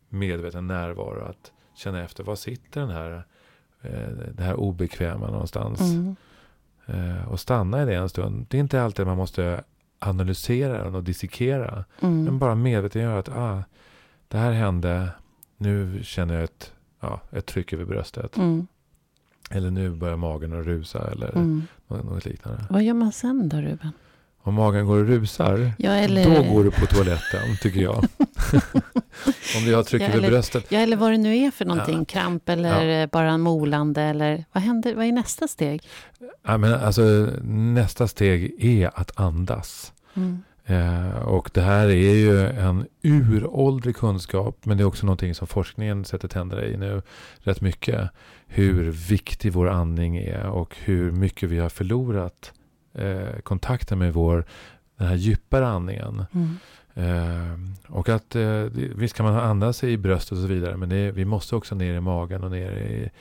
medveten 0.10 0.68
närvaro. 0.68 1.26
Att 1.30 1.52
känna 1.76 2.04
efter, 2.04 2.24
var 2.24 2.36
sitter 2.36 2.82
den 2.82 2.90
här, 2.90 3.24
eh, 3.82 4.10
det 4.34 4.44
här 4.44 4.56
obekväma 4.56 5.32
någonstans? 5.32 5.82
Mm. 5.82 6.16
Eh, 6.86 7.28
och 7.28 7.40
stanna 7.40 7.84
i 7.84 7.86
det 7.86 7.96
en 7.96 8.10
stund. 8.10 8.46
Det 8.50 8.58
är 8.58 8.62
inte 8.62 8.82
alltid 8.82 9.06
man 9.06 9.18
måste 9.18 9.64
analysera 10.00 10.84
den 10.84 10.96
och 10.96 11.04
dissekera. 11.04 11.86
Mm. 12.00 12.24
Men 12.24 12.40
bara 12.40 12.56
medvetengöra 12.56 13.20
att 13.20 13.30
ah, 13.30 13.64
det 14.28 14.38
här 14.38 14.52
hände. 14.52 15.10
Nu 15.58 16.00
känner 16.04 16.34
jag 16.34 16.44
ett, 16.44 16.74
ja, 17.00 17.22
ett 17.32 17.46
tryck 17.46 17.74
över 17.74 17.86
bröstet. 17.86 18.38
Mm. 18.38 18.68
Eller 19.52 19.72
nu 19.72 19.90
börjar 19.90 20.18
magen 20.18 20.60
att 20.60 20.66
rusa 20.66 21.12
eller 21.12 21.30
mm. 21.36 21.64
något 21.88 22.26
liknande. 22.26 22.64
Vad 22.70 22.84
gör 22.84 22.94
man 22.94 23.12
sen 23.12 23.50
då 23.50 23.58
Ruben? 23.58 23.92
Om 24.44 24.54
magen 24.54 24.86
går 24.86 24.98
och 24.98 25.08
rusar, 25.08 25.72
ja, 25.78 25.92
eller... 25.92 26.36
då 26.36 26.54
går 26.54 26.64
du 26.64 26.72
på 26.72 26.86
toaletten, 26.86 27.58
tycker 27.62 27.82
jag. 27.82 27.96
Om 29.58 29.66
du 29.66 29.76
har 29.76 29.84
tryck 29.84 30.02
ja, 30.02 30.08
över 30.08 30.30
bröstet. 30.30 30.66
Ja, 30.70 30.80
eller 30.80 30.98
vad 30.98 31.12
det 31.12 31.18
nu 31.18 31.38
är 31.38 31.52
för 31.52 31.66
någonting. 31.66 31.98
Ja. 31.98 32.06
Kramp 32.06 32.50
eller 32.50 32.86
ja. 32.86 33.08
bara 33.08 33.38
molande. 33.38 34.02
Eller 34.02 34.46
vad, 34.52 34.64
händer, 34.64 34.96
vad 34.96 35.06
är 35.06 35.12
nästa 35.12 35.48
steg? 35.48 35.84
Ja, 36.44 36.58
men 36.58 36.74
alltså, 36.74 37.02
nästa 37.54 38.08
steg 38.08 38.64
är 38.64 38.92
att 38.96 39.20
andas. 39.20 39.94
Mm. 40.14 40.44
Eh, 40.66 41.22
och 41.22 41.50
det 41.54 41.62
här 41.62 41.88
är 41.88 42.16
ju 42.16 42.48
en 42.48 42.88
uråldrig 43.02 43.96
kunskap. 43.96 44.66
Men 44.66 44.78
det 44.78 44.84
är 44.84 44.86
också 44.86 45.06
någonting 45.06 45.36
som 45.36 45.48
forskningen 45.48 46.06
sätter 46.06 46.28
tänderna 46.28 46.66
i 46.66 46.78
nu 46.78 47.02
rätt 47.40 47.62
mycket. 47.62 48.10
Hur 48.54 48.92
viktig 48.92 49.54
vår 49.54 49.70
andning 49.70 50.18
är 50.18 50.46
och 50.46 50.76
hur 50.84 51.12
mycket 51.12 51.50
vi 51.50 51.60
har 51.60 51.70
förlorat 51.70 52.54
eh, 52.94 53.40
kontakten 53.44 54.00
med 54.00 54.14
vår 54.14 54.46
den 54.98 55.08
här 55.08 55.16
djupare 55.16 55.68
andningen. 55.68 56.26
Mm. 56.34 56.58
Eh, 56.94 57.58
och 57.96 58.10
att 58.10 58.36
eh, 58.36 58.64
visst 58.96 59.16
kan 59.16 59.26
man 59.26 59.36
andas 59.36 59.84
i 59.84 59.98
bröstet 59.98 60.32
och 60.32 60.38
så 60.38 60.48
vidare. 60.48 60.78
Men 60.78 60.90
det, 60.90 61.12
vi 61.12 61.26
måste 61.26 61.56
också 61.56 61.76
ner 61.76 61.94
i 61.94 62.02
magen 62.02 62.44
och 62.44 62.52
ner 62.52 62.72
i, 62.72 63.12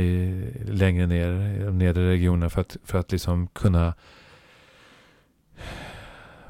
i, 0.00 0.44
längre 0.68 1.06
ner 1.06 1.58
i 1.60 1.64
de 1.64 1.78
nedre 1.78 2.10
regionerna. 2.10 2.50
För 2.50 2.60
att, 2.60 2.76
för 2.84 2.98
att 2.98 3.12
liksom 3.12 3.46
kunna 3.46 3.94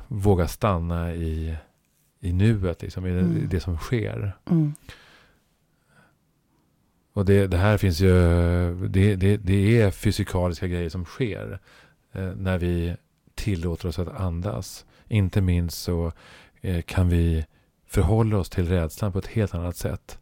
våga 0.08 0.48
stanna 0.48 1.14
i, 1.14 1.56
i 2.20 2.32
nuet. 2.32 2.82
Liksom, 2.82 3.06
i 3.06 3.10
Mm. 3.10 3.48
det 3.50 3.60
som 3.60 3.76
sker. 3.78 4.32
Mm. 4.50 4.74
Och 7.20 7.26
det, 7.26 7.46
det 7.46 7.56
här 7.56 7.78
finns 7.78 8.00
ju, 8.00 8.10
det, 8.88 9.16
det, 9.16 9.36
det 9.36 9.80
är 9.80 9.90
fysikaliska 9.90 10.66
grejer 10.66 10.88
som 10.88 11.04
sker 11.04 11.58
eh, 12.12 12.32
när 12.36 12.58
vi 12.58 12.96
tillåter 13.34 13.88
oss 13.88 13.98
att 13.98 14.20
andas. 14.20 14.86
Inte 15.08 15.40
minst 15.40 15.82
så 15.82 16.12
eh, 16.60 16.82
kan 16.82 17.08
vi 17.08 17.46
förhålla 17.86 18.38
oss 18.38 18.50
till 18.50 18.68
rädslan 18.68 19.12
på 19.12 19.18
ett 19.18 19.26
helt 19.26 19.54
annat 19.54 19.76
sätt 19.76 20.18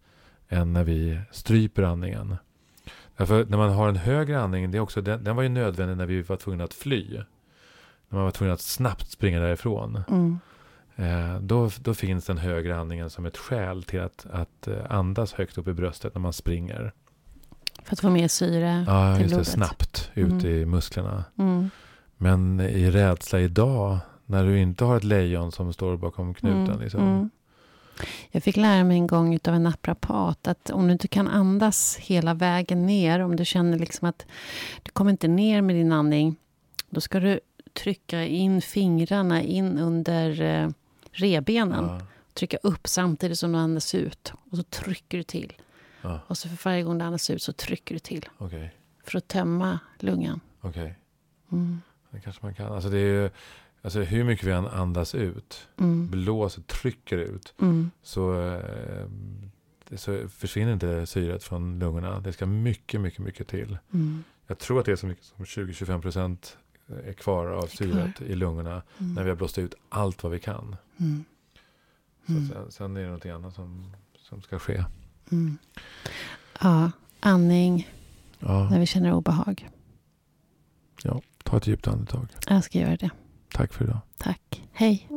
än 0.49 0.73
när 0.73 0.85
vi 0.85 1.21
stryper 1.31 1.83
andningen. 1.83 2.37
Därför 3.17 3.45
när 3.45 3.57
man 3.57 3.71
har 3.71 3.89
en 3.89 3.97
högre 3.97 4.41
andning, 4.41 4.71
det 4.71 4.79
är 4.79 4.83
också, 4.83 5.01
den, 5.01 5.25
den 5.25 5.37
var 5.37 5.43
ju 5.43 5.49
nödvändig 5.49 5.97
när 5.97 6.07
vi 6.07 6.23
var 6.23 6.37
tvungna 6.37 6.65
att 6.65 6.75
fly. 6.75 7.15
När 8.09 8.17
man 8.17 8.25
var 8.25 8.31
tvungen 8.31 8.55
att 8.55 8.61
snabbt 8.61 9.11
springa 9.11 9.41
därifrån. 9.41 10.03
Mm. 10.09 10.39
Eh, 10.99 11.39
då, 11.41 11.71
då 11.81 11.95
finns 11.95 12.25
den 12.27 12.39
högre 12.39 12.77
andningen 12.77 13.11
som 13.11 13.27
ett 13.27 13.37
skäl 13.37 13.83
till 13.83 14.01
att, 14.01 14.27
att 14.31 14.67
eh, 14.69 14.75
andas 14.91 15.33
högt 15.33 15.59
upp 15.59 15.69
i 15.69 15.73
bröstet 15.73 16.15
när 16.15 16.21
man 16.21 16.33
springer. 16.33 16.93
För 17.83 17.93
att 17.93 18.01
få 18.01 18.11
mer 18.11 18.29
syre 18.29 18.85
Ja, 18.87 19.15
till 19.15 19.23
just 19.23 19.31
det. 19.31 19.37
blodet. 19.37 19.49
Snabbt 19.53 20.11
ut 20.15 20.33
Mm. 20.33 20.47
i 20.47 20.65
musklerna. 20.67 21.25
Mm. 21.39 21.71
Men 22.17 22.61
i 22.61 22.91
rädsla 22.91 23.41
idag, 23.41 23.99
när 24.27 24.45
du 24.45 24.59
inte 24.61 24.85
har 24.85 24.97
ett 24.97 25.05
lejon 25.05 25.53
som 25.53 25.73
står 25.73 25.97
bakom 25.97 26.35
knuten. 26.35 26.67
Mm, 26.67 26.81
Liksom. 26.81 27.01
mm. 27.03 27.31
Jag 28.31 28.43
fick 28.43 28.57
lära 28.57 28.85
mig 28.85 28.97
en 28.97 29.07
gång 29.07 29.39
av 29.49 29.55
en 29.55 29.63
naprapat 29.63 30.49
att 30.49 30.71
om 30.71 30.87
du 30.87 30.93
inte 30.93 31.09
kan 31.09 31.29
andas 31.29 31.97
hela 32.01 32.35
vägen 32.35 32.87
ner, 32.87 33.21
om 33.21 33.37
du 33.37 33.45
känner 33.45 33.79
liksom 33.79 34.09
att 34.09 34.27
du 34.83 34.91
kommer 34.91 35.11
inte 35.11 35.29
ner 35.29 35.63
med 35.63 35.77
din 35.77 35.93
andning, 35.93 36.37
då 36.91 37.01
ska 37.01 37.21
du 37.21 37.41
trycka 37.73 38.25
in 38.25 38.63
fingrarna 38.63 39.43
in 39.43 39.79
under 39.79 40.43
revbenen. 41.21 41.85
Ja, 41.85 42.01
Trycka 42.35 42.57
upp 42.63 42.89
samtidigt 42.89 43.39
som 43.39 43.53
du 43.53 43.59
andas 43.59 43.95
ut. 43.95 44.33
Och 44.51 44.57
så 44.57 44.63
trycker 44.63 45.19
du 45.19 45.23
till. 45.25 45.53
ja, 46.03 46.21
Och 46.27 46.39
så 46.39 46.49
för 46.49 46.71
varje 46.71 46.83
gång 46.83 46.99
du 46.99 47.05
andas 47.05 47.31
ut 47.31 47.43
så 47.43 47.53
trycker 47.53 47.95
du 47.95 47.99
till. 47.99 48.29
okej. 48.39 48.75
För 49.05 49.19
att 49.19 49.29
tömma 49.29 49.79
lungan. 49.99 50.41
okej. 50.61 50.99
Mm. 51.53 51.81
Det 52.11 52.21
kanske 52.21 52.45
man 52.47 52.55
kan. 52.55 52.73
Alltså 52.73 52.91
det 52.91 52.99
är 52.99 53.23
ju, 53.23 53.31
alltså 53.83 54.01
hur 54.01 54.25
mycket 54.25 54.47
vi 54.47 54.53
än 54.53 54.67
andas 54.67 55.15
ut, 55.15 55.69
Mm. 55.79 56.09
blåser, 56.11 56.63
trycker 56.63 57.19
ut, 57.19 57.55
Mm. 57.61 57.91
så, 58.03 58.51
eh, 58.51 59.07
så 59.97 60.29
försvinner 60.29 60.73
inte 60.73 61.07
syret 61.07 61.45
från 61.45 61.79
lungorna. 61.79 62.21
Det 62.21 62.33
ska 62.33 62.47
mycket, 62.47 63.01
mycket, 63.01 63.21
mycket 63.21 63.49
till. 63.49 63.79
Mm. 63.95 64.25
Jag 64.47 64.59
tror 64.59 64.81
att 64.81 64.87
det 64.87 64.93
är 64.93 64.97
så 64.97 65.07
mycket 65.07 65.25
som 65.25 65.45
20-25 65.45 66.01
procent 66.03 66.59
är 67.07 67.13
kvar 67.13 67.47
av 67.47 67.67
syret 67.67 68.21
i 68.21 68.35
lungorna 68.35 68.83
Mm. 69.01 69.15
när 69.15 69.23
vi 69.23 69.29
har 69.29 69.37
blåst 69.37 69.59
ut 69.59 69.75
allt 69.89 70.23
vad 70.23 70.33
vi 70.33 70.39
kan. 70.41 70.77
Mm. 71.01 71.25
Så 72.27 72.33
Mm. 72.33 72.49
sen, 72.49 72.71
sen 72.73 72.97
är 72.97 73.01
det 73.01 73.07
någonting 73.07 73.31
annat 73.31 73.55
som, 73.55 73.93
som 74.19 74.43
ska 74.43 74.59
ske. 74.59 74.85
Mm. 75.33 75.59
Ja, 76.61 76.91
andning 77.21 77.89
Ja, 78.39 78.69
när 78.71 78.81
vi 78.81 78.87
känner 78.87 79.13
obehag. 79.13 79.69
ta 81.43 81.57
ett 81.57 81.67
djupt 81.67 81.89
andetag. 81.89 82.27
Jag 82.49 82.65
ska 82.65 82.79
göra 82.79 82.97
det. 82.97 83.11
Tack 83.53 83.73
för 83.73 83.85
idag. 83.85 83.99
Tack. 84.19 84.63
Hej. 84.73 85.09